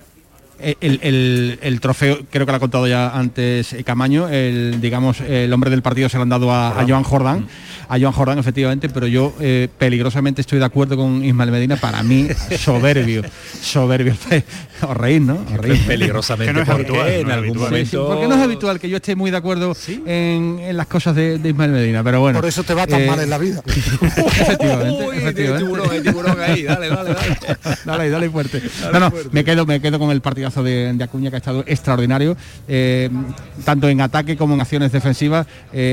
El, 0.60 1.78
trofeo, 1.80 2.20
creo 2.30 2.46
que 2.46 2.52
lo 2.52 2.56
ha 2.56 2.60
contado 2.60 2.86
ya 2.86 3.10
antes 3.10 3.76
Camaño, 3.84 4.28
el, 4.28 4.80
digamos, 4.80 5.20
el 5.20 5.52
hombre 5.52 5.70
del 5.70 5.82
partido 5.82 6.08
se 6.08 6.16
lo 6.16 6.22
han 6.22 6.28
dado 6.28 6.52
a, 6.52 6.80
a 6.80 6.86
Joan 6.86 7.02
Jordán. 7.02 7.40
Mm 7.40 7.74
a 7.88 7.98
Joan 7.98 8.12
Jordán, 8.12 8.38
efectivamente, 8.38 8.88
pero 8.88 9.06
yo 9.06 9.32
eh, 9.40 9.68
peligrosamente 9.78 10.40
estoy 10.40 10.58
de 10.58 10.64
acuerdo 10.64 10.96
con 10.96 11.24
Ismael 11.24 11.50
Medina, 11.50 11.76
para 11.76 12.02
mí 12.02 12.28
soberbio, 12.58 13.22
soberbio. 13.60 14.14
Os 14.82 14.96
reír, 14.96 15.22
¿no? 15.22 15.38
Peligrosamente. 15.86 16.52
no 16.52 16.62
es 16.62 16.68
habitual, 16.68 17.08
en 17.08 17.30
algún 17.30 17.56
momento... 17.56 18.08
porque 18.08 18.26
no 18.26 18.34
es 18.34 18.40
habitual 18.40 18.80
que 18.80 18.88
yo 18.88 18.96
esté 18.96 19.14
muy 19.14 19.30
de 19.30 19.36
acuerdo 19.36 19.76
en, 20.06 20.76
las 20.76 20.86
cosas 20.86 21.14
de, 21.14 21.40
Ismael 21.44 21.70
Medina, 21.70 22.02
pero 22.02 22.20
bueno. 22.20 22.40
Por 22.40 22.48
eso 22.48 22.64
te 22.64 22.74
va 22.74 22.86
tan 22.86 23.02
eh, 23.02 23.06
mal 23.06 23.20
en 23.20 23.30
la 23.30 23.38
vida. 23.38 23.62
efectivamente, 23.66 25.06
efectivamente. 25.16 26.00
tiburón, 26.02 26.40
ahí, 26.40 26.64
dale, 26.64 26.88
dale, 26.88 27.14
dale. 27.14 27.36
dale, 27.84 28.10
dale 28.10 28.30
fuerte. 28.30 28.62
no, 28.92 29.00
no, 29.00 29.12
me 29.30 29.44
quedo, 29.44 29.66
me 29.66 29.80
quedo 29.80 29.98
con 29.98 30.10
el 30.10 30.20
partidazo 30.44 30.62
de, 30.62 31.04
Acuña 31.04 31.30
que 31.30 31.36
ha 31.36 31.38
estado 31.38 31.64
extraordinario, 31.66 32.36
eh, 32.66 33.10
tanto 33.64 33.88
en 33.88 34.00
ataque 34.00 34.36
como 34.36 34.54
en 34.54 34.60
acciones 34.60 34.90
defensivas. 34.90 35.46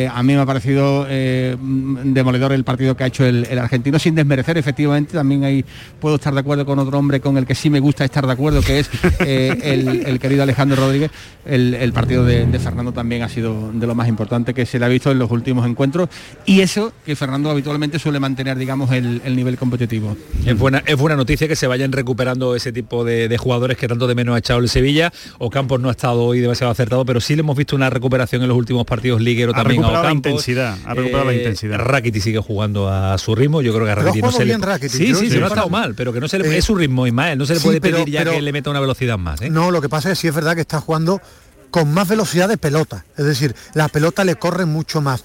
a 0.10 0.24
mí 0.24 0.34
me 0.34 0.40
ha 0.40 0.46
parecido 0.46 1.06
demoledor 1.06 2.54
el 2.54 2.64
partido 2.64 2.96
que 2.96 3.04
ha 3.04 3.08
hecho 3.08 3.26
el, 3.26 3.60
argentino, 3.60 4.00
sin 4.00 4.16
desmerecer, 4.16 4.58
efectivamente, 4.58 5.14
también 5.14 5.44
ahí 5.44 5.66
puedo 6.00 6.16
estar 6.16 6.34
de 6.34 6.40
acuerdo 6.40 6.66
con 6.66 6.80
otro 6.80 6.98
hombre 6.98 7.20
con 7.20 7.38
el 7.38 7.46
que 7.46 7.56
sí 7.56 7.70
me 7.70 7.80
gusta 7.80 8.06
estar 8.06 8.26
de 8.26 8.34
acuerdo, 8.34 8.62
que 8.62 8.80
es 8.80 8.90
eh, 9.20 10.04
el, 10.06 10.20
querido 10.20 10.44
Alejandro 10.44 10.78
Rodríguez. 10.78 11.12
El, 11.46 11.92
partido 11.94 12.24
de, 12.24 12.48
Fernando 12.60 12.92
también 12.92 13.24
ha 13.24 13.30
sido 13.30 13.72
de 13.74 13.88
lo 13.88 13.96
más 13.96 14.08
importante 14.08 14.54
que 14.54 14.66
se 14.66 14.80
le 14.80 14.86
ha 14.86 14.88
visto 14.88 15.12
en 15.12 15.20
los 15.20 15.32
últimos 15.32 15.68
encuentros 15.68 16.10
y 16.46 16.62
eso 16.62 16.94
que 17.06 17.16
Fernando 17.16 17.50
habitualmente 17.50 18.00
suele 18.00 18.20
mantener, 18.20 18.58
digamos, 18.58 18.92
el, 18.92 19.22
nivel 19.36 19.58
competitivo. 19.58 20.16
Es 20.46 20.58
buena, 20.58 20.84
es 20.86 20.96
buena 20.98 21.16
noticia 21.16 21.48
que 21.48 21.56
se 21.56 21.68
vayan 21.68 21.92
recuperando 21.92 22.56
ese 22.56 22.72
tipo 22.72 23.04
de, 23.04 23.38
jugadores 23.38 23.78
que 23.78 23.88
tanto 23.88 24.08
de 24.08 24.16
menos 24.16 24.36
ha 24.36 24.38
echado 24.42 24.60
el 24.60 24.70
Sevilla. 24.70 25.12
Ocampos 25.40 25.80
no 25.80 25.88
ha 25.88 25.92
estado 25.92 26.24
hoy 26.24 26.40
demasiado 26.42 26.72
acertado, 26.72 27.06
pero 27.06 27.22
sí 27.22 27.36
le 27.36 27.40
hemos 27.40 27.56
visto 27.58 27.76
una 27.76 27.90
recuperación 27.90 28.42
en 28.42 28.50
los 28.50 28.58
últimos 28.58 28.86
partidos 28.86 29.22
liguero 29.22 29.52
Ha 29.54 29.56
también 29.56 29.82
recuperado 29.82 30.00
a 30.00 30.04
la 30.04 30.10
Ocampos. 30.12 30.30
intensidad, 30.32 30.78
ha 30.86 30.94
recuperado 30.94 31.26
la 31.32 31.34
intensidad. 31.36 31.78
Rakiti 31.80 32.22
sigue 32.22 32.40
jugando 32.40 32.90
a 32.90 33.18
su 33.18 33.34
ritmo. 33.36 33.62
Yo 33.62 33.74
creo 33.74 33.86
que 33.86 33.92
a 33.92 33.96
Rakiti 33.96 34.22
no 34.22 34.32
se 34.32 34.46
le... 34.46 34.54
Sí, 34.90 34.90
sí, 34.90 35.16
sí, 35.16 35.32
sí, 35.32 35.38
no 35.40 35.46
ha 35.46 35.50
estado 35.50 35.70
mal, 35.70 35.96
pero 35.96 36.12
que 36.14 36.20
no 36.20 36.28
se 36.28 36.40
le... 36.40 36.48
Eh, 36.54 36.58
es 36.58 36.66
su 36.66 36.76
ritmo, 36.76 37.08
Ismael. 37.08 37.38
No 37.38 37.46
se 37.46 37.54
le 37.54 37.60
sí, 37.60 37.66
puede 37.66 37.82
pero- 37.82 37.98
pedir 37.98 38.14
ya 38.14 38.20
pero- 38.22 38.32
que 38.34 38.42
le 38.42 38.52
meta 38.52 38.70
una 38.70 38.80
velocidad 38.80 39.18
más. 39.18 39.42
¿eh? 39.42 39.50
No, 39.50 39.72
lo 39.72 39.82
que 39.82 39.90
pasa 39.90 40.12
es 40.12 40.18
que 40.18 40.22
sí 40.22 40.28
es 40.28 40.36
verdad 40.36 40.56
que 40.56 40.62
está 40.62 40.82
jugando 40.82 41.22
con 41.70 41.94
más 41.94 42.08
velocidad 42.08 42.50
de 42.50 42.58
pelota. 42.58 43.06
Es 43.18 43.26
decir, 43.26 43.56
la 43.74 43.88
pelota 43.88 44.24
le 44.26 44.36
corre 44.36 44.66
mucho 44.66 45.00
más. 45.02 45.24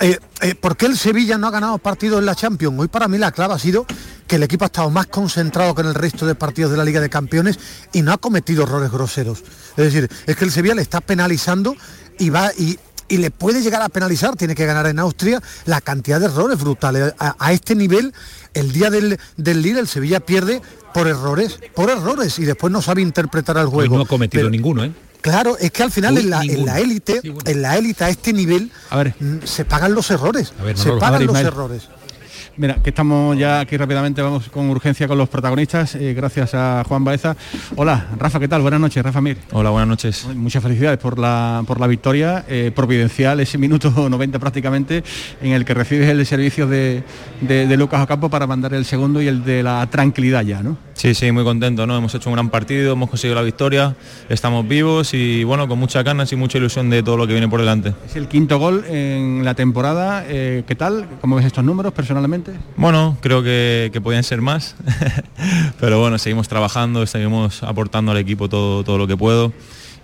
Eh, 0.00 0.16
eh, 0.42 0.54
¿Por 0.54 0.76
qué 0.76 0.86
el 0.86 0.96
Sevilla 0.96 1.38
no 1.38 1.48
ha 1.48 1.50
ganado 1.50 1.78
partidos 1.78 2.20
en 2.20 2.26
la 2.26 2.34
Champions? 2.36 2.78
Hoy 2.78 2.86
para 2.88 3.08
mí 3.08 3.18
la 3.18 3.32
clave 3.32 3.54
ha 3.54 3.58
sido 3.58 3.84
que 4.28 4.36
el 4.36 4.42
equipo 4.44 4.64
ha 4.64 4.66
estado 4.66 4.90
más 4.90 5.06
concentrado 5.06 5.74
que 5.74 5.80
en 5.82 5.88
el 5.88 5.94
resto 5.94 6.24
de 6.26 6.34
partidos 6.36 6.70
de 6.70 6.76
la 6.76 6.84
Liga 6.84 7.00
de 7.00 7.10
Campeones 7.10 7.58
y 7.92 8.02
no 8.02 8.12
ha 8.12 8.18
cometido 8.18 8.62
errores 8.62 8.92
groseros. 8.92 9.42
Es 9.76 9.84
decir, 9.92 10.08
es 10.26 10.36
que 10.36 10.44
el 10.44 10.52
Sevilla 10.52 10.74
le 10.76 10.82
está 10.82 11.00
penalizando 11.00 11.74
y 12.18 12.30
va 12.30 12.52
y, 12.56 12.78
y 13.08 13.16
le 13.16 13.30
puede 13.32 13.60
llegar 13.60 13.82
a 13.82 13.88
penalizar, 13.88 14.36
tiene 14.36 14.54
que 14.54 14.66
ganar 14.66 14.86
en 14.86 15.00
Austria 15.00 15.42
la 15.64 15.80
cantidad 15.80 16.20
de 16.20 16.26
errores 16.26 16.58
brutales. 16.60 17.14
A, 17.18 17.34
a 17.38 17.52
este 17.52 17.74
nivel, 17.74 18.14
el 18.54 18.70
día 18.72 18.90
del, 18.90 19.18
del 19.36 19.62
Lille, 19.62 19.80
el 19.80 19.88
Sevilla 19.88 20.20
pierde 20.20 20.62
por 20.94 21.08
errores, 21.08 21.58
por 21.74 21.90
errores, 21.90 22.38
y 22.38 22.44
después 22.44 22.72
no 22.72 22.82
sabe 22.82 23.02
interpretar 23.02 23.58
al 23.58 23.66
Hoy 23.66 23.72
juego. 23.72 23.96
no 23.96 24.02
ha 24.02 24.06
cometido 24.06 24.42
Pero- 24.42 24.50
ninguno, 24.50 24.84
¿eh? 24.84 24.92
Claro, 25.20 25.56
es 25.58 25.70
que 25.70 25.82
al 25.82 25.90
final 25.90 26.14
Uy, 26.14 26.20
en 26.22 26.30
la, 26.30 26.40
en 26.42 26.46
ninguno. 26.48 26.66
la 26.66 26.80
élite, 26.80 27.20
en 27.44 27.62
la 27.62 27.76
élite 27.76 28.04
a 28.04 28.08
este 28.08 28.32
nivel 28.32 28.70
mm, 29.18 29.38
se 29.44 29.64
pagan 29.64 29.92
los 29.94 30.10
errores. 30.10 30.52
ver, 30.62 30.76
se 30.76 30.84
Manolo, 30.88 30.96
a 30.96 31.00
pagan 31.00 31.18
ver, 31.20 31.26
los 31.28 31.38
errores. 31.38 31.88
Mira, 32.60 32.74
que 32.82 32.90
estamos 32.90 33.38
ya 33.38 33.60
aquí 33.60 33.76
rápidamente, 33.76 34.20
vamos 34.20 34.48
con 34.48 34.68
urgencia 34.68 35.06
con 35.06 35.16
los 35.16 35.28
protagonistas, 35.28 35.94
eh, 35.94 36.12
gracias 36.12 36.54
a 36.54 36.82
Juan 36.88 37.04
Baeza. 37.04 37.36
Hola, 37.76 38.08
Rafa, 38.18 38.40
¿qué 38.40 38.48
tal? 38.48 38.62
Buenas 38.62 38.80
noches, 38.80 39.00
Rafa 39.00 39.20
Mir. 39.20 39.36
Hola, 39.52 39.70
buenas 39.70 39.86
noches. 39.88 40.26
Muchas 40.34 40.60
felicidades 40.64 40.98
por 40.98 41.20
la, 41.20 41.62
por 41.68 41.78
la 41.78 41.86
victoria, 41.86 42.44
eh, 42.48 42.72
providencial, 42.74 43.38
ese 43.38 43.58
minuto 43.58 43.92
90 44.10 44.40
prácticamente, 44.40 45.04
en 45.40 45.52
el 45.52 45.64
que 45.64 45.72
recibes 45.72 46.08
el 46.08 46.26
servicio 46.26 46.66
de, 46.66 47.04
de- 47.42 47.68
de 47.68 47.76
Lucas 47.76 48.02
Ocampo 48.02 48.28
para 48.28 48.48
mandar 48.48 48.74
el 48.74 48.84
segundo 48.84 49.22
y 49.22 49.28
el 49.28 49.44
de 49.44 49.62
la 49.62 49.86
tranquilidad 49.88 50.42
ya, 50.42 50.60
¿no? 50.60 50.76
Sí, 50.94 51.14
sí, 51.14 51.30
muy 51.30 51.44
contento, 51.44 51.86
¿no? 51.86 51.96
Hemos 51.96 52.12
hecho 52.16 52.28
un 52.28 52.34
gran 52.34 52.48
partido, 52.50 52.94
hemos 52.94 53.08
conseguido 53.08 53.36
la 53.36 53.42
victoria, 53.42 53.94
estamos 54.28 54.66
vivos 54.66 55.14
y 55.14 55.44
bueno, 55.44 55.68
con 55.68 55.78
muchas 55.78 56.02
ganas 56.02 56.32
y 56.32 56.34
mucha 56.36 56.58
ilusión 56.58 56.90
de 56.90 57.04
todo 57.04 57.16
lo 57.16 57.24
que 57.28 57.34
viene 57.34 57.46
por 57.48 57.60
delante. 57.60 57.94
Es 58.04 58.16
el 58.16 58.26
quinto 58.26 58.58
gol 58.58 58.84
en 58.88 59.44
la 59.44 59.54
temporada, 59.54 60.24
eh, 60.26 60.64
¿qué 60.66 60.74
tal? 60.74 61.06
¿Cómo 61.20 61.36
ves 61.36 61.46
estos 61.46 61.62
números 61.62 61.92
personalmente? 61.92 62.47
Bueno, 62.76 63.16
creo 63.20 63.42
que, 63.42 63.90
que 63.92 64.00
podían 64.00 64.22
ser 64.24 64.40
más, 64.40 64.76
pero 65.80 66.00
bueno, 66.00 66.18
seguimos 66.18 66.48
trabajando, 66.48 67.06
seguimos 67.06 67.62
aportando 67.62 68.12
al 68.12 68.18
equipo 68.18 68.48
todo, 68.48 68.84
todo 68.84 68.98
lo 68.98 69.06
que 69.06 69.16
puedo 69.16 69.52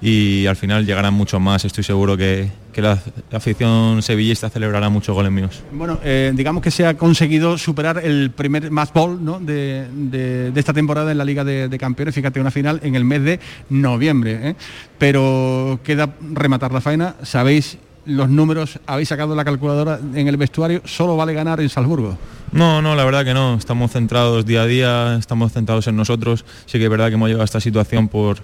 y 0.01 0.47
al 0.47 0.57
final 0.57 0.85
llegarán 0.85 1.15
muchos 1.15 1.41
más, 1.41 1.65
estoy 1.65 1.83
seguro 1.85 2.17
que, 2.17 2.51
que 2.75 2.83
la 2.83 2.99
afición 3.33 4.03
sevillista 4.03 4.51
celebrará 4.51 4.91
muchos 4.91 5.15
goles 5.15 5.33
míos. 5.33 5.63
Bueno, 5.73 5.99
eh, 6.05 6.31
digamos 6.35 6.63
que 6.63 6.71
se 6.71 6.85
ha 6.85 6.95
conseguido 6.99 7.57
superar 7.57 8.03
el 8.05 8.31
primer 8.33 8.71
match 8.71 8.91
ball 8.93 9.25
¿no? 9.25 9.41
de, 9.41 9.87
de- 9.95 10.51
de 10.51 10.61
esta 10.61 10.75
temporada 10.75 11.11
en 11.13 11.17
la 11.17 11.25
Liga 11.25 11.43
de, 11.45 11.69
de 11.69 11.79
Campeones, 11.79 12.15
fíjate, 12.15 12.39
una 12.39 12.51
final 12.51 12.81
en 12.83 12.97
el 12.97 13.05
mes 13.05 13.23
de 13.23 13.41
noviembre. 13.71 14.51
¿eh? 14.51 14.57
Pero 14.99 15.81
queda 15.83 16.11
rematar 16.33 16.73
la 16.73 16.81
faena, 16.83 17.15
sabéis 17.23 17.79
los 18.07 18.29
números, 18.29 18.79
habéis 18.87 19.09
sacado 19.09 19.35
la 19.35 19.45
calculadora 19.45 19.99
en 20.15 20.29
el 20.29 20.37
vestuario, 20.37 20.83
solo 20.85 21.17
vale 21.17 21.35
ganar 21.35 21.61
en 21.61 21.69
Salzburgo. 21.69 22.17
No, 22.53 22.81
no, 22.81 22.95
la 22.95 23.05
verdad 23.05 23.25
que 23.25 23.35
no. 23.35 23.55
Estamos 23.55 23.91
centrados 23.91 24.47
día 24.47 24.63
a 24.63 24.67
día, 24.67 25.17
estamos 25.17 25.53
centrados 25.53 25.89
en 25.89 25.97
nosotros. 25.97 26.45
Sí 26.67 26.79
que 26.79 26.85
es 26.85 26.91
verdad 26.91 27.09
que 27.09 27.15
hemos 27.15 27.29
llegado 27.29 27.43
a 27.43 27.47
esta 27.47 27.61
situación 27.61 28.09
por, 28.09 28.39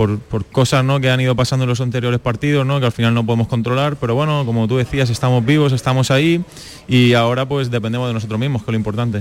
por, 0.00 0.18
por 0.18 0.46
cosas 0.46 0.82
¿no? 0.82 0.98
que 0.98 1.10
han 1.10 1.20
ido 1.20 1.36
pasando 1.36 1.64
en 1.64 1.68
los 1.68 1.78
anteriores 1.82 2.20
partidos, 2.20 2.64
¿no? 2.64 2.80
que 2.80 2.86
al 2.86 2.92
final 2.92 3.12
no 3.12 3.26
podemos 3.26 3.48
controlar. 3.48 3.96
Pero 3.96 4.14
bueno, 4.14 4.46
como 4.46 4.66
tú 4.66 4.78
decías, 4.78 5.10
estamos 5.10 5.44
vivos, 5.44 5.74
estamos 5.74 6.10
ahí 6.10 6.42
y 6.88 7.12
ahora 7.12 7.46
pues 7.46 7.70
dependemos 7.70 8.08
de 8.08 8.14
nosotros 8.14 8.40
mismos, 8.40 8.62
que 8.62 8.70
es 8.70 8.72
lo 8.72 8.78
importante. 8.78 9.20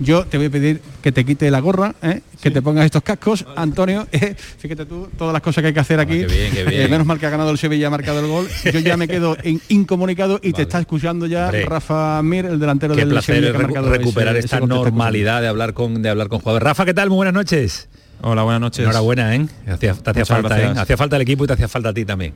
Yo 0.00 0.24
te 0.24 0.38
voy 0.38 0.46
a 0.46 0.50
pedir 0.50 0.80
que 1.02 1.12
te 1.12 1.26
quite 1.26 1.50
la 1.50 1.60
gorra, 1.60 1.94
¿eh? 2.00 2.22
que 2.40 2.50
te 2.50 2.62
pongas 2.62 2.86
estos 2.86 3.02
cascos, 3.02 3.44
Antonio. 3.54 4.06
eh, 4.12 4.34
fíjate 4.34 4.86
tú 4.86 5.10
todas 5.18 5.34
las 5.34 5.42
cosas 5.42 5.60
que 5.60 5.68
hay 5.68 5.74
que 5.74 5.80
hacer 5.80 6.00
aquí. 6.00 6.20
qué 6.20 6.26
bien, 6.26 6.52
qué 6.54 6.64
bien. 6.64 6.80
Eh, 6.80 6.88
menos 6.88 7.06
mal 7.06 7.18
que 7.18 7.26
ha 7.26 7.30
ganado 7.30 7.50
el 7.50 7.58
Sevilla, 7.58 7.88
ha 7.88 7.90
marcado 7.90 8.20
el 8.20 8.26
gol. 8.26 8.48
Yo 8.72 8.80
ya 8.80 8.96
me 8.96 9.06
quedo 9.06 9.36
en 9.42 9.60
incomunicado 9.68 10.40
y 10.42 10.54
te 10.54 10.62
está 10.62 10.80
escuchando 10.80 11.26
ya 11.26 11.44
Hombre. 11.48 11.66
Rafa 11.66 12.22
Mir, 12.22 12.46
el 12.46 12.58
delantero 12.58 12.94
Qué 12.94 13.04
del 13.04 13.20
Sevilla 13.20 13.50
que 13.50 13.58
ha 13.58 13.60
marcado 13.60 13.90
recuperar 13.90 14.36
ese- 14.36 14.46
esta 14.46 14.56
ese 14.56 14.66
normalidad 14.66 15.42
de 15.42 15.48
hablar 15.48 15.74
con 15.74 16.00
de 16.00 16.08
hablar 16.08 16.28
con 16.28 16.38
jugadores. 16.38 16.64
Rafa, 16.64 16.86
¿qué 16.86 16.94
tal? 16.94 17.10
Muy 17.10 17.16
buenas 17.16 17.34
noches. 17.34 17.88
Hola, 18.26 18.42
buenas 18.42 18.60
noches. 18.62 18.80
Enhorabuena, 18.84 19.34
¿eh? 19.36 19.46
Hacía- 19.66 19.92
te 19.94 20.10
hacía 20.10 20.24
falta, 20.24 20.58
¿eh? 20.60 20.72
Hacía 20.76 20.96
falta 20.96 21.16
el 21.16 21.22
equipo 21.22 21.44
y 21.44 21.46
te 21.46 21.52
hacía 21.52 21.68
falta 21.68 21.90
a 21.90 21.92
ti 21.92 22.04
también. 22.06 22.32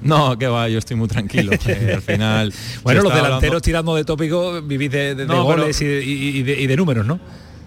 No, 0.00 0.38
que 0.38 0.46
va, 0.46 0.68
yo 0.68 0.78
estoy 0.78 0.96
muy 0.96 1.08
tranquilo. 1.08 1.50
eh, 1.66 1.92
al 1.96 2.02
final. 2.02 2.52
Bueno, 2.84 3.02
los 3.02 3.12
delanteros 3.12 3.34
hablando- 3.42 3.60
tirando 3.60 3.94
de 3.96 4.04
tópico 4.04 4.62
vivís 4.62 4.90
de, 4.90 4.98
de- 4.98 5.14
de 5.16 5.26
No, 5.26 5.32
pero- 5.32 5.44
goles 5.62 5.80
y 5.80 5.84
de, 5.84 6.04
y- 6.04 6.28
y 6.38 6.42
de- 6.44 6.60
y 6.60 6.66
de 6.68 6.76
números, 6.76 7.06
¿no? 7.06 7.18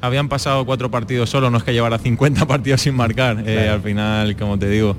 Habían 0.01 0.29
pasado 0.29 0.65
cuatro 0.65 0.89
partidos 0.91 1.29
solo, 1.29 1.49
no 1.49 1.57
es 1.57 1.63
que 1.63 1.73
llevara 1.73 1.97
50 1.97 2.45
partidos 2.47 2.79
sin 2.81 2.95
marcar. 2.95 3.43
Eh, 3.45 3.67
al 3.67 3.81
final, 3.81 4.37
como 4.37 4.57
te 4.57 4.69
digo, 4.69 4.95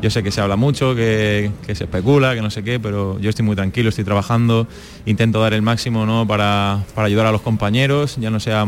yo 0.00 0.08
sé 0.10 0.22
que 0.22 0.30
se 0.30 0.40
habla 0.40 0.56
mucho, 0.56 0.94
que, 0.94 1.50
que 1.66 1.74
se 1.74 1.84
especula, 1.84 2.34
que 2.34 2.40
no 2.40 2.50
sé 2.50 2.62
qué, 2.64 2.80
pero 2.80 3.18
yo 3.20 3.28
estoy 3.28 3.44
muy 3.44 3.56
tranquilo, 3.56 3.90
estoy 3.90 4.04
trabajando, 4.04 4.66
intento 5.04 5.40
dar 5.42 5.52
el 5.52 5.62
máximo 5.62 6.06
¿no? 6.06 6.26
para, 6.26 6.84
para 6.94 7.06
ayudar 7.06 7.26
a 7.26 7.32
los 7.32 7.42
compañeros, 7.42 8.16
ya 8.18 8.30
no 8.30 8.40
sea 8.40 8.66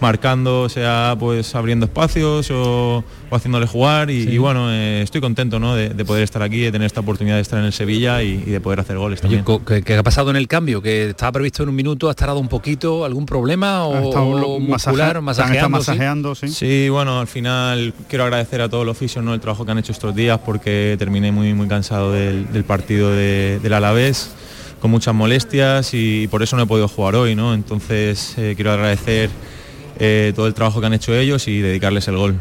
marcando, 0.00 0.68
sea 0.68 1.16
pues 1.18 1.54
abriendo 1.54 1.86
espacios 1.86 2.50
o, 2.50 3.04
o 3.30 3.36
haciéndole 3.36 3.66
jugar 3.66 4.10
y, 4.10 4.24
Sí. 4.24 4.30
y 4.30 4.38
bueno, 4.38 4.70
eh, 4.72 5.02
estoy 5.02 5.20
contento 5.20 5.58
¿no? 5.58 5.74
de, 5.74 5.90
de 5.90 6.04
poder 6.04 6.22
estar 6.24 6.42
aquí, 6.42 6.60
de 6.60 6.72
tener 6.72 6.86
esta 6.86 7.00
oportunidad 7.00 7.36
de 7.36 7.42
estar 7.42 7.58
en 7.58 7.64
el 7.66 7.72
Sevilla 7.72 8.22
y, 8.22 8.42
y 8.46 8.50
de 8.50 8.60
poder 8.60 8.80
hacer 8.80 8.96
goles 8.98 9.20
también. 9.20 9.44
¿qué, 9.66 9.82
qué 9.82 9.96
ha 9.96 10.02
pasado 10.02 10.30
en 10.30 10.36
el 10.36 10.48
cambio? 10.48 10.80
¿Que 10.82 11.10
estaba 11.10 11.32
previsto 11.32 11.62
en 11.62 11.68
un 11.70 11.74
minuto, 11.74 12.08
has 12.08 12.16
tardado 12.16 12.38
un 12.40 12.48
poquito? 12.48 13.04
¿Algún 13.04 13.26
problema? 13.26 13.84
¿O, 13.86 13.94
Ha 13.94 14.02
estado 14.04 14.26
o 14.26 14.60
masaje- 14.60 14.68
muscular, 14.90 15.16
han 15.16 15.24
masajeando? 15.24 15.78
estado 16.32 16.34
sí? 16.34 16.48
Sí, 16.48 16.88
bueno, 16.88 17.20
al 17.20 17.26
final 17.26 17.94
quiero 18.08 18.24
agradecer 18.24 18.60
a 18.60 18.68
todos 18.68 18.84
los 18.86 18.96
oficios 18.96 19.24
¿no? 19.24 19.34
el 19.34 19.40
trabajo 19.40 19.64
que 19.64 19.72
han 19.72 19.78
hecho 19.78 19.92
estos 19.92 20.14
días 20.14 20.38
porque 20.44 20.96
terminé 20.98 21.32
muy 21.32 21.54
muy 21.54 21.68
cansado 21.68 22.12
del, 22.12 22.52
del 22.52 22.64
partido 22.64 23.10
de- 23.10 23.60
del 23.62 23.72
Alavés 23.72 24.30
con 24.80 24.90
muchas 24.90 25.14
molestias 25.14 25.94
y 25.94 26.28
por 26.28 26.42
eso 26.42 26.56
no 26.56 26.62
he 26.64 26.66
podido 26.66 26.86
jugar 26.86 27.14
hoy, 27.16 27.34
¿no? 27.34 27.54
Entonces 27.54 28.34
eh, 28.36 28.52
quiero 28.56 28.72
agradecer 28.72 29.30
eh, 29.98 30.32
todo 30.34 30.46
el 30.46 30.54
trabajo 30.54 30.80
que 30.80 30.86
han 30.86 30.94
hecho 30.94 31.14
ellos 31.14 31.48
y 31.48 31.60
dedicarles 31.60 32.08
el 32.08 32.16
gol. 32.16 32.36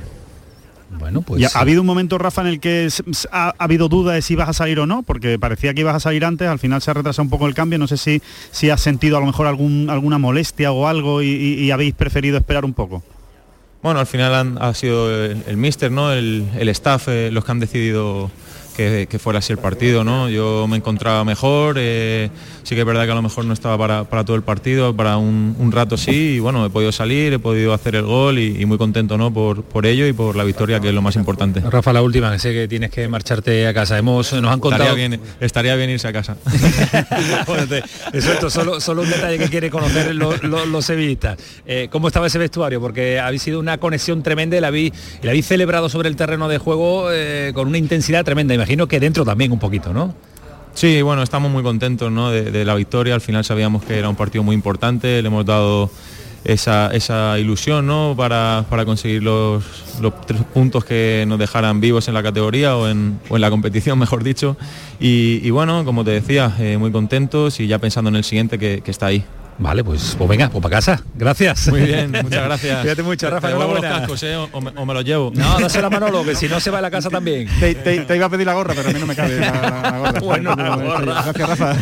Bueno, 1.00 1.22
pues 1.24 1.42
¿Y 1.42 1.46
ha, 1.46 1.50
ha 1.54 1.60
habido 1.62 1.82
un 1.82 1.88
momento, 1.88 2.18
Rafa, 2.18 2.42
en 2.42 2.48
el 2.48 2.60
que 2.60 2.88
ha, 3.32 3.48
ha 3.58 3.64
habido 3.64 3.90
duda 3.90 4.14
de 4.14 4.22
si 4.22 4.36
vas 4.36 4.48
a 4.50 4.54
salir 4.54 4.80
o 4.80 4.86
no? 4.86 5.04
Porque 5.04 5.38
parecía 5.38 5.74
que 5.74 5.82
ibas 5.82 5.96
a 5.96 6.00
salir 6.00 6.24
antes, 6.24 6.48
al 6.48 6.60
final 6.60 6.82
se 6.82 6.92
ha 6.92 6.94
retrasado 6.94 7.24
un 7.24 7.30
poco 7.30 7.48
el 7.48 7.54
cambio. 7.54 7.78
No 7.80 7.88
sé 7.88 7.98
si, 7.98 8.22
si 8.52 8.70
has 8.70 8.80
sentido 8.82 9.18
a 9.18 9.20
lo 9.20 9.26
mejor 9.26 9.48
algún, 9.48 9.90
alguna 9.90 10.18
molestia 10.20 10.72
o 10.72 10.88
algo 10.88 11.22
y, 11.22 11.28
y- 11.28 11.54
y 11.66 11.72
habéis 11.72 11.94
preferido 11.96 12.38
esperar 12.38 12.64
un 12.64 12.74
poco. 12.74 13.04
Bueno, 13.84 14.00
al 14.00 14.08
final 14.08 14.34
han- 14.34 14.58
ha 14.62 14.74
sido 14.74 15.14
el, 15.26 15.44
el 15.48 15.58
míster, 15.58 15.92
¿no? 15.92 16.14
el, 16.14 16.46
el 16.58 16.70
staff, 16.70 17.08
eh, 17.10 17.30
los 17.32 17.44
que 17.44 17.52
han 17.52 17.60
decidido 17.60 18.32
que, 18.78 19.08
que 19.10 19.20
fuera 19.20 19.40
así 19.40 19.52
el 19.54 19.60
partido. 19.60 20.04
¿no? 20.06 20.30
Yo 20.30 20.66
me 20.68 20.78
encontraba 20.78 21.24
mejor, 21.26 21.76
eh, 21.78 22.30
sí 22.66 22.76
que 22.76 22.82
es 22.82 22.86
verdad 22.86 23.06
que 23.06 23.12
a 23.12 23.16
lo 23.16 23.22
mejor 23.22 23.46
no 23.46 23.54
estaba 23.54 23.78
para, 23.78 24.04
para 24.04 24.26
todo 24.26 24.36
el 24.36 24.42
partido, 24.44 24.94
para 24.94 25.16
un, 25.16 25.56
un 25.58 25.72
rato 25.72 25.96
sí, 25.96 26.34
y 26.36 26.40
bueno, 26.40 26.66
he 26.66 26.70
podido 26.70 26.92
salir, 26.92 27.32
he 27.32 27.40
podido 27.40 27.74
hacer 27.74 27.96
el 27.96 28.04
gol 28.04 28.38
y, 28.38 28.62
y 28.62 28.66
muy 28.66 28.78
contento 28.78 29.18
¿no? 29.18 29.32
por, 29.34 29.64
por 29.64 29.86
ello 29.86 30.06
y 30.06 30.12
por 30.12 30.36
la 30.36 30.44
victoria, 30.44 30.82
que 30.82 30.90
es 30.90 30.94
lo 30.94 31.02
más 31.02 31.16
importante. 31.16 31.62
Rafa, 31.62 31.94
la 31.94 32.02
última, 32.02 32.32
que 32.34 32.40
sé 32.40 32.52
que 32.52 32.68
tienes 32.68 32.92
que 32.92 33.08
marcharte 33.08 33.66
a 33.68 33.74
casa. 33.74 33.98
Hemos, 33.98 34.34
nos 34.34 34.52
han 34.52 34.60
contado... 34.60 34.84
Estaría 34.84 35.08
bien, 35.08 35.22
estaría 35.40 35.76
bien 35.78 35.90
irse 35.92 36.08
a 36.10 36.14
casa. 36.14 36.36
Bueno, 37.48 37.68
te- 37.68 37.84
eso 38.18 38.34
esto, 38.34 38.50
solo, 38.50 38.80
solo 38.82 39.04
un 39.04 39.10
detalle 39.10 39.38
que 39.38 39.50
quiere 39.50 39.70
conocer 39.70 40.16
lo- 40.16 40.36
lo- 40.38 40.66
los 40.66 40.86
sevillistas. 40.86 41.38
Eh, 41.66 41.88
¿Cómo 41.92 42.08
estaba 42.08 42.28
ese 42.28 42.38
vestuario? 42.40 42.82
Porque 42.82 43.20
habéis 43.20 43.42
sido 43.44 43.60
una 43.60 43.78
conexión 43.78 44.24
tremenda 44.24 44.58
y 44.58 44.62
la 44.62 44.68
habéis, 44.68 44.92
y 45.22 45.26
la 45.26 45.32
habéis 45.32 45.46
celebrado 45.48 45.88
sobre 45.90 46.10
el 46.10 46.16
terreno 46.16 46.48
de 46.48 46.58
juego 46.58 47.12
eh, 47.12 47.52
con 47.54 47.68
una 47.68 47.78
intensidad 47.78 48.24
tremenda. 48.26 48.54
Imagino 48.54 48.88
que 48.88 49.00
dentro 49.00 49.24
también 49.26 49.52
un 49.52 49.60
poquito, 49.60 49.94
¿no? 49.94 50.16
Sí, 50.76 51.02
bueno, 51.02 51.24
estamos 51.24 51.50
muy 51.50 51.64
contentos 51.64 52.12
¿no? 52.12 52.32
de, 52.32 52.66
la 52.66 52.76
victoria. 52.76 53.14
Al 53.14 53.22
final 53.22 53.46
sabíamos 53.46 53.86
que 53.86 53.98
era 53.98 54.10
un 54.10 54.18
partido 54.18 54.44
muy 54.44 54.54
importante. 54.54 55.22
Le 55.22 55.28
hemos 55.30 55.46
dado 55.46 55.90
esa, 56.44 56.94
esa 56.94 57.40
ilusión 57.40 57.88
¿no? 57.88 58.14
para, 58.18 58.66
para 58.70 58.84
conseguir 58.84 59.24
los, 59.24 59.64
los 60.02 60.20
tres 60.28 60.42
puntos 60.54 60.84
que 60.84 61.24
nos 61.30 61.40
dejaran 61.40 61.80
vivos 61.80 62.10
en 62.10 62.14
la 62.14 62.22
categoría 62.22 62.76
o 62.76 62.90
en, 62.90 63.22
en 63.30 63.42
la 63.42 63.50
competición, 63.50 63.98
mejor 64.06 64.22
dicho. 64.22 64.58
Y, 65.00 65.50
bueno, 65.50 65.86
como 65.86 66.04
te 66.04 66.12
decía, 66.12 66.54
eh, 66.60 66.78
muy 66.78 66.92
contentos 66.92 67.62
y 67.62 67.68
ya 67.68 67.80
pensando 67.80 68.10
en 68.10 68.18
el 68.18 68.26
siguiente 68.26 68.60
que 68.60 68.84
está 68.86 69.06
ahí. 69.06 69.24
Vale, 69.58 69.84
pues, 69.86 70.16
pues 70.18 70.30
venga, 70.30 70.50
pues 70.50 70.62
para 70.62 70.76
casa. 70.76 71.02
Gracias. 71.16 71.70
Muy 71.70 71.82
bien, 71.82 72.12
muchas 72.12 72.44
gracias. 72.44 72.78
Cuídate 72.82 73.04
mucho, 73.04 73.30
Rafa. 73.30 73.48
Te 73.50 73.54
los 73.56 73.80
cascos, 73.82 74.24
¿eh? 74.24 74.36
o, 74.36 74.62
me, 74.62 74.72
o 74.76 74.86
me 74.86 74.94
los 74.94 75.06
llevo. 75.06 75.32
No, 75.34 75.60
dásela 75.60 75.88
a 75.88 75.90
Manolo, 75.90 76.24
que 76.26 76.36
si 76.36 76.48
no 76.50 76.60
se 76.60 76.70
va 76.72 76.80
a 76.80 76.82
la 76.82 76.92
casa 76.92 77.10
también. 77.10 77.48
Te, 77.60 77.74
te- 77.76 78.00
te 78.02 78.16
iba 78.18 78.26
a 78.26 78.30
pedir 78.30 78.46
la 78.46 78.54
gorra, 78.54 78.74
pero 78.76 78.90
a 78.90 78.92
mí 78.94 79.00
no 79.00 79.06
me 79.08 79.16
cabe 79.16 79.40
la, 79.40 79.52
la- 79.52 79.92
la 79.92 79.98
gorra. 80.00 80.20
Bueno, 80.20 80.56
la 80.56 80.76
gorra. 80.76 81.24
Gracias, 81.24 81.50
Rafa. 81.50 81.76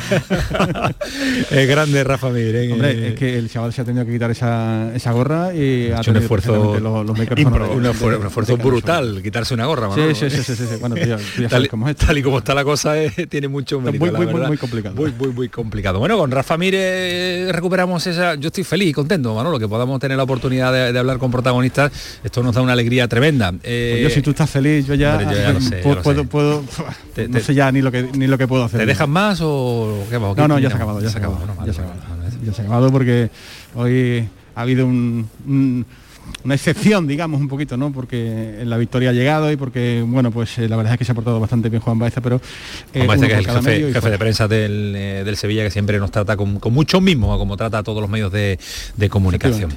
Es 1.50 1.68
grande 1.68 2.04
Rafa 2.04 2.30
Miren. 2.30 2.72
Hombre, 2.74 3.08
es 3.10 3.16
que 3.16 3.38
el 3.38 3.50
chaval 3.50 3.74
se 3.74 3.82
ha 3.82 3.86
tenido 3.86 4.06
que 4.06 4.12
quitar 4.14 4.32
esa, 4.32 4.94
esa 4.96 5.12
gorra 5.12 5.54
y 5.54 5.88
ha 5.92 6.00
hecho 6.00 6.12
un 6.12 6.16
tenido 6.16 6.20
esfuerzo, 6.22 6.80
los, 6.80 7.06
los 7.06 7.18
micrófonos 7.18 7.54
impro- 7.54 7.70
de- 7.70 7.76
un 7.76 7.84
de- 7.84 7.92
esfuerzo, 7.92 8.20
un 8.20 8.26
esfuerzo 8.28 8.58
brutal 8.58 9.22
quitarse 9.24 9.54
una 9.54 9.66
gorra. 9.66 9.88
Manolo. 9.90 10.14
sí, 10.16 10.30
sí, 10.30 10.44
sí, 10.44 10.56
sí, 10.56 10.66
sí. 10.68 10.76
Bueno, 10.80 10.96
tú 10.96 11.06
ya- 11.06 11.18
tú 11.18 11.42
ya 11.42 11.50
tal, 11.50 11.68
cómo 11.68 11.90
es 11.90 11.96
tal 11.96 12.18
y 12.18 12.24
como 12.24 12.38
está 12.40 12.54
la 12.54 12.64
cosa, 12.64 13.02
eh, 13.02 13.10
tiene 13.30 13.48
mucho 13.48 13.80
mérito. 13.82 14.06
muy, 14.06 14.12
la 14.14 14.18
muy, 14.20 14.28
muy, 14.28 14.42
muy 14.48 14.58
complicado. 14.58 14.96
Muy, 14.96 15.12
muy, 15.12 15.30
muy 15.30 15.50
complicado. 15.50 16.00
Bueno, 16.00 16.18
con 16.18 16.32
Rafa 16.32 16.58
Mire 16.58 17.52
recuperamos 17.64 18.06
esa. 18.08 18.36
Yo 18.36 18.48
estoy 18.48 18.66
feliz 18.66 18.90
y 18.90 18.94
contento, 18.94 19.34
Manolo, 19.34 19.58
que 19.58 19.70
podamos 19.70 19.98
tener 20.02 20.18
la 20.18 20.24
oportunidad 20.24 20.74
de, 20.74 20.92
de 20.92 21.00
hablar 21.00 21.18
con 21.18 21.32
protagonistas. 21.32 21.92
Esto 22.22 22.44
nos 22.44 22.54
da 22.54 22.62
una 22.62 22.74
alegría 22.74 23.08
tremenda. 23.08 23.54
Eh, 23.64 23.92
Pues 23.94 24.04
yo 24.04 24.10
si 24.10 24.22
tú 24.22 24.32
estás 24.32 24.50
feliz, 24.50 24.86
yo 24.86 24.96
ya, 24.96 25.12
hombre, 25.18 25.34
yo 25.34 25.42
ya 25.42 25.54
lo 25.54 25.62
sé, 25.62 25.78
ya 25.78 25.82
puedo, 25.82 26.02
puedo, 26.04 26.26
puedo- 26.26 26.64
Te- 27.16 27.30
no 27.30 27.38
te- 27.38 27.44
sé 27.44 27.54
ya 27.56 27.72
ni 27.72 27.82
lo 27.82 27.90
que 27.92 28.04
ni 28.04 28.28
lo 28.28 28.38
que 28.38 28.48
puedo 28.50 28.66
hacer. 28.66 28.82
¿Te 28.82 28.86
dejan 28.86 29.10
más 29.10 29.40
o 29.42 30.04
qué? 30.10 30.20
No, 30.20 30.48
no, 30.50 30.60
ya 30.60 30.68
se 30.68 30.74
ha 30.74 30.76
acabado, 30.76 31.00
ya 31.00 31.10
se 31.10 31.18
ha 31.18 31.22
acabado, 31.22 31.46
ya 31.66 31.74
se 31.74 31.80
ha 31.82 31.84
acabado. 31.86 32.02
Ya 32.44 32.52
se 32.54 32.62
ha 32.62 32.66
acabado 32.66 32.92
porque 32.92 33.30
hoy 33.76 34.28
ha 34.56 34.62
habido 34.62 34.86
un- 34.86 35.30
un- 35.48 35.86
una 36.44 36.56
excepción, 36.56 37.08
digamos, 37.08 37.40
un 37.40 37.48
poquito, 37.48 37.78
¿no? 37.78 37.92
Porque 37.92 38.62
la 38.66 38.78
victoria 38.78 39.12
ha 39.12 39.14
llegado 39.14 39.52
y 39.52 39.56
porque, 39.56 40.04
bueno, 40.06 40.32
pues 40.32 40.58
eh, 40.58 40.68
la 40.68 40.76
verdad 40.76 40.94
es 40.94 41.00
que 41.00 41.06
se 41.06 41.12
ha 41.12 41.16
portado 41.16 41.40
bastante 41.40 41.70
bien 41.70 41.82
Juan 41.82 42.00
Baeza, 42.00 42.22
pero... 42.22 42.42
eh, 42.94 43.06
Juan 43.06 43.08
Baeza, 43.08 43.28
que 43.28 43.34
es 43.34 43.40
el 43.40 43.94
jefe, 43.94 44.10
de 44.10 44.18
prensa 44.18 44.48
del, 44.48 44.94
eh, 44.96 45.24
del 45.24 45.38
Sevilla, 45.38 45.64
que 45.64 45.72
siempre 45.72 46.00
nos 46.00 46.12
trata 46.12 46.36
con, 46.36 46.60
con 46.60 46.74
mucho 46.74 47.00
mismo, 47.00 47.38
como 47.38 47.56
trata 47.56 47.78
a 47.78 47.84
todos 47.84 48.02
los 48.02 48.10
medios 48.10 48.32
de, 48.32 48.60
de 48.98 49.10
comunicación. 49.10 49.72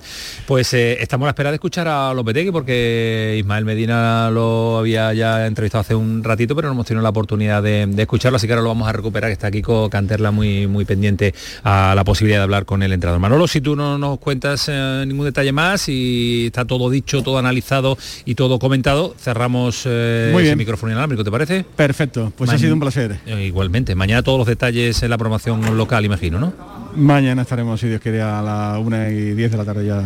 Pues 0.46 0.72
eh, 0.74 0.98
estamos 1.00 1.26
a 1.26 1.28
la 1.28 1.30
espera 1.30 1.50
de 1.50 1.56
escuchar 1.56 1.86
a 1.88 2.12
Lopetegui, 2.14 2.50
porque 2.50 3.36
Ismael 3.38 3.64
Medina 3.64 4.30
lo 4.30 4.78
había 4.78 5.12
ya 5.14 5.46
entrevistado 5.46 5.82
hace 5.82 5.94
un 5.94 6.24
ratito, 6.24 6.56
pero 6.56 6.68
no 6.68 6.74
hemos 6.74 6.86
tenido 6.86 7.02
la 7.02 7.10
oportunidad 7.10 7.62
de, 7.62 7.86
de 7.86 8.02
escucharlo, 8.02 8.36
así 8.36 8.46
que 8.46 8.52
ahora 8.52 8.62
lo 8.62 8.68
vamos 8.70 8.88
a 8.88 8.92
recuperar, 8.92 9.30
que 9.30 9.34
está 9.34 9.50
Kiko 9.50 9.88
Canterla 9.88 10.30
muy, 10.30 10.66
muy 10.66 10.84
pendiente 10.84 11.34
a 11.62 11.94
la 11.94 12.04
posibilidad 12.04 12.40
de 12.40 12.44
hablar 12.44 12.64
con 12.64 12.82
el 12.82 12.92
entrenador. 12.92 13.20
Manolo, 13.20 13.46
si 13.46 13.60
tú 13.60 13.76
no 13.76 13.98
nos 13.98 14.18
cuentas 14.18 14.68
ningún 15.06 15.26
detalle 15.26 15.52
más 15.52 15.88
y 15.88 16.45
está 16.46 16.64
todo 16.64 16.90
dicho, 16.90 17.22
todo 17.22 17.38
analizado 17.38 17.96
y 18.24 18.34
todo 18.34 18.58
comentado, 18.58 19.14
cerramos 19.18 19.82
eh, 19.86 20.30
Muy 20.32 20.42
ese 20.42 20.50
bien. 20.50 20.58
micrófono 20.58 20.92
inalámbrico, 20.92 21.24
¿te 21.24 21.30
parece? 21.30 21.64
Perfecto, 21.76 22.32
pues 22.36 22.50
ha 22.50 22.58
sido 22.58 22.74
un 22.74 22.80
placer. 22.80 23.18
Eh, 23.26 23.44
Igualmente, 23.46 23.94
mañana 23.94 24.22
todos 24.22 24.38
los 24.38 24.46
detalles 24.46 25.02
en 25.02 25.10
la 25.10 25.18
promoción 25.18 25.76
local, 25.76 26.04
imagino, 26.04 26.38
¿no? 26.38 26.52
Mañana 26.94 27.42
estaremos, 27.42 27.78
si 27.80 27.88
Dios 27.88 28.00
quiere, 28.00 28.22
a 28.22 28.40
la 28.42 28.78
una 28.78 29.10
y 29.10 29.32
10 29.34 29.50
de 29.50 29.56
la 29.56 29.64
tarde 29.64 29.86
ya 29.86 30.02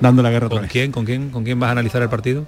dando 0.00 0.22
la 0.22 0.30
guerra 0.30 0.46
otra 0.46 0.56
¿Con 0.56 0.62
vez. 0.62 0.72
quién, 0.72 0.90
con 0.92 1.04
quién, 1.04 1.30
con 1.30 1.44
quién 1.44 1.60
vas 1.60 1.68
a 1.68 1.72
analizar 1.72 2.00
el 2.02 2.08
partido? 2.08 2.46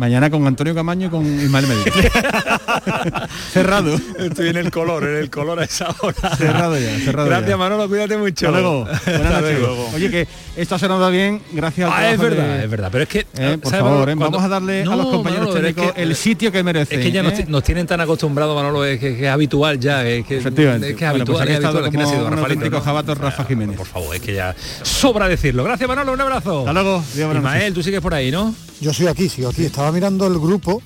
Mañana 0.00 0.30
con 0.30 0.46
Antonio 0.46 0.74
Camaño 0.74 1.08
y 1.08 1.10
con 1.10 1.26
Ismael 1.26 1.66
Medina. 1.66 3.28
cerrado. 3.52 4.00
Estoy 4.18 4.48
en 4.48 4.56
el 4.56 4.70
color, 4.70 5.04
en 5.04 5.16
el 5.16 5.28
color 5.28 5.60
a 5.60 5.64
esa 5.64 5.94
hora. 6.00 6.36
Cerrado 6.38 6.78
ya, 6.78 6.98
cerrado 7.04 7.28
Gracias 7.28 7.50
ya. 7.50 7.56
Manolo, 7.58 7.86
cuídate 7.86 8.16
mucho. 8.16 8.46
Hasta 8.48 8.60
luego. 8.60 8.84
Buenas 8.84 9.32
noches. 9.42 9.58
luego. 9.58 9.90
Oye, 9.94 10.10
que 10.10 10.26
esto 10.56 10.74
ha 10.76 10.78
sonado 10.78 11.10
bien 11.10 11.42
gracias 11.52 11.90
al 11.90 12.02
Ah, 12.02 12.10
es 12.12 12.18
verdad, 12.18 12.48
de- 12.56 12.64
es 12.64 12.70
verdad, 12.70 12.88
pero 12.90 13.02
es 13.02 13.08
que 13.10 13.18
Eh, 13.36 13.58
por 13.60 13.70
¿sabes, 13.70 13.84
favor, 13.86 14.08
eh, 14.08 14.16
Cuando- 14.16 14.38
vamos 14.38 14.42
a 14.44 14.48
darle 14.48 14.82
a 14.82 14.86
los 14.86 15.06
compañeros 15.08 15.48
Manolo, 15.48 15.52
pero 15.52 15.68
es 15.68 15.74
técnicos 15.74 15.94
que- 15.94 16.02
el 16.02 16.16
sitio 16.16 16.50
que 16.50 16.62
merecen. 16.62 16.98
Es 16.98 17.04
que 17.04 17.12
ya 17.12 17.22
nos, 17.22 17.38
¿eh? 17.38 17.44
nos 17.46 17.62
tienen 17.62 17.86
tan 17.86 18.00
acostumbrados, 18.00 18.56
Manolo, 18.56 18.86
es 18.86 18.98
que, 18.98 19.16
que 19.18 19.26
es 19.26 19.30
habitual 19.30 19.78
ya, 19.78 20.02
es 20.06 20.24
que, 20.24 20.38
Efectivamente. 20.38 20.90
es 20.92 20.96
que 20.96 21.04
es 21.04 21.10
Bueno, 21.10 21.26
pues 21.26 21.40
habitual, 21.40 21.42
aquí 21.42 21.50
es 21.52 21.56
ha 21.56 21.68
estado. 21.68 21.90
¿Quién 21.90 22.00
ha 22.00 22.04
como 22.04 22.16
sido? 22.16 22.26
un 22.26 22.38
auténtico 22.38 22.76
¿no? 22.76 22.82
jabato 22.82 23.14
Rafa 23.16 23.44
Jiménez. 23.44 23.76
Por 23.76 23.86
favor, 23.86 24.16
es 24.16 24.22
que 24.22 24.32
ya 24.32 24.54
sobra 24.82 25.28
decirlo. 25.28 25.62
Gracias 25.64 25.86
Manolo, 25.86 26.12
un 26.14 26.20
abrazo. 26.22 26.60
Hasta 26.60 26.72
luego. 26.72 27.04
Ismael, 27.14 27.74
tú 27.74 27.82
sigues 27.82 28.00
por 28.00 28.14
ahí, 28.14 28.30
¿no? 28.30 28.54
Yo 28.80 28.92
sigo 28.94 29.10
aquí, 29.10 29.28
sigo 29.28 29.48
aquí. 29.50 29.64
Estaba 29.64 29.92
mirando 29.92 30.26
el 30.26 30.38
grupo. 30.38 30.82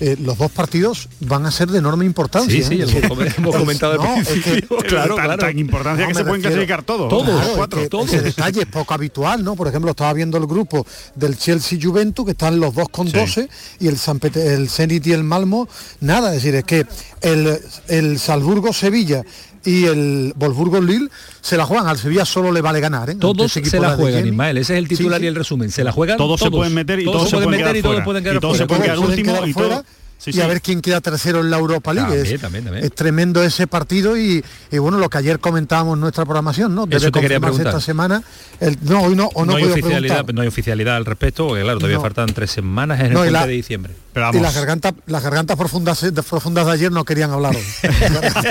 eh, 0.00 0.16
los 0.18 0.36
dos 0.36 0.50
partidos 0.50 1.08
van 1.20 1.46
a 1.46 1.52
ser 1.52 1.68
de 1.68 1.78
enorme 1.78 2.04
importancia. 2.04 2.50
Sí, 2.50 2.62
¿eh? 2.62 2.84
sí, 2.86 2.96
Es 2.96 3.38
hemos 3.38 3.54
comentado 3.54 3.92
al 3.92 3.98
no, 3.98 4.16
es 4.16 4.26
que- 4.26 4.40
principio. 4.40 4.76
Claro, 4.88 5.14
Tan- 5.14 5.24
claro. 5.26 5.40
Tan 5.40 5.56
importancia 5.58 6.02
No, 6.02 6.08
que 6.08 6.14
se 6.18 6.24
pueden 6.24 6.42
clasificar 6.42 6.82
todos. 6.82 7.08
Todos, 7.08 7.24
Claro, 7.30 7.46
es 7.50 7.56
cuatro. 7.56 7.80
que 7.80 7.88
todos. 7.88 8.06
Ese 8.12 8.20
detalle 8.22 8.62
es 8.62 8.66
poco 8.66 8.92
habitual, 8.92 9.44
¿no? 9.44 9.54
Por 9.54 9.68
ejemplo, 9.68 9.92
estaba 9.92 10.12
viendo 10.12 10.36
el 10.36 10.46
grupo 10.46 10.84
del 11.14 11.38
Chelsea 11.38 11.78
Juventus, 11.80 12.24
que 12.24 12.32
están 12.32 12.58
los 12.58 12.74
dos 12.74 12.88
con 12.88 13.06
Sí. 13.06 13.12
12, 13.16 13.48
y 13.78 13.86
el, 13.86 13.96
San 13.96 14.18
Pete- 14.18 14.54
el 14.54 14.68
Zenit 14.68 15.06
y 15.06 15.12
el 15.12 15.22
Malmo, 15.22 15.68
nada. 16.00 16.30
Es 16.34 16.42
decir, 16.42 16.56
es 16.56 16.64
que 16.64 16.86
el, 17.20 17.56
el 17.86 18.18
Salzburgo 18.18 18.72
Sevilla 18.72 19.22
y 19.64 19.84
el 19.86 20.32
Wolfsburgo 20.36 20.80
Lille 20.80 21.08
se 21.40 21.56
la 21.56 21.64
juegan. 21.66 21.86
Al 21.86 21.98
Sevilla 21.98 22.24
solo 22.24 22.52
le 22.52 22.60
vale 22.60 22.80
ganar, 22.80 23.10
¿eh? 23.10 23.14
Todos 23.16 23.50
se 23.52 23.80
la 23.80 23.96
juegan. 23.96 24.26
Ismael. 24.26 24.58
Ese 24.58 24.74
es 24.74 24.78
el 24.78 24.88
titular 24.88 25.18
Sí, 25.18 25.22
sí. 25.22 25.24
y 25.24 25.28
el 25.28 25.34
resumen. 25.34 25.70
Se 25.70 25.84
la 25.84 25.92
juegan 25.92 26.16
Todos 26.16 26.40
se 26.40 26.50
pueden 26.50 26.74
meter 26.74 27.00
y 27.00 27.04
todos 27.04 27.28
se 27.30 27.36
pueden 27.36 27.50
meter 27.50 27.64
quedar 27.64 27.76
y 27.76 27.82
todos 27.82 27.94
fuera. 27.94 28.04
pueden 28.04 28.22
quedar 28.24 28.36
Y 28.36 28.40
todos 28.40 28.56
se 28.58 28.66
pueden 28.66 28.82
quedar 28.84 28.96
Todos 28.96 29.08
último 29.10 29.46
y 29.46 29.52
fuera, 29.52 29.68
todo. 29.76 29.84
Sí, 30.16 30.30
y 30.32 30.40
a 30.40 30.46
ver 30.46 30.62
quién 30.62 30.80
queda 30.80 31.00
tercero 31.02 31.40
en 31.40 31.50
la 31.50 31.58
Europa 31.58 31.92
League. 31.92 32.08
También, 32.14 32.34
es, 32.36 32.40
también, 32.40 32.64
también. 32.64 32.84
es 32.84 32.94
tremendo 32.94 33.42
ese 33.42 33.66
partido 33.66 34.16
y, 34.16 34.42
y 34.70 34.78
bueno, 34.78 34.96
lo 34.98 35.10
que 35.10 35.18
ayer 35.18 35.38
comentábamos 35.38 35.94
en 35.96 36.00
nuestra 36.00 36.24
programación, 36.24 36.74
¿no? 36.74 36.86
Debe 36.86 36.96
Eso 36.96 37.10
te 37.10 37.20
quería 37.20 37.40
confirmarse 37.40 37.56
preguntar. 37.58 37.78
esta 37.80 37.84
semana. 37.84 38.22
El, 38.60 38.78
no, 38.82 39.02
hoy 39.02 39.16
no, 39.16 39.28
o 39.34 39.44
no, 39.44 39.52
no, 39.52 39.58
hay 39.58 39.64
oficialidad, 39.64 39.98
preguntar. 40.16 40.34
no 40.34 40.40
hay 40.42 40.48
oficialidad 40.48 40.96
al 40.96 41.04
respecto, 41.04 41.48
porque 41.48 41.62
claro, 41.62 41.78
todavía 41.78 41.96
No. 41.98 42.02
faltan 42.02 42.26
tres 42.32 42.50
semanas 42.52 43.00
en 43.00 43.06
el 43.06 43.12
No, 43.12 43.24
la- 43.26 43.46
de 43.46 43.52
diciembre. 43.52 43.92
Pero 44.14 44.30
Y 44.32 44.40
las 44.40 44.54
gargantas, 44.54 44.94
las 45.06 45.22
gargantas 45.22 45.56
profundas, 45.58 46.00
de, 46.00 46.12
profundas 46.22 46.64
de 46.66 46.72
ayer 46.72 46.92
no 46.92 47.04
querían 47.04 47.32
hablar 47.32 47.54
hoy. 47.56 47.62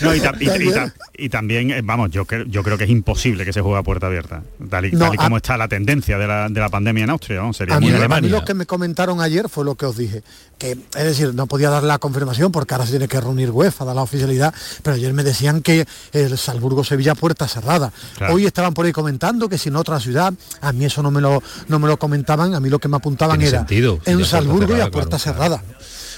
No, 0.00 0.14
y, 0.14 0.20
ta- 0.20 0.34
y- 0.38 0.44
y 0.68 0.72
ta- 0.72 0.94
y 1.16 1.28
también, 1.28 1.70
eh, 1.70 1.80
vamos, 1.82 2.10
yo, 2.10 2.24
creo- 2.24 2.44
yo 2.46 2.62
creo 2.62 2.78
que 2.78 2.84
es 2.84 2.90
imposible 2.90 3.44
que 3.44 3.52
se 3.52 3.60
juegue 3.60 3.78
a 3.78 3.82
puerta 3.82 4.06
abierta, 4.06 4.42
tal 4.70 4.86
y, 4.86 4.92
No, 4.92 5.06
tal 5.06 5.14
y 5.14 5.16
a- 5.18 5.22
como 5.24 5.36
está 5.38 5.56
la 5.56 5.68
tendencia 5.68 6.18
de 6.18 6.26
la, 6.26 6.48
de 6.48 6.60
la 6.60 6.68
pandemia 6.68 7.04
en 7.04 7.10
Austria, 7.10 7.40
¿no? 7.40 7.52
sería 7.52 7.76
A 7.76 7.80
mí, 7.80 7.86
muy 7.86 7.94
a 7.94 7.96
mí 7.96 8.00
Alemania. 8.04 8.30
lo 8.30 8.44
que 8.44 8.54
me 8.54 8.66
comentaron 8.66 9.20
ayer 9.20 9.48
fue 9.48 9.64
lo 9.64 9.74
que 9.74 9.86
os 9.86 9.96
dije, 9.96 10.22
que 10.58 10.72
es 10.72 11.04
decir, 11.04 11.34
no 11.34 11.46
podía 11.46 11.70
dar 11.70 11.82
la 11.82 11.98
confirmación 11.98 12.52
porque 12.52 12.74
ahora 12.74 12.84
se 12.86 12.92
tiene 12.92 13.08
que 13.08 13.20
reunir 13.20 13.50
UEFA, 13.50 13.84
dar 13.84 13.96
la 13.96 14.02
oficialidad, 14.02 14.54
pero 14.82 14.94
ayer 14.96 15.12
me 15.12 15.24
decían 15.24 15.62
que 15.62 15.86
el 16.12 16.38
Salzburgo 16.38 16.84
Sevilla 16.84 17.14
puerta 17.14 17.48
cerrada. 17.48 17.92
Claro. 18.16 18.34
Hoy 18.34 18.46
estaban 18.46 18.74
por 18.74 18.86
ahí 18.86 18.92
comentando 18.92 19.48
que 19.48 19.58
si 19.58 19.68
en 19.70 19.76
otra 19.76 19.98
ciudad, 20.00 20.32
a 20.60 20.72
mí 20.72 20.84
eso 20.84 21.02
no 21.02 21.10
me 21.10 21.20
lo 21.20 21.42
no 21.68 21.78
me 21.78 21.88
lo 21.88 21.98
comentaban, 21.98 22.54
a 22.54 22.60
mí 22.60 22.68
lo 22.68 22.78
que 22.78 22.88
me 22.88 22.96
apuntaban 22.96 23.40
era 23.42 23.58
sentido, 23.58 23.98
si 24.04 24.10
ya 24.16 24.40
puerta 24.66 24.74
y 24.74 24.76
cerrada, 24.76 24.88
a 24.88 24.90
puerta 24.90 25.18
claro, 25.18 25.58
cerrada. 25.58 25.62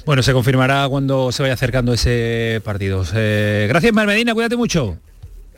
Bueno, 0.07 0.23
se 0.23 0.33
confirmará 0.33 0.89
cuando 0.89 1.33
se 1.33 1.43
vaya 1.43 1.55
acercando 1.55 1.93
ese 1.93 2.61
partido. 2.65 3.05
Eh, 3.15 3.67
gracias, 3.69 3.93
Mar 3.93 4.07
Medina, 4.07 4.35
cuídate 4.35 4.57
mucho. 4.57 4.99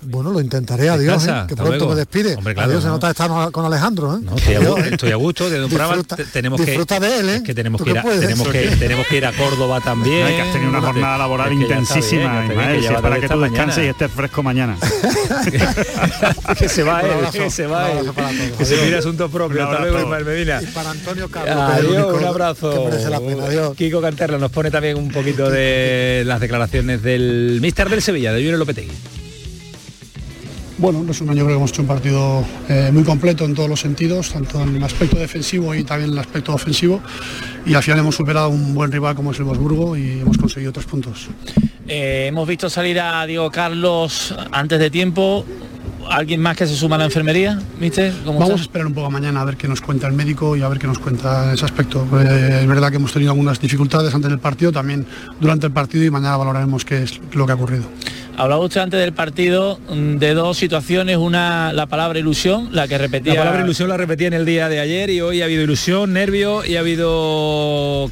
Bueno, 0.04 0.30
lo 0.32 0.40
intentaré, 0.40 0.88
adiós, 0.88 1.26
¿eh? 1.26 1.32
que 1.48 1.54
pronto 1.54 1.70
luego. 1.76 1.90
me 1.90 1.94
despide. 1.96 2.34
Hombre, 2.34 2.54
claro, 2.54 2.70
adiós, 2.70 2.82
se 2.82 2.88
¿no? 2.88 2.94
nota 2.94 3.10
estar 3.10 3.30
con 3.52 3.64
Alejandro, 3.64 4.16
¿eh? 4.16 4.20
No, 4.22 4.34
estoy, 4.36 4.54
a, 4.54 4.58
Adiós, 4.58 4.76
gu- 4.78 4.84
estoy 4.92 5.10
a 5.12 5.16
gusto 5.16 5.48
de 5.48 5.62
un 5.62 5.68
programa. 5.68 5.94
Disfruta- 5.94 6.16
te- 6.16 6.24
tenemos 6.24 6.60
que, 6.60 6.66
de 7.00 7.18
él, 7.20 7.28
¿eh? 7.28 7.36
es 7.36 7.42
que 7.42 7.54
tenemos 7.54 7.78
¿Tú 7.78 7.84
que 7.84 7.90
ir 7.92 7.98
a, 7.98 8.02
tenemos 8.02 8.48
que 8.48 8.60
tenemos 8.78 9.06
que 9.06 9.16
ir 9.16 9.26
a 9.26 9.32
Córdoba 9.32 9.80
también. 9.80 10.26
Ay, 10.26 10.34
que 10.34 10.42
has 10.42 10.52
tenido 10.52 10.70
una 10.70 10.80
jornada 10.80 11.18
laboral 11.18 11.52
es 11.52 11.56
que 11.58 11.62
intensísima, 11.62 12.40
bien, 12.42 12.50
Ismael, 12.80 13.02
para 13.02 13.20
que 13.20 13.28
tú 13.28 13.40
descanses 13.40 13.76
mañana. 13.78 13.84
y 13.84 13.88
estés 13.90 14.10
fresco 14.10 14.42
mañana. 14.42 14.76
que 16.58 16.68
se 16.68 16.82
va 16.82 17.00
él, 17.02 17.10
que 17.32 17.50
se 17.50 17.66
va 17.66 17.92
él, 17.92 18.10
que 18.58 18.64
se 18.64 18.96
asuntos 18.96 19.30
propios. 19.30 19.64
Hasta 19.68 19.80
luego, 19.80 20.00
Ismael 20.00 20.24
Medina. 20.24 20.60
Y 20.62 20.66
para 20.66 20.90
Antonio 20.90 21.28
Carlos, 21.28 21.56
Adiós, 21.56 22.14
un 22.18 22.24
abrazo. 22.24 22.90
Kiko 23.76 24.00
Canterla 24.00 24.38
nos 24.38 24.50
pone 24.50 24.70
también 24.70 24.96
un 24.98 25.10
poquito 25.10 25.48
de 25.48 26.22
las 26.26 26.40
declaraciones 26.40 27.02
del 27.02 27.58
míster 27.62 27.88
del 27.88 28.02
Sevilla, 28.02 28.32
de 28.32 28.42
Julio 28.42 28.56
Lopetegui. 28.58 28.90
Bueno, 30.78 31.00
en 31.00 31.08
resumen, 31.08 31.36
yo 31.36 31.44
creo 31.44 31.56
que 31.56 31.58
hemos 31.58 31.70
hecho 31.70 31.82
un 31.82 31.88
partido 31.88 32.44
eh, 32.68 32.90
muy 32.92 33.04
completo 33.04 33.44
en 33.44 33.54
todos 33.54 33.68
los 33.68 33.80
sentidos, 33.80 34.30
tanto 34.30 34.60
en 34.62 34.76
el 34.76 34.82
aspecto 34.82 35.16
defensivo 35.16 35.74
y 35.74 35.84
también 35.84 36.10
en 36.10 36.14
el 36.14 36.18
aspecto 36.18 36.54
ofensivo. 36.54 37.00
Y 37.66 37.74
al 37.74 37.82
final 37.82 38.00
hemos 38.00 38.16
superado 38.16 38.48
un 38.48 38.74
buen 38.74 38.90
rival 38.90 39.14
como 39.14 39.32
es 39.32 39.38
el 39.38 39.44
Wolfsburgo 39.44 39.96
y 39.96 40.20
hemos 40.20 40.38
conseguido 40.38 40.72
tres 40.72 40.86
puntos. 40.86 41.28
Eh, 41.86 42.26
hemos 42.28 42.48
visto 42.48 42.70
salir 42.70 42.98
a 43.00 43.26
Diego 43.26 43.50
Carlos 43.50 44.34
antes 44.50 44.78
de 44.78 44.90
tiempo. 44.90 45.44
¿Alguien 46.08 46.40
más 46.40 46.56
que 46.56 46.66
se 46.66 46.74
suma 46.74 46.96
a 46.96 46.98
la 46.98 47.04
enfermería? 47.04 47.60
¿Cómo 48.24 48.40
Vamos 48.40 48.60
a 48.60 48.62
esperar 48.62 48.86
un 48.86 48.94
poco 48.94 49.10
mañana 49.10 49.40
a 49.40 49.44
ver 49.44 49.56
qué 49.56 49.68
nos 49.68 49.80
cuenta 49.80 50.08
el 50.08 50.14
médico 50.14 50.56
y 50.56 50.62
a 50.62 50.68
ver 50.68 50.78
qué 50.78 50.86
nos 50.86 50.98
cuenta 50.98 51.48
en 51.48 51.54
ese 51.54 51.64
aspecto. 51.64 52.06
Eh, 52.20 52.60
es 52.62 52.66
verdad 52.66 52.90
que 52.90 52.96
hemos 52.96 53.12
tenido 53.12 53.30
algunas 53.30 53.60
dificultades 53.60 54.12
antes 54.14 54.30
del 54.30 54.40
partido, 54.40 54.72
también 54.72 55.06
durante 55.40 55.66
el 55.66 55.72
partido 55.72 56.04
y 56.04 56.10
mañana 56.10 56.36
valoraremos 56.36 56.84
qué 56.84 57.04
es 57.04 57.20
lo 57.32 57.46
que 57.46 57.52
ha 57.52 57.54
ocurrido. 57.54 57.84
Hablaba 58.36 58.64
usted 58.64 58.80
antes 58.80 59.00
del 59.00 59.12
partido 59.12 59.78
mm, 59.88 60.16
de 60.16 60.34
dos 60.34 60.56
situaciones, 60.56 61.16
una 61.16 61.72
la 61.72 61.86
palabra 61.86 62.18
ilusión, 62.18 62.68
la 62.72 62.88
que 62.88 62.98
repetía 62.98 63.34
La 63.34 63.40
palabra 63.40 63.62
ilusión 63.62 63.88
la 63.88 63.96
repetí 63.96 64.24
en 64.24 64.32
el 64.32 64.44
día 64.44 64.68
de 64.68 64.80
ayer 64.80 65.10
y 65.10 65.20
hoy 65.20 65.42
ha 65.42 65.44
habido 65.44 65.62
ilusión, 65.62 66.12
nervio 66.12 66.64
y 66.64 66.76
ha 66.76 66.80
habido 66.80 68.10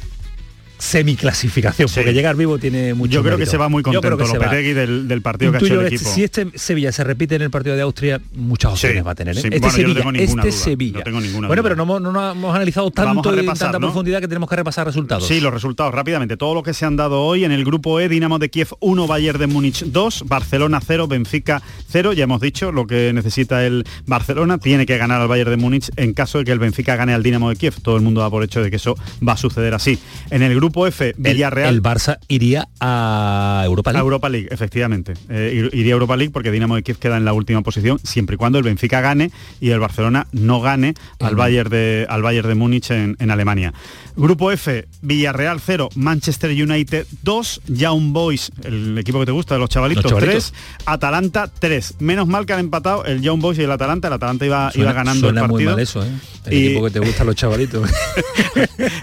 semiclasificación, 0.81 1.89
porque 1.93 2.13
llegar 2.13 2.35
vivo 2.35 2.57
tiene 2.57 2.93
mucho 2.93 3.11
Yo 3.13 3.21
creo 3.21 3.33
mérito. 3.37 3.45
que 3.45 3.51
se 3.51 3.57
va 3.57 3.69
muy 3.69 3.83
contento. 3.83 4.09
Lopetegui 4.17 4.73
del, 4.73 5.07
del 5.07 5.21
partido 5.21 5.51
que 5.51 5.57
ha 5.57 5.61
hecho 5.61 5.79
el 5.81 5.87
equipo. 5.87 6.09
Si 6.09 6.23
este 6.23 6.47
Sevilla 6.55 6.91
se 6.91 7.03
repite 7.03 7.35
en 7.35 7.43
el 7.43 7.49
partido 7.51 7.75
de 7.75 7.81
Austria, 7.81 8.19
muchas 8.35 8.73
opciones 8.73 9.05
va 9.05 9.11
a 9.11 9.15
tener. 9.15 9.37
¿eh? 9.37 9.41
sí, 9.41 9.47
Este 9.47 9.59
bueno, 9.59 9.67
no 9.67 9.75
Sevilla, 9.75 9.99
tengo 9.99 10.11
ninguna 10.11 10.43
este 10.43 10.49
duda, 10.55 10.63
Sevilla. 10.63 10.97
no 10.99 11.03
tengo 11.03 11.21
ninguna 11.21 11.47
bueno, 11.47 11.61
duda. 11.61 11.69
pero 11.69 11.75
no, 11.75 11.83
hemos- 11.83 12.01
no 12.13 12.31
hemos 12.31 12.55
analizado 12.55 12.91
tanto 12.91 13.29
a 13.29 13.31
y 13.31 13.35
en 13.35 13.41
repasar, 13.41 13.67
tanta 13.67 13.79
¿no? 13.79 13.87
profundidad 13.87 14.19
que 14.19 14.27
tenemos 14.27 14.49
que 14.49 14.55
repasar 14.55 14.85
resultados. 14.87 15.27
Sí, 15.27 15.39
los 15.39 15.53
resultados 15.53 15.93
rápidamente. 15.93 16.37
Todo 16.37 16.53
lo 16.55 16.63
que 16.63 16.73
se 16.73 16.85
han 16.85 16.95
dado 16.95 17.21
hoy 17.21 17.43
en 17.45 17.51
el 17.51 17.63
grupo 17.63 17.99
E, 17.99 18.09
Dinamo 18.09 18.39
de 18.39 18.49
Kiev 18.49 18.69
1, 18.79 19.07
Bayern 19.07 19.39
de 19.39 19.47
Múnich 19.47 19.83
2, 19.85 20.23
Barcelona 20.27 20.79
0, 20.85 21.07
Benfica 21.07 21.61
0. 21.89 22.13
Ya 22.13 22.23
hemos 22.23 22.41
dicho 22.41 22.71
lo 22.71 22.87
que 22.87 23.13
necesita 23.13 23.65
el 23.65 23.83
Barcelona. 24.05 24.57
Tiene 24.57 24.85
que 24.85 24.97
ganar 24.97 25.21
al 25.21 25.27
Bayern 25.27 25.51
de 25.51 25.57
Múnich 25.57 25.89
en 25.95 26.13
caso 26.13 26.39
de 26.39 26.45
que 26.45 26.51
el 26.51 26.59
Benfica 26.59 26.95
gane 26.95 27.13
al 27.13 27.23
Dinamo 27.23 27.49
de 27.49 27.55
Kiev. 27.55 27.75
Todo 27.81 27.95
el 27.97 28.01
mundo 28.01 28.21
da 28.21 28.29
por 28.29 28.43
hecho 28.43 28.61
de 28.63 28.69
que 28.69 28.77
eso 28.77 28.95
va 29.27 29.33
a 29.33 29.37
suceder 29.37 29.73
así. 29.73 29.99
En 30.29 30.41
el 30.41 30.55
grupo 30.55 30.70
F, 30.87 31.13
Villarreal. 31.17 31.73
El 31.73 31.81
Barça 31.83 32.17
iría 32.27 32.67
a 32.79 33.61
Europa 33.65 33.89
A 33.89 33.93
League. 33.93 34.03
Europa 34.03 34.29
League, 34.29 34.47
efectivamente. 34.51 35.13
Eh, 35.29 35.51
ir- 35.71 35.77
iría 35.77 35.93
a 35.93 35.95
Europa 35.95 36.17
League 36.17 36.31
porque 36.31 36.51
Dinamo 36.51 36.75
de 36.75 36.83
Kiev 36.83 36.97
queda 36.97 37.17
en 37.17 37.25
la 37.25 37.33
última 37.33 37.61
posición, 37.61 37.99
siempre 38.03 38.35
y 38.35 38.37
cuando 38.37 38.57
el 38.57 38.63
Benfica 38.63 39.01
gane 39.01 39.31
y 39.59 39.69
el 39.69 39.79
Barcelona 39.79 40.27
no 40.31 40.61
gane 40.61 40.93
al 41.19 41.35
Bayern 41.35 41.69
de, 41.69 42.05
al 42.09 42.21
Bayern 42.21 42.47
de 42.47 42.55
Múnich 42.55 42.91
en, 42.91 43.15
en 43.19 43.31
Alemania. 43.31 43.73
Grupo 44.15 44.51
F, 44.51 44.87
Villarreal 45.01 45.59
0, 45.65 45.89
Manchester 45.95 46.51
United 46.51 47.05
2, 47.23 47.61
Young 47.67 48.11
Boys, 48.11 48.51
el 48.63 48.97
equipo 48.97 49.19
que 49.21 49.25
te 49.25 49.31
gusta 49.31 49.55
de 49.55 49.59
los 49.61 49.69
chavalitos, 49.69 50.03
Los 50.03 50.11
chavalitos. 50.13 50.51
3, 50.51 50.83
Atalanta 50.85 51.49
3. 51.59 51.95
Menos 51.99 52.27
mal 52.27 52.45
que 52.45 52.53
han 52.53 52.59
empatado 52.59 53.05
el 53.05 53.21
Young 53.21 53.39
Boys 53.41 53.57
y 53.59 53.63
el 53.63 53.71
Atalanta. 53.71 54.07
El 54.09 54.13
Atalanta 54.15 54.45
iba, 54.45 54.71
Suena, 54.71 54.83
iba 54.83 54.93
ganando 54.93 55.29
el 55.29 55.33
suena 55.35 55.47
muy 55.47 55.51
partido. 55.65 55.71
mal 55.71 55.79
eso, 55.79 56.03
¿eh? 56.03 56.09
El 56.45 56.53
Y- 56.53 56.65
equipo 56.67 56.83
que 56.85 56.91
te 56.91 56.99
gustan 56.99 57.27
los 57.27 57.35
chavalitos. 57.35 57.89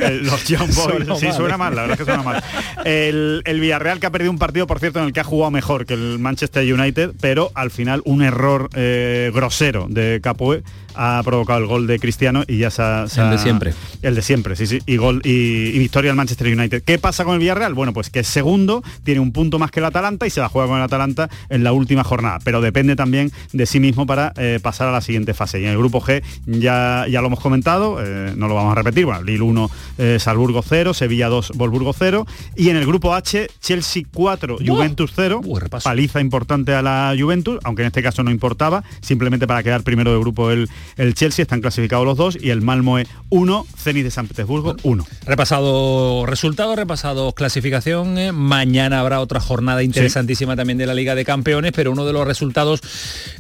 Eh, 0.01 0.21
los 0.23 0.45
Young 0.47 0.67
Boys, 0.75 0.77
Suena 0.77 1.17
sí, 1.17 1.27
mal, 1.27 1.35
suena. 1.37 1.58
Mal, 1.59 1.75
la 1.75 1.83
verdad 1.83 2.01
es 2.01 2.07
que 2.07 2.11
suena 2.11 2.23
mal. 2.23 2.43
El, 2.85 3.43
el 3.45 3.61
Villarreal 3.61 4.01
que 4.01 4.07
ha 4.07 4.11
perdido 4.11 4.31
un 4.31 4.39
partido, 4.39 4.67
por 4.67 4.79
cierto, 4.79 5.01
en 5.01 5.07
el 5.07 5.13
que 5.13 5.21
ha 5.21 5.25
jugado 5.25 5.51
mejor 5.51 5.85
que 5.85 5.95
el 5.95 6.19
Manchester 6.19 6.73
United, 6.73 7.13
pero 7.21 7.51
al 7.55 7.71
final 7.71 8.03
un 8.05 8.23
error 8.23 8.71
eh, 8.75 9.31
grosero 9.35 9.87
de 9.89 10.21
Capoe 10.23 10.63
ha 10.99 11.23
provocado 11.23 11.61
el 11.61 11.67
gol 11.67 11.87
de 11.87 11.99
Cristiano 12.01 12.43
y 12.47 12.59
ya 12.59 12.71
se 12.71 12.83
ha... 12.83 13.07
se 13.07 13.21
El 13.21 13.31
de 13.31 13.39
siempre. 13.39 13.75
El 14.03 14.15
de 14.17 14.23
siempre, 14.23 14.57
sí, 14.57 14.67
sí. 14.67 14.81
Y 14.85 14.97
gol 14.97 15.23
y, 15.25 15.31
y 15.31 15.79
victoria 15.79 16.11
al 16.11 16.17
Manchester 16.17 16.49
United. 16.49 16.83
¿Qué 16.83 16.99
pasa 16.99 17.25
con 17.25 17.35
el 17.35 17.41
Villarreal? 17.41 17.75
Bueno, 17.75 17.93
pues 17.93 18.11
que 18.11 18.21
es 18.21 18.27
segundo, 18.27 18.83
tiene 19.05 19.21
un 19.21 19.33
punto 19.33 19.59
más 19.59 19.71
que 19.71 19.81
el 19.81 19.87
Atalanta 19.87 20.27
y 20.27 20.31
se 20.31 20.41
la 20.41 20.49
juega 20.49 20.69
con 20.69 20.79
el 20.79 20.83
Atalanta 20.83 21.29
en 21.49 21.63
la 21.63 21.73
última 21.73 22.03
jornada. 22.03 22.41
Pero 22.43 22.61
depende 22.61 22.97
también 22.97 23.31
de 23.53 23.67
sí 23.67 23.79
mismo 23.81 24.07
para 24.07 24.33
eh, 24.37 24.59
pasar 24.63 24.89
a 24.89 24.93
la 24.93 25.01
siguiente 25.01 25.35
fase. 25.35 25.61
Y 25.61 25.65
en 25.65 25.71
el 25.71 25.79
grupo 25.79 26.01
G 26.01 26.23
ya, 26.47 27.07
ya 27.09 27.21
lo 27.21 27.29
hemos 27.29 27.41
comentado, 27.41 27.99
eh, 28.05 28.33
no 28.37 28.49
lo 28.49 28.55
vamos 28.55 28.73
a 28.73 28.75
repetir. 28.75 29.05
Bueno, 29.05 29.23
Lille 29.23 29.43
1, 29.43 29.71
eh, 29.99 30.17
Salzburgo 30.19 30.63
0, 30.63 30.95
Sevilla 30.95 31.29
2, 31.29 31.53
Wolfsburgo 31.55 31.93
0. 31.93 32.27
Y 32.57 32.71
en 32.71 32.77
el 32.77 32.87
grupo 32.87 33.15
H, 33.15 33.49
Chelsea 33.61 34.03
4, 34.13 34.59
Juventus 34.67 35.13
0. 35.15 35.41
Paliza 35.85 36.21
importante 36.21 36.75
a 36.75 36.83
la 36.83 37.15
Juventus, 37.19 37.59
aunque 37.65 37.83
en 37.83 37.87
este 37.87 38.03
caso 38.03 38.23
no 38.23 38.31
importaba, 38.31 38.83
simplemente 39.01 39.47
para 39.47 39.63
quedar 39.63 39.83
primero 39.83 40.13
de 40.13 40.19
grupo 40.19 40.51
el, 40.51 40.69
el 40.97 41.15
Chelsea, 41.15 41.43
están 41.43 41.61
clasificados 41.61 42.05
los 42.05 42.17
dos, 42.17 42.39
y 42.41 42.51
el 42.51 42.61
Malmoe 42.61 43.07
1, 43.31 43.67
Zenit 43.77 44.05
de 44.05 44.11
San 44.11 44.27
Petersburgo 44.27 44.77
1. 44.83 45.07
Repasado 45.27 46.27
resultados, 46.27 46.77
repasado 46.77 47.33
clasificación. 47.33 48.19
eh, 48.19 48.33
Mañana 48.33 49.01
habrá 49.01 49.21
otra 49.21 49.41
jornada 49.41 49.83
interesantísima 49.83 50.57
también 50.57 50.79
de 50.79 50.87
la 50.87 50.95
Liga 50.95 51.15
de 51.15 51.25
Campeones, 51.25 51.73
pero 51.75 51.93
uno 51.93 52.05
de 52.05 52.13
los 52.13 52.27
resultados 52.27 52.81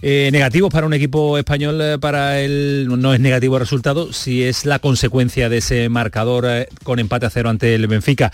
eh, 0.03 0.28
negativos 0.32 0.72
para 0.72 0.86
un 0.86 0.94
equipo 0.94 1.38
español, 1.38 1.80
eh, 1.80 1.99
para 1.99 2.40
el 2.40 2.88
no 2.88 3.14
es 3.14 3.20
negativo 3.20 3.57
el 3.57 3.61
resultado, 3.61 4.12
si 4.12 4.42
es 4.42 4.64
la 4.64 4.78
consecuencia 4.78 5.49
de 5.49 5.59
ese 5.59 5.88
marcador 5.88 6.44
eh, 6.46 6.68
con 6.84 6.99
empate 6.99 7.26
a 7.26 7.30
cero 7.30 7.51
ante 7.51 7.74
el 7.74 7.86
Benfica. 7.86 8.30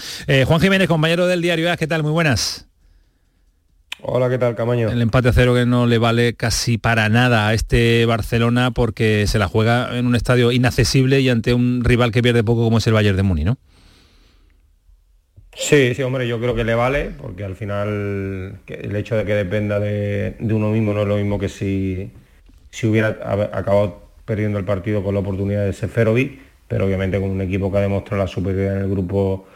Juan 0.47 0.61
Jiménez, 0.61 0.89
compañero 0.89 1.27
del 1.27 1.43
diario 1.43 1.65
¿qué 1.79 1.87
tal? 1.87 2.03
Muy 2.03 2.13
buenas. 2.13 2.67
Hola, 4.07 4.29
¿qué 4.29 4.37
tal, 4.37 4.55
Camaño? 4.55 4.91
El 4.91 5.01
empate 5.01 5.31
a 5.31 5.33
cero 5.33 5.55
que 5.55 5.65
no 5.65 5.87
le 5.87 5.97
vale 5.97 6.35
casi 6.35 6.77
para 6.77 7.09
nada 7.09 7.49
a 7.49 7.55
este 7.55 8.05
Barcelona 8.05 8.71
porque 8.71 9.27
se 9.27 9.39
la 9.39 9.49
juega 9.49 9.97
en 9.97 10.07
un 10.07 10.15
estadio 10.15 10.53
inaccesible 10.53 11.21
y 11.23 11.31
ante 11.31 11.55
un 11.55 11.83
rival 11.83 12.13
que 12.13 12.23
pierde 12.23 12.45
poco 12.45 12.65
como 12.65 12.77
es 12.77 12.87
el 12.87 12.93
Bayern 12.93 13.17
de 13.17 13.23
Muni, 13.23 13.45
¿no? 13.45 13.57
Sí, 15.55 15.95
sí, 15.95 16.03
hombre, 16.03 16.29
yo 16.29 16.39
creo 16.39 16.55
que 16.55 16.65
le 16.65 16.75
vale, 16.75 17.13
porque 17.17 17.45
al 17.45 17.57
final 17.57 18.59
el 18.67 18.97
hecho 18.97 19.17
de 19.17 19.25
que 19.25 19.35
dependa 19.35 19.81
de, 19.81 20.37
de 20.39 20.53
uno 20.53 20.71
mismo 20.71 20.93
no 20.93 21.03
es 21.03 21.09
lo 21.09 21.17
mismo 21.17 21.39
que 21.39 21.49
si, 21.49 22.11
si 22.71 22.87
hubiera 22.87 23.09
acabado 23.53 24.03
perdiendo 24.27 24.59
el 24.59 24.67
partido 24.67 25.03
con 25.03 25.15
la 25.15 25.21
oportunidad 25.21 25.65
de 25.65 25.73
Seferovic, 25.73 26.41
pero 26.69 26.85
obviamente 26.85 27.19
con 27.19 27.31
un 27.31 27.41
equipo 27.41 27.73
que 27.73 27.79
ha 27.79 27.81
demostrado 27.81 28.23
la 28.23 28.29
superioridad 28.29 28.77
en 28.77 28.83
el 28.83 28.91
grupo 28.91 29.47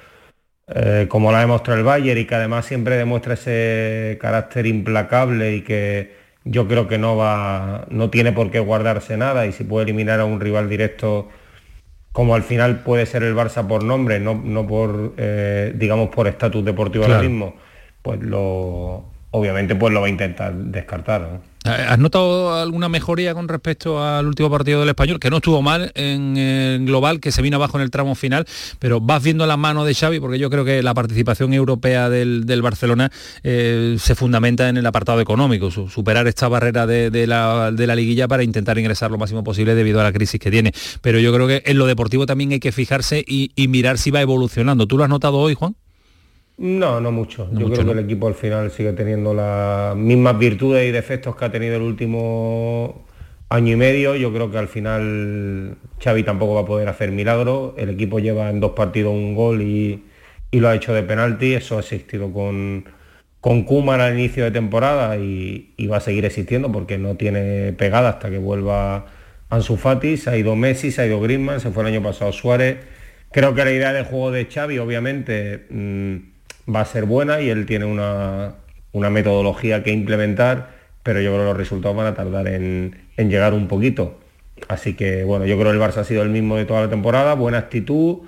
eh, 0.74 1.06
como 1.08 1.32
la 1.32 1.38
ha 1.38 1.40
demostrado 1.42 1.78
el 1.78 1.84
Bayern 1.84 2.20
y 2.20 2.24
que 2.26 2.34
además 2.34 2.66
siempre 2.66 2.96
demuestra 2.96 3.34
ese 3.34 4.18
carácter 4.20 4.66
implacable 4.66 5.54
y 5.56 5.62
que 5.62 6.12
yo 6.44 6.66
creo 6.68 6.88
que 6.88 6.98
no 6.98 7.16
va, 7.16 7.86
no 7.90 8.10
tiene 8.10 8.32
por 8.32 8.50
qué 8.50 8.58
guardarse 8.60 9.16
nada 9.16 9.46
y 9.46 9.52
si 9.52 9.64
puede 9.64 9.84
eliminar 9.84 10.20
a 10.20 10.24
un 10.24 10.40
rival 10.40 10.68
directo 10.68 11.28
como 12.12 12.34
al 12.34 12.42
final 12.42 12.80
puede 12.80 13.06
ser 13.06 13.22
el 13.22 13.34
Barça 13.36 13.66
por 13.66 13.84
nombre, 13.84 14.18
no, 14.20 14.34
no 14.42 14.66
por 14.66 15.14
eh, 15.18 15.72
digamos 15.76 16.08
por 16.10 16.26
estatus 16.26 16.64
deportivo 16.64 17.04
ahora 17.04 17.18
Claro. 17.18 17.28
mismo, 17.30 17.54
pues 18.02 18.20
lo 18.22 19.04
obviamente 19.30 19.74
pues 19.74 19.92
lo 19.92 20.00
va 20.00 20.06
a 20.06 20.10
intentar 20.10 20.54
descartar. 20.54 21.20
¿no? 21.22 21.40
¿Has 21.64 21.98
notado 21.98 22.54
alguna 22.54 22.88
mejoría 22.88 23.34
con 23.34 23.46
respecto 23.48 24.02
al 24.02 24.26
último 24.26 24.50
partido 24.50 24.80
del 24.80 24.88
español? 24.88 25.20
Que 25.20 25.28
no 25.28 25.36
estuvo 25.36 25.60
mal 25.60 25.92
en 25.96 26.86
global, 26.86 27.20
que 27.20 27.30
se 27.30 27.42
vino 27.42 27.56
abajo 27.56 27.76
en 27.76 27.82
el 27.82 27.90
tramo 27.90 28.14
final, 28.14 28.46
pero 28.78 29.00
vas 29.00 29.22
viendo 29.22 29.46
la 29.46 29.56
mano 29.56 29.84
de 29.84 29.94
Xavi, 29.94 30.18
porque 30.20 30.38
yo 30.38 30.48
creo 30.50 30.64
que 30.64 30.82
la 30.82 30.94
participación 30.94 31.52
europea 31.52 32.08
del, 32.08 32.62
Barcelona 32.62 33.10
eh, 33.42 33.96
se 33.98 34.14
fundamenta 34.14 34.68
en 34.68 34.78
el 34.78 34.86
apartado 34.86 35.20
económico, 35.20 35.70
su- 35.70 35.88
superar 35.88 36.26
esta 36.26 36.48
barrera 36.48 36.86
de, 36.86 37.26
la, 37.26 37.70
liguilla 37.70 38.28
para 38.28 38.44
intentar 38.44 38.78
ingresar 38.78 39.10
lo 39.10 39.18
máximo 39.18 39.44
posible 39.44 39.74
debido 39.74 40.00
a 40.00 40.04
la 40.04 40.12
crisis 40.12 40.40
que 40.40 40.50
tiene. 40.50 40.72
Pero 41.02 41.18
yo 41.18 41.34
creo 41.34 41.46
que 41.46 41.62
en 41.66 41.76
lo 41.76 41.86
deportivo 41.86 42.24
también 42.24 42.52
hay 42.52 42.60
que 42.60 42.72
fijarse 42.72 43.24
y 43.26 43.68
mirar 43.68 43.98
si 43.98 44.10
va 44.10 44.22
evolucionando. 44.22 44.86
¿Tú 44.86 44.96
lo 44.96 45.04
has 45.04 45.10
notado 45.10 45.36
hoy, 45.38 45.54
Juan? 45.54 45.74
No, 46.58 47.00
no 47.00 47.12
mucho. 47.12 47.48
No 47.52 47.60
Yo 47.60 47.68
mucho, 47.68 47.82
creo 47.82 47.84
¿no? 47.84 47.92
que 47.92 47.98
el 48.00 48.04
equipo 48.04 48.26
al 48.26 48.34
final 48.34 48.70
sigue 48.72 48.92
teniendo 48.92 49.32
las 49.32 49.94
mismas 49.96 50.38
virtudes 50.38 50.88
y 50.88 50.92
defectos 50.92 51.36
que 51.36 51.44
ha 51.44 51.52
tenido 51.52 51.76
el 51.76 51.82
último 51.82 53.06
año 53.48 53.72
y 53.74 53.76
medio. 53.76 54.16
Yo 54.16 54.32
creo 54.32 54.50
que 54.50 54.58
al 54.58 54.68
final 54.68 55.78
Xavi 56.02 56.24
tampoco 56.24 56.54
va 56.54 56.62
a 56.62 56.64
poder 56.66 56.88
hacer 56.88 57.12
milagros. 57.12 57.74
El 57.76 57.90
equipo 57.90 58.18
lleva 58.18 58.50
en 58.50 58.58
dos 58.60 58.72
partidos 58.72 59.12
un 59.12 59.34
gol 59.36 59.62
y, 59.62 60.04
y 60.50 60.58
lo 60.60 60.68
ha 60.68 60.74
hecho 60.74 60.92
de 60.94 61.04
penalti. 61.04 61.54
Eso 61.54 61.76
ha 61.76 61.80
existido 61.80 62.32
con, 62.32 62.84
con 63.40 63.62
Koeman 63.62 64.00
al 64.00 64.14
inicio 64.18 64.42
de 64.44 64.50
temporada 64.50 65.16
y, 65.16 65.74
y 65.76 65.86
va 65.86 65.98
a 65.98 66.00
seguir 66.00 66.24
existiendo 66.24 66.72
porque 66.72 66.98
no 66.98 67.14
tiene 67.16 67.72
pegada 67.74 68.08
hasta 68.10 68.30
que 68.30 68.38
vuelva 68.38 69.06
Ansu 69.48 69.76
Fati. 69.76 70.16
Se 70.16 70.30
ha 70.30 70.36
ido 70.36 70.56
Messi, 70.56 70.90
se 70.90 71.02
ha 71.02 71.06
ido 71.06 71.20
Griezmann, 71.20 71.60
se 71.60 71.70
fue 71.70 71.84
el 71.84 71.94
año 71.94 72.02
pasado 72.02 72.32
Suárez. 72.32 72.78
Creo 73.30 73.54
que 73.54 73.64
la 73.64 73.70
idea 73.72 73.92
de 73.92 74.02
juego 74.04 74.32
de 74.32 74.46
Xavi 74.46 74.78
obviamente 74.78 75.66
mm, 75.70 76.16
va 76.72 76.80
a 76.80 76.84
ser 76.84 77.04
buena 77.04 77.40
y 77.40 77.48
él 77.50 77.66
tiene 77.66 77.84
una, 77.84 78.54
una 78.92 79.10
metodología 79.10 79.82
que 79.82 79.90
implementar, 79.92 80.70
pero 81.02 81.20
yo 81.20 81.30
creo 81.30 81.42
que 81.42 81.48
los 81.48 81.56
resultados 81.56 81.96
van 81.96 82.06
a 82.06 82.14
tardar 82.14 82.48
en, 82.48 82.96
en 83.16 83.30
llegar 83.30 83.54
un 83.54 83.68
poquito. 83.68 84.18
Así 84.68 84.94
que 84.94 85.24
bueno, 85.24 85.46
yo 85.46 85.58
creo 85.58 85.70
que 85.72 85.78
el 85.78 85.82
Barça 85.82 85.98
ha 85.98 86.04
sido 86.04 86.22
el 86.22 86.30
mismo 86.30 86.56
de 86.56 86.64
toda 86.64 86.82
la 86.82 86.90
temporada, 86.90 87.34
buena 87.34 87.58
actitud, 87.58 88.18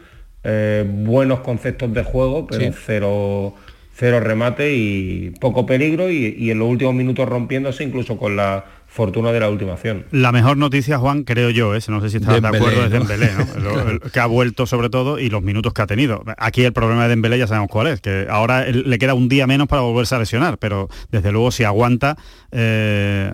eh, 0.44 0.84
buenos 0.88 1.40
conceptos 1.40 1.92
de 1.92 2.02
juego, 2.04 2.46
pero 2.46 2.72
Sí. 2.72 2.78
cero, 2.86 3.54
cero 3.94 4.20
remate 4.20 4.72
y 4.74 5.30
poco 5.40 5.66
peligro 5.66 6.08
y, 6.10 6.34
y 6.38 6.50
en 6.50 6.58
los 6.60 6.68
últimos 6.68 6.94
minutos 6.94 7.28
rompiéndose 7.28 7.84
incluso 7.84 8.16
con 8.16 8.36
la 8.36 8.64
fortuna 8.92 9.30
de 9.32 9.38
la 9.40 9.48
última 9.48 9.74
acción. 9.74 10.04
La 10.10 10.32
mejor 10.32 10.56
noticia, 10.56 10.98
Juan, 10.98 11.22
creo 11.22 11.50
yo, 11.50 11.74
es, 11.76 11.88
no 11.88 12.00
sé 12.00 12.10
si 12.10 12.16
estás 12.16 12.42
de 12.42 12.48
acuerdo, 12.48 12.84
es. 12.84 12.90
Dembélé, 12.90 13.30
¿no? 13.38 13.60
Lo- 13.62 13.88
el- 13.88 14.00
que 14.00 14.18
ha 14.20 14.26
vuelto 14.26 14.66
sobre 14.66 14.90
todo 14.90 15.18
y 15.20 15.30
los 15.30 15.42
minutos 15.42 15.72
que 15.72 15.82
ha 15.82 15.86
tenido. 15.86 16.24
Aquí 16.36 16.64
el 16.64 16.72
problema 16.72 17.04
de 17.04 17.10
Dembélé 17.10 17.38
ya 17.38 17.46
sabemos 17.46 17.70
cuál 17.70 17.86
es, 17.86 18.00
que 18.00 18.26
ahora 18.28 18.66
le 18.66 18.98
queda 18.98 19.14
un 19.14 19.28
día 19.28 19.46
menos 19.46 19.68
para 19.68 19.82
volverse 19.82 20.16
a 20.16 20.18
lesionar, 20.18 20.58
pero 20.58 20.88
desde 21.12 21.30
luego 21.30 21.52
si 21.52 21.62
aguanta, 21.64 22.16
eh, 22.50 23.30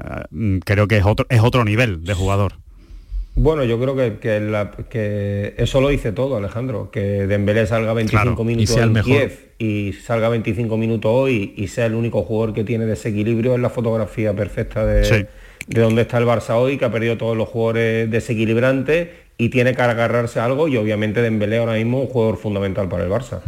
creo 0.64 0.86
que 0.88 0.98
es 0.98 1.04
otro, 1.06 1.26
es 1.28 1.40
otro 1.40 1.64
nivel 1.64 2.04
de 2.04 2.14
jugador. 2.14 2.52
Bueno, 3.38 3.64
yo 3.64 3.78
creo 3.78 3.94
que, 3.94 4.16
que 4.18 4.40
la- 4.40 4.70
que 4.70 5.54
eso 5.58 5.80
lo 5.82 5.88
dice 5.88 6.12
todo, 6.12 6.36
Alejandro. 6.38 6.90
Que 6.90 7.26
Dembélé 7.26 7.66
salga 7.66 7.92
25 7.92 8.22
Claro, 8.22 8.42
y 8.42 8.44
minutos 8.44 8.74
sea 8.74 8.82
el 8.84 8.88
en 8.88 8.92
mejor. 8.94 9.10
Kiev 9.12 9.38
y 9.58 9.92
salga 9.92 10.28
25 10.30 10.76
minutos 10.78 11.10
hoy 11.14 11.52
y 11.56 11.68
sea 11.68 11.84
el 11.86 11.94
único 11.94 12.22
jugador 12.22 12.54
que 12.54 12.64
tiene 12.64 12.86
desequilibrio 12.86 13.54
es 13.54 13.60
la 13.60 13.68
fotografía 13.68 14.32
perfecta 14.34 14.86
de, 14.86 15.04
Sí. 15.04 15.26
De 15.66 15.80
dónde 15.80 16.02
está 16.02 16.18
el 16.18 16.26
Barça 16.26 16.54
hoy, 16.56 16.78
que 16.78 16.84
ha 16.84 16.92
perdido 16.92 17.16
todos 17.16 17.36
los 17.36 17.48
jugadores 17.48 18.10
desequilibrantes, 18.10 19.08
y 19.38 19.50
tiene 19.50 19.74
que 19.74 19.82
agarrarse 19.82 20.40
algo 20.40 20.66
y 20.68 20.76
obviamente 20.76 21.20
Dembélé 21.20 21.58
ahora 21.58 21.74
mismo 21.74 22.00
un 22.00 22.06
jugador 22.06 22.38
fundamental 22.38 22.88
para 22.88 23.04
el 23.04 23.10
Barça. 23.10 23.40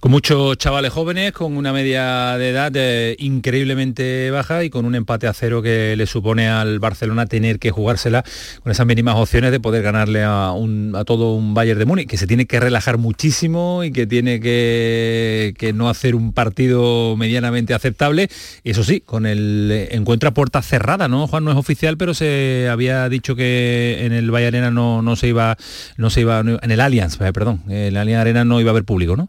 Con 0.00 0.10
muchos 0.10 0.56
chavales 0.56 0.92
jóvenes, 0.92 1.32
con 1.32 1.56
una 1.56 1.72
media 1.72 2.36
de 2.38 2.50
edad 2.50 2.72
eh, 2.74 3.16
increíblemente 3.18 4.30
baja 4.30 4.64
y 4.64 4.70
con 4.70 4.86
un 4.86 4.94
empate 4.94 5.26
a 5.26 5.34
cero 5.34 5.60
que 5.60 5.94
le 5.96 6.06
supone 6.06 6.48
al 6.48 6.78
Barcelona 6.78 7.26
tener 7.26 7.58
que 7.58 7.70
jugársela 7.70 8.24
con 8.62 8.72
esas 8.72 8.86
mínimas 8.86 9.16
opciones 9.16 9.50
de 9.50 9.60
poder 9.60 9.82
ganarle 9.82 10.22
a, 10.24 10.54
todo 11.06 11.34
un 11.34 11.52
Bayern 11.52 11.78
de 11.78 11.84
Múnich, 11.84 12.08
que 12.08 12.16
se 12.16 12.26
tiene 12.26 12.46
que 12.46 12.60
relajar 12.60 12.96
muchísimo 12.96 13.84
y 13.84 13.92
que 13.92 14.06
tiene 14.06 14.40
que, 14.40 15.54
que 15.58 15.72
no 15.72 15.90
hacer 15.90 16.14
un 16.14 16.32
partido 16.32 17.16
medianamente 17.16 17.74
aceptable. 17.74 18.28
Y 18.64 18.70
eso 18.70 18.82
sí, 18.82 19.00
con 19.00 19.26
el 19.26 19.88
encuentro 19.90 20.30
a 20.30 20.34
puerta 20.34 20.62
cerrada, 20.62 21.08
¿no? 21.08 21.26
Juan 21.26 21.44
no 21.44 21.50
es 21.50 21.56
oficial, 21.56 21.96
pero 21.98 22.14
se 22.14 22.68
había 22.70 23.08
dicho 23.08 23.36
que 23.36 23.98
en 24.00 24.12
el 24.12 24.30
Bayern 24.30 24.52
Arena 24.52 24.70
no 25.02 25.12
no, 25.12 25.16
se 25.16 25.28
iba, 25.28 25.56
no 25.96 26.10
se 26.10 26.22
iba, 26.22 26.40
en 26.40 26.70
el 26.70 26.80
Allianz, 26.80 27.20
eh, 27.20 27.32
perdón, 27.32 27.62
en 27.68 27.76
el 27.76 27.96
Allianz 27.96 28.22
Arena 28.22 28.44
no 28.44 28.60
iba 28.60 28.70
a 28.70 28.72
haber 28.72 28.84
público, 28.84 29.16
¿no? 29.16 29.28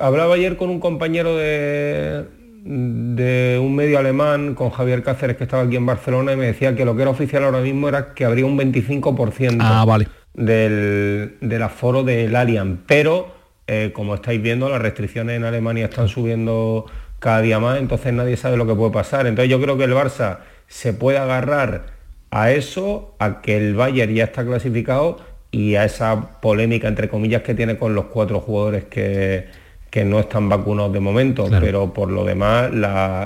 Hablaba 0.00 0.34
ayer 0.34 0.56
con 0.56 0.68
un 0.68 0.80
compañero 0.80 1.36
de, 1.36 2.24
de 2.64 3.58
un 3.62 3.74
medio 3.74 3.98
alemán, 3.98 4.54
con 4.54 4.70
Javier 4.70 5.02
Cáceres, 5.02 5.36
que 5.36 5.44
estaba 5.44 5.62
aquí 5.62 5.76
en 5.76 5.86
Barcelona, 5.86 6.32
y 6.32 6.36
me 6.36 6.46
decía 6.46 6.74
que 6.74 6.84
lo 6.84 6.96
que 6.96 7.02
era 7.02 7.10
oficial 7.10 7.44
ahora 7.44 7.60
mismo 7.60 7.88
era 7.88 8.14
que 8.14 8.24
habría 8.24 8.44
un 8.44 8.58
25% 8.58 9.58
ah, 9.60 9.84
vale. 9.86 10.08
del, 10.34 11.36
del 11.40 11.62
aforo 11.62 12.02
del 12.02 12.34
Allianz. 12.36 12.80
Pero, 12.86 13.32
eh, 13.66 13.92
como 13.94 14.16
estáis 14.16 14.42
viendo, 14.42 14.68
las 14.68 14.82
restricciones 14.82 15.36
en 15.36 15.44
Alemania 15.44 15.86
están 15.86 16.08
subiendo 16.08 16.84
cada 17.18 17.40
día 17.40 17.58
más, 17.58 17.78
entonces 17.78 18.12
nadie 18.12 18.36
sabe 18.36 18.56
lo 18.56 18.66
que 18.66 18.74
puede 18.74 18.92
pasar. 18.92 19.26
Entonces 19.26 19.50
yo 19.50 19.60
creo 19.60 19.78
que 19.78 19.84
el 19.84 19.92
Barça 19.92 20.40
se 20.66 20.92
puede 20.92 21.18
agarrar 21.18 21.97
a 22.30 22.50
eso, 22.50 23.14
a 23.18 23.40
que 23.40 23.56
el 23.56 23.74
Bayern 23.74 24.14
ya 24.14 24.24
está 24.24 24.44
clasificado 24.44 25.18
y 25.50 25.76
a 25.76 25.84
esa 25.84 26.40
polémica, 26.40 26.88
entre 26.88 27.08
comillas, 27.08 27.42
que 27.42 27.54
tiene 27.54 27.78
con 27.78 27.94
los 27.94 28.06
cuatro 28.06 28.40
jugadores 28.40 28.84
que, 28.84 29.68
no 30.04 30.20
están 30.20 30.48
vacunados 30.48 30.92
de 30.92 31.00
momento, 31.00 31.48
pero 31.58 31.92
por 31.92 32.08
lo 32.08 32.24
demás, 32.24 32.70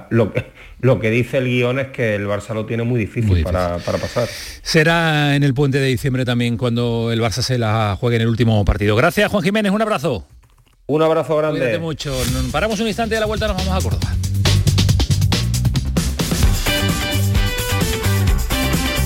lo, 0.08 0.32
que, 0.32 0.46
lo 0.80 1.00
que 1.00 1.10
dice 1.10 1.36
el 1.36 1.44
guion 1.44 1.78
es 1.78 1.88
que 1.88 2.14
el 2.14 2.26
Barça 2.26 2.54
lo 2.54 2.64
tiene 2.64 2.82
muy 2.82 2.98
difícil, 2.98 3.42
Para, 3.44 3.76
pasar. 3.78 4.26
Será 4.62 5.36
en 5.36 5.42
el 5.42 5.52
puente 5.52 5.78
de 5.78 5.88
diciembre 5.88 6.24
también 6.24 6.56
cuando 6.56 7.12
el 7.12 7.20
Barça 7.20 7.42
se 7.42 7.58
la 7.58 7.94
juegue 8.00 8.16
en 8.16 8.22
el 8.22 8.28
último 8.28 8.64
partido. 8.64 8.96
Gracias, 8.96 9.30
Juan 9.30 9.42
Jiménez, 9.42 9.70
un 9.70 9.82
abrazo. 9.82 10.26
Un 10.86 11.02
abrazo 11.02 11.36
grande. 11.36 11.60
Cuídate 11.60 11.78
mucho. 11.78 12.16
Paramos 12.50 12.80
un 12.80 12.86
instante 12.86 13.16
y 13.16 13.18
a 13.18 13.20
la 13.20 13.26
vuelta 13.26 13.48
nos 13.48 13.56
vamos 13.58 13.76
a 13.76 13.88
Córdoba. 13.90 14.31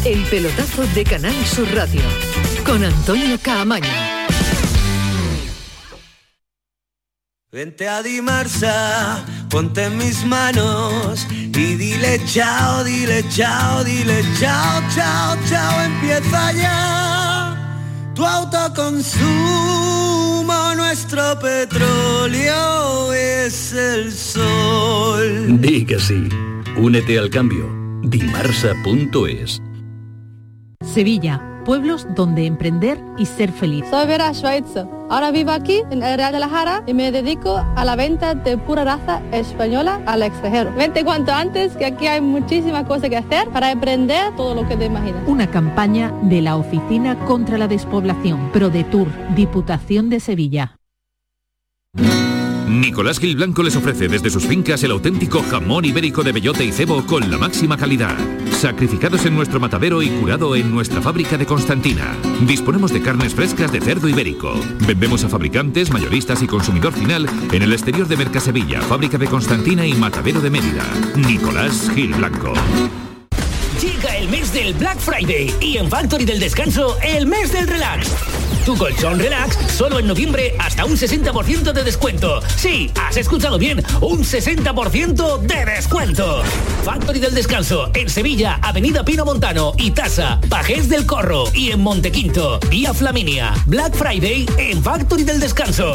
El 0.07 0.23
pelotazo 0.27 0.87
de 0.95 1.03
Canal 1.03 1.35
Sur 1.45 1.67
Radio 1.75 2.01
con 2.65 2.85
Antonio 2.85 3.37
Caamaño. 3.43 3.91
Vente 7.51 7.89
a 7.89 8.05
Dimarsa, 8.05 9.25
ponte 9.51 9.83
en 9.83 9.99
mis 9.99 10.25
manos 10.25 11.27
y 11.33 11.75
dile 11.75 12.21
chao, 12.25 12.85
dile 12.85 13.25
chao, 13.31 13.83
dile 13.83 14.23
chao, 14.39 14.81
chao, 14.95 15.37
chao, 15.49 15.83
empieza 15.83 16.53
ya 16.53 18.13
tu 18.15 18.25
autoconsumo, 18.25 20.75
nuestro 20.77 21.37
petróleo 21.41 23.13
es 23.13 23.73
el 23.73 24.13
sol. 24.13 25.61
Di 25.61 25.85
que 25.85 25.99
sí, 25.99 26.29
únete 26.77 27.19
al 27.19 27.29
cambio, 27.29 27.69
dimarsa.es. 28.05 29.66
Sevilla, 30.85 31.43
pueblos 31.65 32.07
donde 32.15 32.47
emprender 32.47 32.99
y 33.19 33.27
ser 33.27 33.53
feliz. 33.53 33.85
Soy 33.91 34.07
Vera 34.07 34.33
Schweitzer. 34.33 34.87
Ahora 35.09 35.31
vivo 35.31 35.51
aquí 35.51 35.83
en 35.91 36.03
el 36.03 36.17
Real 36.17 36.33
de 36.33 36.41
la 36.41 36.49
Jara 36.49 36.83
y 36.87 36.95
me 36.95 37.13
dedico 37.13 37.65
a 37.77 37.85
la 37.85 37.97
venta 37.97 38.35
de 38.35 38.59
pura 38.59 38.85
raza 38.85 39.23
española 39.33 40.01
al 40.07 40.23
extranjero. 40.23 40.73
Vente 40.75 41.05
cuanto 41.05 41.33
antes 41.33 41.77
que 41.77 41.87
aquí 41.87 42.07
hay 42.07 42.21
muchísimas 42.21 42.85
cosas 42.85 43.09
que 43.09 43.17
hacer 43.17 43.49
para 43.51 43.71
emprender 43.71 44.35
todo 44.37 44.55
lo 44.55 44.69
que 44.69 44.77
te 44.77 44.87
imaginas. 44.87 45.23
Una 45.27 45.51
campaña 45.51 46.13
de 46.23 46.43
la 46.43 46.57
Oficina 46.57 47.17
contra 47.27 47.59
la 47.59 47.69
Despoblación, 47.69 48.51
ProDetour, 48.53 49.09
Diputación 49.35 50.11
de 50.11 50.21
Sevilla. 50.21 50.79
Nicolás 52.69 53.21
Gil 53.21 53.37
Blanco 53.37 53.63
les 53.63 53.77
ofrece 53.77 54.09
desde 54.09 54.29
sus 54.29 54.45
fincas 54.45 54.83
el 54.83 54.91
auténtico 54.91 55.43
jamón 55.43 55.85
ibérico 55.85 56.23
de 56.25 56.33
bellota 56.33 56.65
y 56.65 56.73
cebo 56.73 57.07
con 57.07 57.31
la 57.31 57.39
máxima 57.39 57.77
calidad. 57.77 58.17
Sacrificados 58.57 59.27
en 59.27 59.37
nuestro 59.37 59.61
matadero 59.61 60.03
y 60.03 60.09
curado 60.09 60.57
en 60.57 60.75
nuestra 60.75 61.03
fábrica 61.03 61.37
de 61.37 61.45
Constantina. 61.45 62.17
Disponemos 62.47 62.91
de 62.91 63.03
carnes 63.03 63.35
frescas 63.35 63.71
de 63.71 63.83
cerdo 63.83 64.09
ibérico. 64.09 64.55
Vendemos 64.87 65.23
a 65.25 65.29
fabricantes, 65.29 65.93
mayoristas 65.93 66.43
y 66.43 66.47
consumidor 66.47 66.95
final 66.95 67.29
en 67.53 67.63
el 67.63 67.73
exterior 67.75 68.09
de 68.09 68.17
Mercasevilla, 68.17 68.81
fábrica 68.81 69.19
de 69.19 69.27
Constantina 69.27 69.87
y 69.87 69.93
matadero 69.93 70.41
de 70.41 70.49
Mérida. 70.49 70.85
Nicolás 71.17 71.91
Gil 71.95 72.15
Blanco. 72.15 72.55
Llega 73.81 74.17
el 74.17 74.31
mes 74.31 74.51
del 74.55 74.73
Black 74.73 75.01
Friday 75.01 75.55
y 75.61 75.77
en 75.77 75.91
Factory 75.91 76.25
del 76.25 76.41
Descanso 76.41 76.97
el 77.03 77.27
mes 77.27 77.53
del 77.53 77.69
relax. 77.69 78.36
Tu 78.67 78.77
colchón 78.77 79.21
relax 79.21 79.57
solo 79.73 80.01
en 80.01 80.09
noviembre 80.09 80.57
hasta 80.59 80.85
un 80.85 80.97
60% 80.97 81.73
de 81.73 81.85
descuento. 81.85 82.41
Sí, 82.57 82.91
has 83.01 83.17
escuchado 83.17 83.59
bien, 83.59 83.81
un 84.01 84.25
60% 84.25 85.39
de 85.39 85.65
descuento. 85.65 86.43
Factory 86.83 87.21
del 87.21 87.33
Descanso 87.33 87.89
en 87.95 88.11
Sevilla, 88.11 88.59
Avenida 88.61 89.05
Pino 89.05 89.25
Montano 89.25 89.73
y 89.79 89.93
Tasa, 89.93 90.41
Pajés 90.49 90.89
del 90.89 91.07
Corro 91.07 91.45
y 91.55 91.71
en 91.71 91.81
Montequinto, 91.81 92.59
Vía 92.69 92.93
Flaminia. 92.93 93.55
Black 93.67 93.95
Friday 93.95 94.47
en 94.59 94.83
Factory 94.83 95.23
del 95.23 95.39
Descanso. 95.39 95.95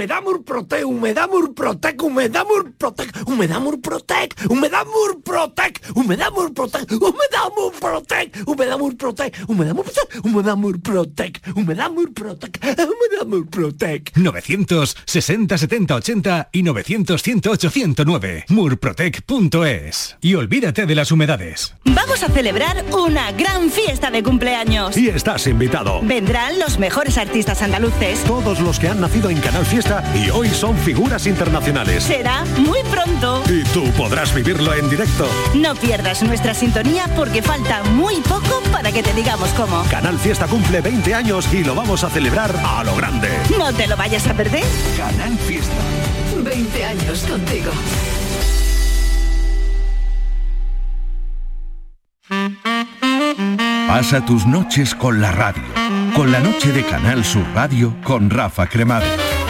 Humedad 0.00 0.22
Murprotec, 0.22 0.84
Humedad 0.86 1.28
Murprotec, 1.28 2.02
Humedad 2.02 2.46
Murprotec, 2.46 3.12
Humedad 3.26 3.60
Murprotec, 3.60 4.34
Humedad 4.48 4.86
Murprotec, 4.86 5.78
Humedad 5.94 6.32
Murprotec, 6.32 6.96
Humedad 7.04 7.50
Murprotec, 7.54 8.40
Humedad 8.48 8.78
Murprotec, 8.78 9.36
Humedad 9.46 9.74
Murprotec, 9.76 10.22
Humedad 10.24 10.56
Murprotec, 10.56 11.42
Humedad 11.54 11.90
Murprotec, 11.90 12.58
Humedad 12.64 13.26
Murprotec. 13.26 14.16
960 14.16 15.58
70 15.58 15.94
80 15.96 16.48
y 16.50 16.62
900 16.62 17.22
108 17.22 17.70
109. 17.70 18.44
Murprotec.es. 18.48 20.16
Y 20.22 20.34
olvídate 20.34 20.86
de 20.86 20.94
las 20.94 21.12
humedades. 21.12 21.74
Vamos 21.84 22.22
a 22.22 22.28
celebrar 22.28 22.86
una 22.90 23.32
gran 23.32 23.68
fiesta 23.68 24.10
de 24.10 24.22
cumpleaños. 24.22 24.96
Y 24.96 25.10
estás 25.10 25.46
invitado. 25.46 26.00
Vendrán 26.02 26.58
los 26.58 26.78
mejores 26.78 27.18
artistas 27.18 27.60
andaluces. 27.60 28.24
Todos 28.24 28.60
los 28.60 28.78
que 28.78 28.88
han 28.88 29.02
nacido 29.02 29.28
en 29.28 29.40
Canal 29.40 29.66
Fiesta 29.66 29.89
y 30.14 30.30
hoy 30.30 30.48
son 30.48 30.76
figuras 30.76 31.26
internacionales. 31.26 32.04
Será 32.04 32.44
muy 32.58 32.78
pronto. 32.84 33.42
Y 33.48 33.64
tú 33.64 33.84
podrás 33.96 34.32
vivirlo 34.32 34.72
en 34.74 34.88
directo. 34.88 35.26
No 35.54 35.74
pierdas 35.74 36.22
nuestra 36.22 36.54
sintonía 36.54 37.08
porque 37.16 37.42
falta 37.42 37.82
muy 37.82 38.20
poco 38.20 38.62
para 38.70 38.92
que 38.92 39.02
te 39.02 39.12
digamos 39.14 39.48
cómo. 39.50 39.82
Canal 39.90 40.16
Fiesta 40.18 40.46
cumple 40.46 40.80
20 40.80 41.14
años 41.14 41.52
y 41.52 41.64
lo 41.64 41.74
vamos 41.74 42.04
a 42.04 42.10
celebrar 42.10 42.54
a 42.64 42.84
lo 42.84 42.94
grande. 42.94 43.30
No 43.58 43.72
te 43.72 43.88
lo 43.88 43.96
vayas 43.96 44.26
a 44.28 44.34
perder. 44.34 44.64
Canal 44.96 45.36
Fiesta. 45.38 45.74
20 46.36 46.84
años 46.84 47.26
contigo. 47.28 47.70
Pasa 53.88 54.24
tus 54.24 54.46
noches 54.46 54.94
con 54.94 55.20
la 55.20 55.32
radio, 55.32 55.64
con 56.14 56.30
la 56.30 56.38
noche 56.38 56.70
de 56.70 56.84
Canal 56.84 57.24
Sur 57.24 57.44
Radio 57.54 57.96
con 58.04 58.30
Rafa 58.30 58.68
Cremades. 58.68 59.49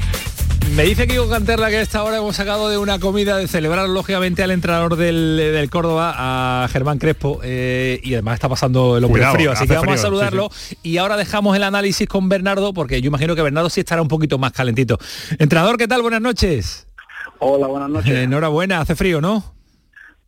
Me 0.75 0.83
dice 0.83 1.05
Kiko 1.05 1.27
Canterla 1.27 1.69
que 1.69 1.77
a 1.77 1.81
esta 1.81 2.01
hora 2.03 2.17
hemos 2.17 2.35
sacado 2.35 2.69
de 2.69 2.77
una 2.77 2.97
comida 2.97 3.37
de 3.37 3.47
celebrar 3.47 3.89
lógicamente 3.89 4.41
al 4.41 4.51
entrenador 4.51 4.95
del, 4.95 5.35
del 5.37 5.69
Córdoba, 5.69 6.13
a 6.17 6.67
Germán 6.69 6.97
Crespo, 6.97 7.41
eh, 7.43 7.99
y 8.03 8.13
además 8.13 8.35
está 8.35 8.47
pasando 8.47 8.97
el 8.97 9.03
hombre 9.03 9.19
Cuidado, 9.19 9.35
frío, 9.35 9.51
así 9.51 9.67
que 9.67 9.73
vamos 9.73 9.95
a 9.95 9.97
saludarlo. 9.97 10.49
Y 10.81 10.97
ahora 10.97 11.17
dejamos 11.17 11.57
el 11.57 11.63
análisis 11.63 12.07
con 12.07 12.29
Bernardo, 12.29 12.73
porque 12.73 13.01
yo 13.01 13.07
imagino 13.09 13.35
que 13.35 13.41
Bernardo 13.41 13.69
sí 13.69 13.81
estará 13.81 14.01
un 14.01 14.07
poquito 14.07 14.37
más 14.37 14.53
calentito. 14.53 14.97
Entrenador, 15.37 15.77
¿qué 15.77 15.89
tal? 15.89 16.01
Buenas 16.01 16.21
noches. 16.21 16.87
Hola, 17.39 17.67
buenas 17.67 17.89
noches. 17.89 18.11
Eh, 18.11 18.23
enhorabuena, 18.23 18.79
hace 18.79 18.95
frío, 18.95 19.19
¿no? 19.19 19.53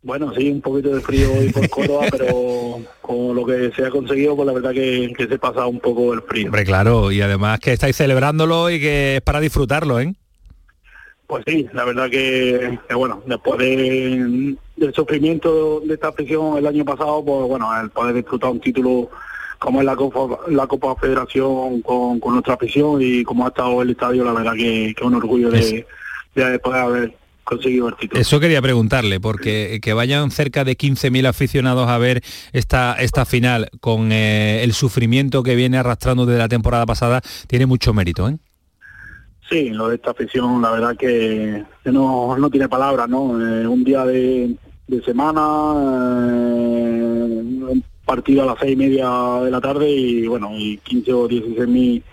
Bueno, 0.02 0.34
sí, 0.36 0.50
un 0.50 0.60
poquito 0.60 0.94
de 0.94 1.00
frío 1.00 1.32
hoy 1.34 1.54
por 1.54 1.70
Córdoba, 1.70 2.08
pero 2.12 2.82
con 3.02 3.34
lo 3.34 3.46
que 3.46 3.72
se 3.74 3.86
ha 3.86 3.90
conseguido, 3.90 4.36
pues 4.36 4.46
la 4.46 4.54
verdad 4.54 4.72
que, 4.72 5.14
que 5.18 5.28
se 5.28 5.40
pasa 5.40 5.66
un 5.66 5.80
poco 5.80 6.14
el 6.14 6.22
frío. 6.24 6.48
Hombre, 6.48 6.66
claro, 6.66 7.14
y 7.14 7.22
además 7.22 7.62
que 7.62 7.72
estáis 7.72 7.96
celebrándolo 7.96 8.70
y 8.70 8.82
que 8.82 9.16
es 9.16 9.22
para 9.22 9.40
disfrutarlo, 9.40 10.02
¿eh? 10.02 10.14
Pues 11.34 11.46
sí, 11.48 11.66
la 11.74 11.84
verdad 11.84 12.10
que, 12.12 12.78
que 12.88 12.94
bueno, 12.96 13.24
después 13.26 13.58
de- 13.60 14.56
del 14.76 14.94
sufrimiento 14.94 15.80
de 15.80 15.96
esta 15.96 16.10
afición 16.10 16.58
el 16.60 16.68
año 16.68 16.86
pasado, 16.86 17.26
pues 17.26 17.48
bueno, 17.48 17.70
el 17.82 17.90
poder 17.90 18.14
disfrutar 18.14 18.52
un 18.52 18.60
título 18.60 19.10
como 19.58 19.80
es 19.80 19.86
la 19.86 19.96
Copa, 19.96 20.38
la 20.50 20.68
Copa 20.68 20.96
Federación 20.96 21.82
con, 21.82 22.20
con 22.20 22.34
nuestra 22.34 22.54
afición 22.54 23.00
y 23.02 23.24
como 23.24 23.46
ha 23.46 23.48
estado 23.48 23.82
el 23.82 23.90
estadio, 23.90 24.24
la 24.24 24.34
verdad 24.34 24.54
que, 24.54 24.94
que 24.96 25.02
es 25.02 25.02
un 25.02 25.16
orgullo 25.16 25.50
de, 25.50 25.88
de 26.36 26.60
poder 26.60 26.82
haber 26.82 27.18
conseguido 27.44 27.88
el 27.90 27.96
título. 27.96 28.22
Eso 28.22 28.40
quería 28.40 28.62
preguntarle, 28.62 29.20
porque 29.20 29.80
que 29.82 29.94
vayan 29.94 30.30
cerca 30.30 30.64
de 30.64 30.78
15.000 30.78 31.26
aficionados 31.28 31.90
a 31.90 31.98
ver 31.98 32.22
esta, 32.52 32.94
esta 33.00 33.26
final 33.26 33.70
con 33.80 34.12
eh, 34.12 34.64
el 34.64 34.74
sufrimiento 34.74 35.42
que 35.42 35.56
viene 35.56 35.78
arrastrando 35.80 36.26
desde 36.28 36.40
la 36.40 36.48
temporada 36.48 36.86
pasada, 36.86 37.22
tiene 37.48 37.66
mucho 37.66 37.92
mérito, 37.94 38.30
¿eh? 38.30 38.38
Sí, 39.50 39.70
lo 39.70 39.90
de 39.90 39.96
esta 39.96 40.12
afición, 40.12 40.62
la 40.62 40.72
verdad 40.72 40.96
que, 40.98 41.64
no, 41.86 42.38
no 42.38 42.50
tiene 42.50 42.70
palabras, 42.70 43.08
¿no? 43.10 43.40
Eh, 43.40 43.68
un 43.68 43.84
día 43.84 44.06
de, 44.06 44.56
semana, 45.06 45.42
eh, 47.72 47.82
partido 48.06 48.44
a 48.44 48.46
las 48.48 48.56
seis 48.60 48.74
y 48.74 48.76
media 48.76 49.10
de 49.44 49.52
la 49.52 49.60
tarde 49.62 49.90
y 49.90 50.28
bueno, 50.28 50.52
y 50.56 50.78
15 50.78 51.14
o 51.14 51.28
16 51.28 51.68
mil 51.68 52.04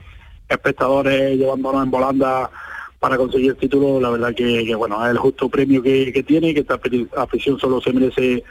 espectadores 0.48 1.36
llevándonos 1.38 1.84
en 1.84 1.90
volanda 1.90 2.50
para 2.98 3.16
conseguir 3.16 3.50
el 3.52 3.56
título, 3.56 4.00
la 4.00 4.10
verdad 4.10 4.34
que, 4.34 4.64
que, 4.64 4.74
bueno, 4.74 5.02
es 5.04 5.10
el 5.10 5.18
justo 5.18 5.48
premio 5.48 5.82
que, 5.82 6.12
que 6.12 6.22
tiene, 6.22 6.52
que 6.52 6.60
esta 6.60 6.78
afi- 6.80 7.08
afición 7.16 7.58
solo 7.58 7.80
se 7.80 7.92
merece 7.92 8.44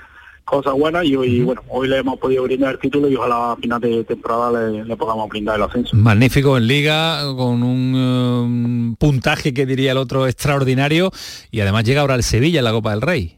cosas 0.50 0.74
buenas 0.74 1.06
y 1.06 1.16
hoy, 1.16 1.42
bueno, 1.42 1.62
hoy 1.70 1.88
le 1.88 1.98
hemos 1.98 2.18
podido 2.18 2.44
brindar 2.44 2.74
el 2.74 2.80
título 2.80 3.08
y 3.08 3.16
ojalá 3.16 3.52
a 3.52 3.56
final 3.56 3.80
de 3.80 4.04
temporada 4.04 4.52
le, 4.52 4.84
le 4.84 4.98
podamos 4.98 5.30
brindar 5.30 5.58
el 5.58 5.64
ascenso. 5.64 5.96
Magnífico 5.96 6.58
en 6.58 6.68
liga, 6.68 7.22
con 7.38 7.62
un 7.62 8.94
eh, 8.94 8.96
puntaje 8.98 9.54
que 9.54 9.66
diría 9.66 9.92
el 9.92 9.98
otro 9.98 10.28
extraordinario, 10.28 11.12
y 11.52 11.62
además 11.62 11.84
llega 11.84 12.02
ahora 12.02 12.16
el 12.16 12.24
Sevilla 12.24 12.60
en 12.60 12.66
la 12.66 12.72
Copa 12.72 12.92
del 12.92 13.02
Rey. 13.02 13.38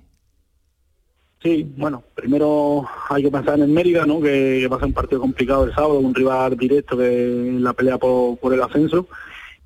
Sí, 1.43 1.67
bueno, 1.75 2.03
primero 2.13 2.87
hay 3.09 3.23
que 3.23 3.31
pensar 3.31 3.55
en 3.55 3.63
el 3.63 3.69
Mérida, 3.69 4.05
¿no? 4.05 4.21
Que, 4.21 4.59
que 4.61 4.67
va 4.67 4.77
a 4.77 4.79
ser 4.79 4.87
un 4.87 4.93
partido 4.93 5.19
complicado 5.19 5.63
el 5.65 5.73
sábado, 5.73 5.99
un 5.99 6.13
rival 6.13 6.55
directo 6.55 6.95
que 6.95 7.57
la 7.59 7.73
pelea 7.73 7.97
por, 7.97 8.37
por 8.37 8.53
el 8.53 8.61
ascenso. 8.61 9.07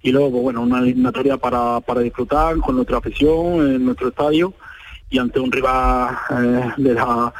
Y 0.02 0.12
luego, 0.12 0.32
pues, 0.32 0.43
bueno, 0.43 0.62
una 0.62 0.80
eliminatoria 0.80 1.36
para, 1.36 1.82
para 1.82 2.02
disfrutar 2.02 2.58
con 2.58 2.76
nuestra 2.76 3.00
afición 3.00 3.76
en 3.76 3.84
nuestro 3.84 4.08
estadio 4.08 4.54
y 5.16 5.18
ante 5.18 5.39
un 5.39 5.51
rival 5.51 6.16
eh, 6.32 6.72
de 6.78 6.93
la 6.93 7.34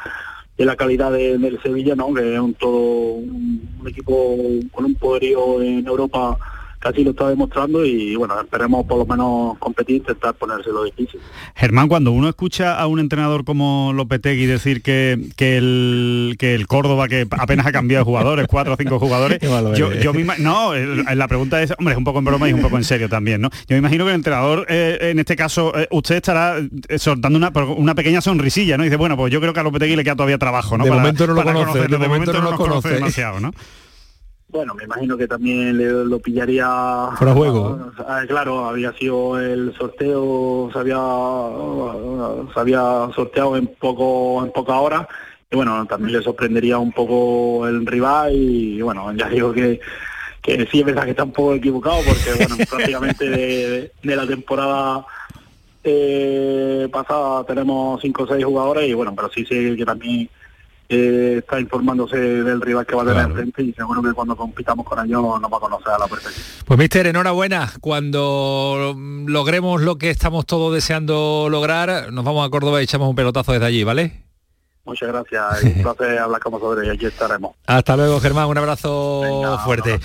de 0.58 0.64
la 0.64 0.74
calidad 0.74 1.12
de- 1.12 1.36
del 1.36 1.60
Sevilla, 1.62 1.94
¿no? 1.94 2.14
Que 2.14 2.32
es 2.34 2.40
un 2.40 2.54
todo 2.54 2.78
un, 3.16 3.60
un 3.78 3.88
equipo 3.88 4.36
con 4.72 4.86
un 4.86 4.94
poderío 4.94 5.60
en 5.60 5.86
Europa 5.86 6.38
así 6.82 7.02
lo 7.02 7.10
está 7.10 7.28
demostrando 7.28 7.84
y 7.84 8.14
bueno, 8.16 8.40
esperemos 8.40 8.86
por 8.86 8.98
lo 8.98 9.06
menos 9.06 9.58
competir, 9.58 9.96
intentar 9.96 10.34
ponérselo 10.34 10.84
difícil. 10.84 11.20
Germán, 11.56 11.88
cuando 11.88 12.12
uno 12.12 12.28
escucha 12.28 12.78
a 12.78 12.86
un 12.86 13.00
entrenador 13.00 13.44
como 13.44 13.92
Lopetegui 13.94 14.46
decir 14.46 14.82
que, 14.82 15.18
que, 15.36 15.56
el, 15.56 16.36
que 16.38 16.54
el 16.54 16.66
Córdoba, 16.66 17.08
que 17.08 17.26
apenas 17.30 17.66
ha 17.66 17.72
cambiado 17.72 18.04
de 18.04 18.08
jugadores, 18.08 18.46
cuatro 18.48 18.74
o 18.74 18.76
cinco 18.76 18.98
jugadores, 18.98 19.38
yo, 19.76 19.92
yo 19.92 20.14
me 20.14 20.24
no, 20.38 20.72
la 20.74 21.28
pregunta 21.28 21.62
es, 21.62 21.72
hombre, 21.78 21.92
es 21.92 21.98
un 21.98 22.04
poco 22.04 22.18
en 22.20 22.24
broma 22.24 22.48
y 22.48 22.52
un 22.52 22.60
poco 22.62 22.76
en 22.76 22.84
serio 22.84 23.08
también, 23.08 23.40
¿no? 23.40 23.50
Yo 23.50 23.74
me 23.74 23.78
imagino 23.78 24.04
que 24.04 24.10
el 24.10 24.16
entrenador, 24.16 24.66
eh, 24.68 24.98
en 25.10 25.18
este 25.18 25.34
caso, 25.36 25.76
eh, 25.78 25.88
usted 25.90 26.16
estará 26.16 26.56
eh, 26.88 26.98
soltando 26.98 27.36
una, 27.38 27.50
una 27.76 27.94
pequeña 27.94 28.20
sonrisilla, 28.20 28.76
¿no? 28.76 28.84
Y 28.84 28.86
dice, 28.86 28.96
bueno, 28.96 29.16
pues 29.16 29.32
yo 29.32 29.40
creo 29.40 29.52
que 29.52 29.60
a 29.60 29.62
Lopetegui 29.62 29.96
le 29.96 30.04
queda 30.04 30.16
todavía 30.16 30.38
trabajo, 30.38 30.76
¿no? 30.78 30.84
De 30.84 30.90
Para- 30.90 31.02
momento 31.02 31.26
no 31.26 31.32
lo 31.34 31.40
para 31.42 31.52
conoce, 31.52 31.72
conocerlo, 31.72 31.98
de 31.98 32.08
momento 32.08 32.32
no 32.34 32.40
no 32.42 32.50
lo 32.52 32.56
conoce. 32.56 32.88
demasiado, 32.90 33.40
¿no? 33.40 33.52
Bueno, 34.56 34.74
me 34.74 34.84
imagino 34.84 35.16
que 35.16 35.28
también 35.28 35.76
le- 35.76 36.04
lo 36.04 36.18
pillaría... 36.18 36.66
Fuera 37.16 37.34
juego. 37.34 37.92
Ah, 38.06 38.22
claro, 38.26 38.66
había 38.66 38.92
sido 38.94 39.38
el 39.40 39.74
sorteo, 39.76 40.70
se 40.72 40.78
había, 40.78 40.96
se 42.54 42.60
había 42.60 43.08
sorteado 43.14 43.56
en 43.56 43.66
poco 43.66 44.44
en 44.44 44.52
poca 44.52 44.78
hora 44.80 45.08
y 45.50 45.56
bueno, 45.56 45.84
también 45.86 46.18
le 46.18 46.24
sorprendería 46.24 46.78
un 46.78 46.90
poco 46.92 47.68
el 47.68 47.86
rival 47.86 48.32
y 48.34 48.80
bueno, 48.82 49.12
ya 49.12 49.28
digo 49.28 49.52
que, 49.52 49.78
que 50.42 50.66
sí 50.72 50.80
es 50.80 50.86
verdad 50.86 51.04
que 51.04 51.10
está 51.10 51.24
un 51.24 51.32
poco 51.32 51.54
equivocado 51.54 51.98
porque 52.06 52.32
bueno, 52.46 52.56
prácticamente 52.70 53.28
de, 53.28 53.36
de- 53.70 53.92
de 54.02 54.16
la 54.16 54.26
temporada 54.26 55.04
eh, 55.84 56.88
pasada 56.90 57.44
tenemos 57.44 58.00
cinco 58.00 58.24
o 58.24 58.26
seis 58.26 58.44
jugadores 58.44 58.88
y 58.88 58.94
bueno, 58.94 59.14
pero 59.14 59.30
sí 59.32 59.44
sé 59.44 59.76
que 59.76 59.84
también 59.84 60.28
eh, 60.88 61.36
está 61.38 61.60
informándose 61.60 62.16
del 62.16 62.60
rival 62.60 62.86
que 62.86 62.94
va 62.94 63.02
a 63.02 63.06
tener 63.06 63.24
enfrente 63.24 63.62
y 63.62 63.72
seguro 63.72 64.02
que 64.02 64.12
cuando 64.12 64.36
compitamos 64.36 64.86
con 64.86 65.04
ellos 65.04 65.22
nos 65.40 65.52
va 65.52 65.56
a 65.56 65.60
conocer 65.60 65.92
a 65.92 65.98
la 65.98 66.06
perfección. 66.06 66.44
Pues 66.64 66.78
mister, 66.78 67.06
enhorabuena. 67.06 67.72
Cuando 67.80 68.94
logremos 69.26 69.82
lo 69.82 69.96
que 69.96 70.10
estamos 70.10 70.46
todos 70.46 70.74
deseando 70.74 71.48
lograr, 71.50 72.12
nos 72.12 72.24
vamos 72.24 72.46
a 72.46 72.50
Córdoba 72.50 72.80
y 72.80 72.84
echamos 72.84 73.08
un 73.08 73.16
pelotazo 73.16 73.52
desde 73.52 73.66
allí, 73.66 73.84
¿vale? 73.84 74.25
Muchas 74.86 75.08
gracias 75.08 75.62
un 75.64 75.82
placer 75.82 76.18
hablar 76.20 76.40
con 76.40 76.52
vosotros 76.52 76.86
y 76.86 76.90
aquí 76.90 77.06
estaremos. 77.06 77.56
Hasta 77.66 77.96
luego, 77.96 78.20
Germán. 78.20 78.46
Un 78.46 78.56
abrazo 78.58 79.58
fuerte. 79.64 79.98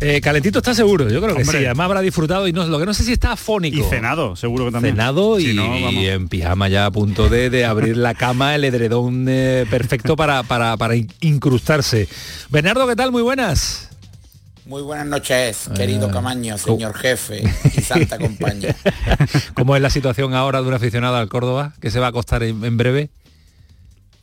Eh, 0.00 0.20
calentito 0.22 0.58
está 0.60 0.74
seguro, 0.74 1.08
yo 1.10 1.20
creo 1.20 1.34
que 1.36 1.42
Hombre. 1.42 1.58
sí. 1.58 1.64
Además 1.66 1.84
habrá 1.84 2.00
disfrutado 2.00 2.48
y 2.48 2.52
no, 2.52 2.64
lo 2.66 2.78
que 2.78 2.86
no 2.86 2.94
sé 2.94 3.04
si 3.04 3.12
está 3.12 3.32
afónico. 3.32 3.78
Y 3.78 3.82
cenado, 3.82 4.34
seguro 4.34 4.64
que 4.66 4.72
también. 4.72 4.94
Cenado 4.94 5.38
y, 5.38 5.46
Si 5.48 5.54
no, 5.54 5.68
vamos. 5.68 5.92
y 5.92 6.06
en 6.08 6.28
pijama 6.28 6.68
ya 6.68 6.86
a 6.86 6.90
punto 6.90 7.28
de, 7.28 7.50
de 7.50 7.64
abrir 7.66 7.96
la 7.96 8.14
cama, 8.14 8.54
el 8.54 8.64
edredón 8.64 9.26
eh, 9.28 9.66
perfecto 9.70 10.16
para, 10.16 10.42
para, 10.42 10.76
para 10.78 10.96
in- 10.96 11.12
incrustarse. 11.20 12.08
Bernardo, 12.50 12.86
¿qué 12.88 12.96
tal? 12.96 13.12
Muy 13.12 13.22
buenas. 13.22 13.90
Muy 14.64 14.80
buenas 14.80 15.06
noches, 15.06 15.68
querido 15.74 16.08
Camaño, 16.10 16.56
señor 16.56 16.94
jefe 16.94 17.42
y 17.76 17.80
santa 17.82 18.16
compañía. 18.20 18.76
¿Cómo 19.54 19.74
es 19.74 19.82
la 19.82 19.90
situación 19.90 20.34
ahora 20.34 20.62
de 20.62 20.68
un 20.68 20.74
aficionado 20.74 21.16
al 21.16 21.28
Córdoba 21.28 21.74
que 21.80 21.90
se 21.90 21.98
va 21.98 22.06
a 22.06 22.08
acostar 22.10 22.42
en, 22.44 22.64
en 22.64 22.76
breve? 22.76 23.10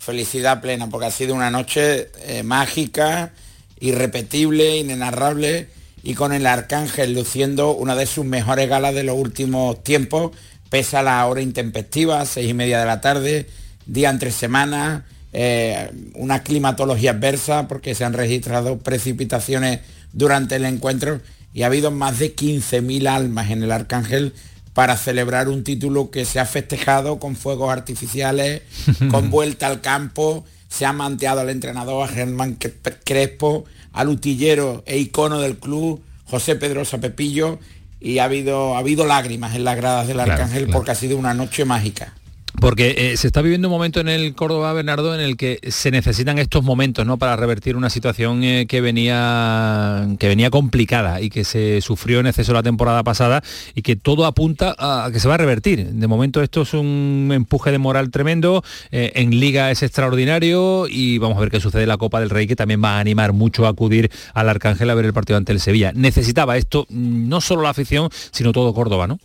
Felicidad 0.10 0.60
plena, 0.60 0.90
porque 0.90 1.06
ha 1.06 1.12
sido 1.12 1.36
una 1.36 1.52
noche 1.52 2.10
eh, 2.26 2.42
mágica, 2.42 3.32
irrepetible, 3.80 4.78
inenarrable, 4.78 5.70
y 6.02 6.16
con 6.16 6.34
el 6.34 6.48
Arcángel 6.48 7.14
luciendo 7.14 7.76
una 7.76 7.96
de 7.96 8.08
sus 8.08 8.26
mejores 8.26 8.68
galas 8.68 8.96
de 8.96 9.04
los 9.04 9.16
últimos 9.16 9.84
tiempos, 9.84 10.32
pese 10.72 10.98
a 10.98 11.04
la 11.04 11.24
hora 11.28 11.42
intempestiva, 11.42 12.26
seis 12.26 12.50
y 12.50 12.56
media 12.56 12.80
de 12.80 12.88
la 12.88 13.02
tarde, 13.02 13.46
día 13.86 14.10
entre 14.10 14.32
semanas, 14.32 15.04
eh, 15.32 15.92
una 16.16 16.42
climatología 16.42 17.12
adversa, 17.12 17.68
porque 17.68 17.94
se 17.94 18.04
han 18.04 18.14
registrado 18.14 18.80
precipitaciones 18.80 19.82
durante 20.12 20.56
el 20.56 20.66
encuentro, 20.66 21.22
y 21.54 21.62
ha 21.62 21.68
habido 21.68 21.92
más 21.92 22.18
de 22.18 22.36
15.000 22.36 23.08
almas 23.08 23.52
en 23.52 23.62
el 23.62 23.72
Arcángel 23.72 24.34
para 24.80 24.96
celebrar 24.96 25.50
un 25.50 25.66
título 25.66 26.10
que 26.10 26.24
se 26.24 26.40
ha 26.40 26.46
festejado 26.46 27.20
con 27.20 27.36
fuegos 27.36 27.70
artificiales, 27.70 28.62
con 29.12 29.30
vuelta 29.30 29.68
al 29.68 29.82
campo, 29.82 30.46
se 30.70 30.86
ha 30.86 30.94
manteado 30.94 31.42
al 31.42 31.50
entrenador, 31.50 32.02
a 32.06 32.08
Germán 32.08 32.58
Cre- 32.58 32.96
Crespo, 33.04 33.66
al 33.92 34.08
utillero 34.08 34.82
e 34.86 34.98
icono 34.98 35.42
del 35.42 35.58
club, 35.58 36.02
José 36.24 36.56
Pedrosa 36.56 36.98
Pepillo, 37.00 37.60
y 38.00 38.20
ha 38.20 38.24
habido, 38.24 38.78
ha 38.78 38.80
habido 38.80 39.06
lágrimas 39.06 39.54
en 39.54 39.66
las 39.66 39.76
gradas 39.76 40.08
del 40.08 40.16
Claro, 40.16 40.32
Arcángel 40.32 40.64
claro. 40.64 40.78
porque 40.78 40.92
ha 40.92 40.96
sido 40.96 41.18
una 41.18 41.34
noche 41.34 41.66
mágica. 41.66 42.14
Porque 42.60 42.96
eh, 42.98 43.18
se 43.18 43.28
está 43.28 43.42
viviendo 43.42 43.70
un 43.70 43.72
momento 43.72 44.02
en 44.02 44.10
el 44.10 44.36
Córdoba, 44.36 44.74
Bernardo, 44.74 45.16
en 45.16 45.22
el 45.22 45.38
que 45.38 45.60
se 45.70 45.92
necesitan 45.92 46.40
estos 46.40 46.64
momentos 46.64 47.06
¿no? 47.06 47.18
para 47.18 47.36
revertir 47.38 47.78
una 47.78 47.90
situación 47.90 48.44
eh, 48.44 48.66
que, 48.68 48.82
venía, 48.82 50.08
que 50.20 50.28
venía 50.28 50.50
complicada 50.50 51.22
y 51.22 51.30
que 51.30 51.46
se 51.46 51.80
sufrió 51.82 52.20
en 52.20 52.28
exceso 52.28 52.52
la 52.54 52.62
temporada 52.62 53.04
pasada 53.04 53.42
y 53.76 53.82
que 53.82 53.96
todo 53.96 54.26
apunta 54.26 54.76
a 54.78 55.10
que 55.12 55.20
se 55.20 55.28
va 55.28 55.36
a 55.36 55.38
revertir. 55.38 55.86
De 55.86 56.08
momento 56.08 56.42
esto 56.42 56.64
es 56.64 56.74
un 56.74 57.32
empuje 57.34 57.72
de 57.72 57.78
moral 57.78 58.12
tremendo, 58.12 58.64
eh, 58.92 59.14
en 59.16 59.40
Liga 59.40 59.72
es 59.72 59.82
extraordinario 59.82 60.88
y 60.90 61.18
vamos 61.18 61.38
a 61.38 61.42
ver 61.42 61.52
qué 61.52 61.62
sucede 61.62 61.86
la 61.86 61.98
Copa 61.98 62.20
del 62.20 62.30
Rey, 62.30 62.46
que 62.46 62.58
también 62.58 62.84
va 62.84 62.98
a 62.98 63.00
animar 63.00 63.32
mucho 63.32 63.66
a 63.66 63.70
acudir 63.70 64.12
al 64.34 64.50
Arcángel 64.50 64.90
a 64.90 64.96
ver 64.96 65.06
el 65.06 65.14
partido 65.14 65.38
ante 65.38 65.54
el 65.54 65.62
Sevilla. 65.62 65.94
Necesitaba 65.96 66.58
esto 66.58 66.86
mm, 66.90 67.30
no 67.30 67.40
solo 67.40 67.62
la 67.62 67.70
afición, 67.70 68.10
sino 68.32 68.52
todo 68.52 68.74
Córdoba, 68.74 69.08
¿no? 69.08 69.20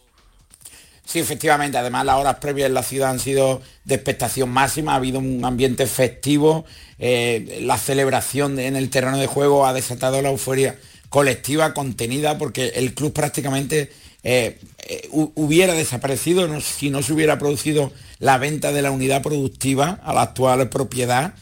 Sí, 1.05 1.18
efectivamente. 1.18 1.78
Además, 1.78 2.07
las 2.07 2.16
horas 2.16 2.36
previas 2.36 2.68
en 2.68 2.74
la 2.74 2.82
ciudad 2.82 3.11
han 3.11 3.20
sido 3.20 3.61
de 3.84 3.94
expectación 3.94 4.50
máxima. 4.50 4.92
Ha 4.92 4.96
habido 4.96 5.18
un 5.18 5.44
ambiente 5.44 5.86
festivo. 5.86 6.64
Eh, 6.98 7.61
la 7.62 7.76
celebración 7.76 8.59
en 8.59 8.76
el 8.76 8.90
terreno 8.90 9.18
de 9.18 9.26
juego 9.26 9.66
ha 9.66 9.72
desatado 9.72 10.22
la 10.22 10.30
euforia 10.30 10.78
colectiva 11.09 11.74
contenida 11.74 12.38
porque 12.38 12.68
el 12.76 12.94
club 12.94 13.12
prácticamente 13.12 13.92
eh, 14.22 14.59
eh, 14.88 15.09
hubiera 15.12 15.74
desaparecido 15.74 16.61
si 16.61 16.90
no 16.90 17.02
se 17.02 17.12
hubiera 17.12 17.38
producido 17.38 17.92
la 18.18 18.38
venta 18.38 18.72
de 18.72 18.82
la 18.82 18.90
unidad 18.90 19.22
productiva 19.22 20.00
a 20.02 20.14
la 20.14 20.22
actual 20.22 20.68
propiedad 20.70 21.34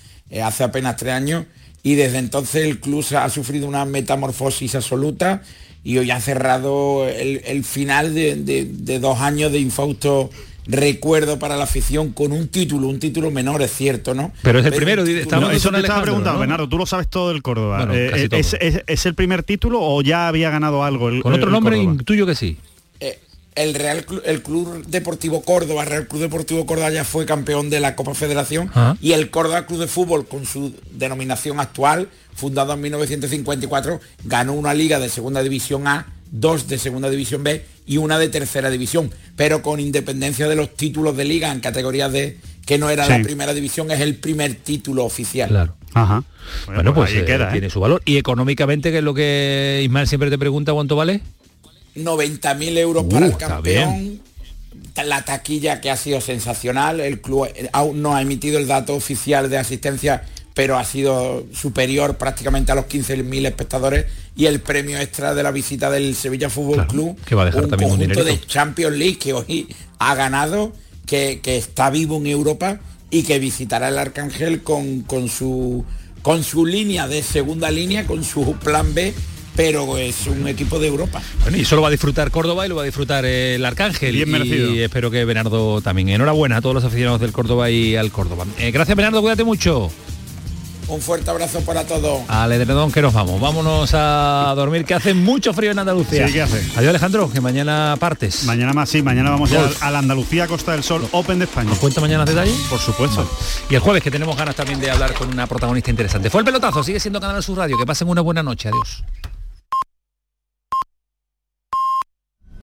hace 0.43 0.65
apenas 0.65 0.97
tres 0.97 1.13
años 1.13 1.45
y 1.83 1.95
desde 1.95 2.19
entonces 2.19 2.65
el 2.65 2.81
club 2.81 3.05
ha 3.17 3.29
sufrido 3.29 3.69
una 3.69 3.85
metamorfosis 3.85 4.75
absoluta 4.75 5.43
y 5.85 5.99
hoy 5.99 6.11
ha 6.11 6.21
cerrado 6.21 7.09
el, 7.09 7.65
final 7.65 8.15
de, 8.15 8.99
dos 9.01 9.21
años 9.21 9.53
de 9.53 9.61
infausto 9.61 10.31
recuerdo 10.65 11.41
para 11.41 11.57
la 11.57 11.65
afición 11.65 12.13
con 12.13 12.31
un 12.31 12.47
título, 12.47 12.87
un 12.87 13.01
título 13.01 13.33
menor, 13.33 13.63
es 13.63 13.73
cierto, 13.73 14.15
¿no? 14.15 14.33
Pero 14.43 14.61
es 14.61 14.67
el 14.67 14.73
primero, 14.73 15.05
no, 15.05 15.51
eso 15.51 15.73
te 15.73 15.81
estaba 15.81 16.03
preguntando, 16.03 16.39
Bernardo, 16.39 16.69
tú 16.69 16.79
lo 16.79 16.87
sabes 16.87 17.09
todo 17.09 17.31
del 17.31 17.43
Córdoba. 17.43 17.89
Eh, 17.93 18.29
es, 18.31 19.07
el 19.07 19.15
primer 19.17 19.43
título 19.43 19.81
o 19.81 20.03
ya 20.03 20.29
había 20.29 20.51
ganado 20.51 20.85
algo? 20.85 21.09
El, 21.09 21.21
con 21.23 21.33
otro 21.33 21.51
nombre 21.51 21.79
intuyo 21.79 22.27
que 22.27 22.37
sí 22.37 22.59
el 23.55 23.75
Real 23.75 24.05
el 24.25 24.43
Club 24.43 24.85
Deportivo 24.87 25.43
Córdoba, 25.43 25.85
Real 25.85 26.07
Club 26.07 26.23
Deportivo 26.23 26.67
Córdoba 26.67 26.91
ya 26.91 27.05
fue 27.05 27.27
campeón 27.27 27.71
de 27.71 27.81
la 27.81 27.95
Copa 27.97 28.15
Federación 28.15 28.71
ah. 28.75 28.97
y 29.01 29.13
el 29.13 29.31
Córdoba 29.31 29.67
Club 29.67 29.81
de 29.81 29.87
Fútbol 29.87 30.27
con 30.27 30.47
su 30.47 30.75
denominación 30.93 31.61
actual, 31.61 32.09
fundado 32.35 32.73
en 32.73 32.81
1954, 32.81 34.01
ganó 34.25 34.55
una 34.55 34.75
liga 34.75 34.99
de 34.99 35.09
Segunda 35.09 35.43
División 35.43 35.87
A, 35.87 36.07
dos 36.31 36.69
de 36.69 36.79
Segunda 36.79 37.11
División 37.11 37.45
B 37.45 37.65
y 37.87 37.99
una 37.99 38.19
de 38.19 38.29
Tercera 38.29 38.71
División, 38.71 39.11
pero 39.37 39.63
con 39.63 39.81
independencia 39.81 40.49
de 40.49 40.57
los 40.57 40.75
títulos 40.75 41.17
de 41.17 41.25
liga 41.25 41.53
en 41.53 41.61
categorías 41.61 42.11
de 42.13 42.39
que 42.65 42.79
no 42.79 42.91
era 42.91 43.07
la 43.09 43.23
primera 43.23 43.53
división, 43.55 43.91
es 43.91 44.01
el 44.01 44.15
primer 44.15 44.55
título 44.55 45.05
oficial. 45.05 45.49
Claro. 45.49 45.75
Ajá. 45.95 46.23
Bueno, 46.67 46.95
pues, 46.95 47.11
pues 47.13 47.29
eh, 47.29 47.49
tiene 47.51 47.67
¿eh? 47.67 47.71
su 47.71 47.81
valor. 47.81 48.01
Y 48.05 48.17
económicamente, 48.17 48.91
que 48.93 48.99
es 48.99 49.05
lo 49.05 49.15
que 49.15 49.83
Ismael 49.85 50.07
siempre 50.07 50.31
te 50.31 50.39
pregunta, 50.39 50.73
¿cuánto 50.73 50.97
vale? 50.97 51.23
90.000 51.97 52.79
euros 52.79 53.05
para 53.05 53.27
el 53.27 53.33
uh, 53.33 53.39
campeón. 53.39 54.21
La 55.05 55.23
taquilla 55.23 55.81
que 55.81 55.91
ha 55.91 55.97
sido 55.97 56.21
sensacional. 56.21 57.01
El 57.01 57.21
club 57.21 57.49
aún 57.73 58.03
no 58.03 58.15
ha 58.15 58.23
emitido 58.23 58.59
el 58.59 58.67
dato 58.67 58.95
oficial 58.95 59.49
de 59.49 59.59
asistencia, 59.59 60.25
pero 60.55 60.79
ha 60.79 60.85
sido 60.85 61.47
superior 61.53 62.17
prácticamente 62.17 62.73
a 62.73 62.75
los 62.75 62.87
15.000 62.87 63.47
espectadores. 63.47 64.07
Y 64.37 64.47
el 64.47 64.61
premio 64.61 64.99
extra 64.99 65.35
de 65.35 65.43
la 65.43 65.51
visita 65.51 65.91
del 65.91 66.15
Sevilla 66.15 66.49
Fútbol 66.49 66.87
Club, 66.87 67.19
que 67.25 67.35
va 67.35 67.43
a 67.43 67.47
dejar 67.47 67.65
un 67.65 67.71
también 67.71 67.91
conjunto 67.91 68.25
de 68.25 68.41
Champions 68.41 68.97
League 68.97 69.19
que 69.19 69.33
hoy 69.35 69.69
ha 69.99 70.15
ganado, 70.15 70.73
que, 71.07 71.41
está 71.45 71.91
vivo 71.91 72.17
en 72.17 72.27
Europa 72.27 72.81
y 73.11 73.25
que 73.25 73.39
visitará 73.39 73.89
el 73.89 73.99
Arcángel 73.99 74.63
con, 74.63 75.03
con 75.03 75.29
su 75.29 75.85
con 76.23 76.45
su 76.45 76.65
línea 76.65 77.09
de 77.09 77.23
segunda 77.23 77.71
línea, 77.71 78.07
con 78.07 78.25
su 78.25 78.55
plan 78.55 78.95
B 78.95 79.13
pero 79.57 79.99
es 79.99 80.27
un 80.27 80.49
equipo 80.49 80.79
de 80.79 80.89
Europa. 80.89 81.23
Bueno, 81.43 81.57
y 81.57 81.65
solo 81.65 81.83
va 81.83 81.89
a 81.89 81.91
disfrutar 81.91 82.31
Córdoba 82.31 82.67
y 82.67 82.69
lo 82.69 82.77
va 82.77 82.83
a 82.83 82.87
disfrutar 82.87 83.25
el 83.25 83.65
Arcángel. 83.65 84.15
Bien 84.15 84.31
merecido. 84.31 84.73
Y 84.73 84.81
espero 84.81 85.11
que 85.11 85.25
Bernardo 85.25 85.81
también. 85.81 86.09
Enhorabuena 86.09 86.59
a 86.59 86.61
todos 86.61 86.75
los 86.75 86.85
aficionados 86.85 87.21
del 87.21 87.33
Córdoba 87.33 87.71
y 87.71 87.97
al 87.97 88.11
Córdoba. 88.11 88.47
Eh, 88.59 88.71
gracias 88.71 88.97
Bernardo, 88.97 89.21
cuídate 89.21 89.45
mucho. 89.45 89.91
Un 90.89 91.01
fuerte 91.01 91.31
abrazo 91.31 91.61
para 91.61 91.85
todos. 91.85 92.21
Ale 92.29 92.59
de 92.59 92.67
que 92.67 93.03
nos 93.03 93.15
vamos. 93.15 93.41
Vámonos 93.41 93.91
a 93.95 94.53
dormir, 94.57 94.85
que 94.85 94.95
hace 94.95 95.15
mucho 95.15 95.55
frío 95.55 95.71
en 95.71 95.79
Andalucía. 95.79 96.27
Sí, 96.27 96.35
¿qué 96.35 96.43
hace? 96.43 96.59
Adiós 96.77 96.91
Alejandro, 96.91 97.31
que 97.31 97.41
mañana 97.41 97.97
partes. 97.99 98.45
Mañana 98.45 98.73
más, 98.73 98.91
sí, 98.91 99.01
mañana 99.01 99.31
vamos 99.31 99.51
a, 99.53 99.91
la 99.91 99.99
Andalucía 100.01 100.47
Costa 100.47 100.73
del 100.73 100.83
Sol 100.83 101.07
Open 101.13 101.39
de 101.39 101.45
España. 101.45 101.71
¿Nos 101.71 101.79
cuenta 101.79 102.01
mañana 102.01 102.25
detalles? 102.25 102.57
Por 102.69 102.79
supuesto. 102.79 103.27
Y 103.71 103.75
el 103.75 103.81
jueves, 103.81 104.03
que 104.03 104.11
tenemos 104.11 104.37
ganas 104.37 104.55
también 104.55 104.81
de 104.81 104.91
hablar 104.91 105.15
con 105.15 105.29
una 105.29 105.47
protagonista 105.47 105.91
interesante. 105.91 106.31
Fue 106.31 106.41
el 106.41 106.45
pelotazo, 106.45 106.83
sigue 106.83 107.01
siendo 107.01 107.21
Canal 107.21 107.43
Sur 107.43 107.59
Radio. 107.59 107.79
Que 107.79 107.87
pasen 107.87 108.09
una 108.09 108.21
buena 108.21 108.43
noche. 108.43 108.69
Adiós. 108.69 109.03